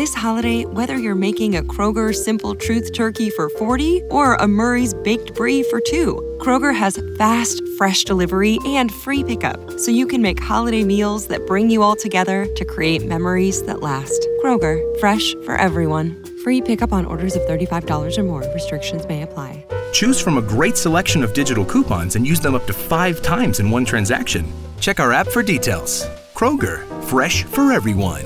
This 0.00 0.14
holiday, 0.14 0.64
whether 0.64 0.96
you're 0.96 1.14
making 1.14 1.56
a 1.56 1.62
Kroger 1.62 2.14
Simple 2.14 2.54
Truth 2.54 2.94
turkey 2.94 3.28
for 3.28 3.50
40 3.50 4.04
or 4.08 4.36
a 4.36 4.48
Murray's 4.48 4.94
Baked 4.94 5.34
Brie 5.34 5.62
for 5.64 5.78
two, 5.78 6.38
Kroger 6.40 6.74
has 6.74 6.98
fast, 7.18 7.62
fresh 7.76 8.04
delivery 8.04 8.58
and 8.64 8.90
free 8.90 9.22
pickup, 9.22 9.78
so 9.78 9.90
you 9.90 10.06
can 10.06 10.22
make 10.22 10.40
holiday 10.40 10.84
meals 10.84 11.26
that 11.26 11.46
bring 11.46 11.68
you 11.68 11.82
all 11.82 11.96
together 11.96 12.46
to 12.56 12.64
create 12.64 13.04
memories 13.04 13.62
that 13.64 13.82
last. 13.82 14.26
Kroger, 14.42 14.80
fresh 15.00 15.34
for 15.44 15.56
everyone. 15.56 16.24
Free 16.44 16.62
pickup 16.62 16.94
on 16.94 17.04
orders 17.04 17.36
of 17.36 17.42
$35 17.42 18.16
or 18.16 18.22
more. 18.22 18.40
Restrictions 18.54 19.06
may 19.06 19.20
apply. 19.20 19.66
Choose 19.92 20.18
from 20.18 20.38
a 20.38 20.42
great 20.56 20.78
selection 20.78 21.22
of 21.22 21.34
digital 21.34 21.66
coupons 21.66 22.16
and 22.16 22.26
use 22.26 22.40
them 22.40 22.54
up 22.54 22.66
to 22.68 22.72
five 22.72 23.20
times 23.20 23.60
in 23.60 23.68
one 23.68 23.84
transaction. 23.84 24.50
Check 24.80 24.98
our 24.98 25.12
app 25.12 25.28
for 25.28 25.42
details. 25.42 26.06
Kroger, 26.34 26.86
fresh 27.04 27.42
for 27.42 27.70
everyone. 27.70 28.24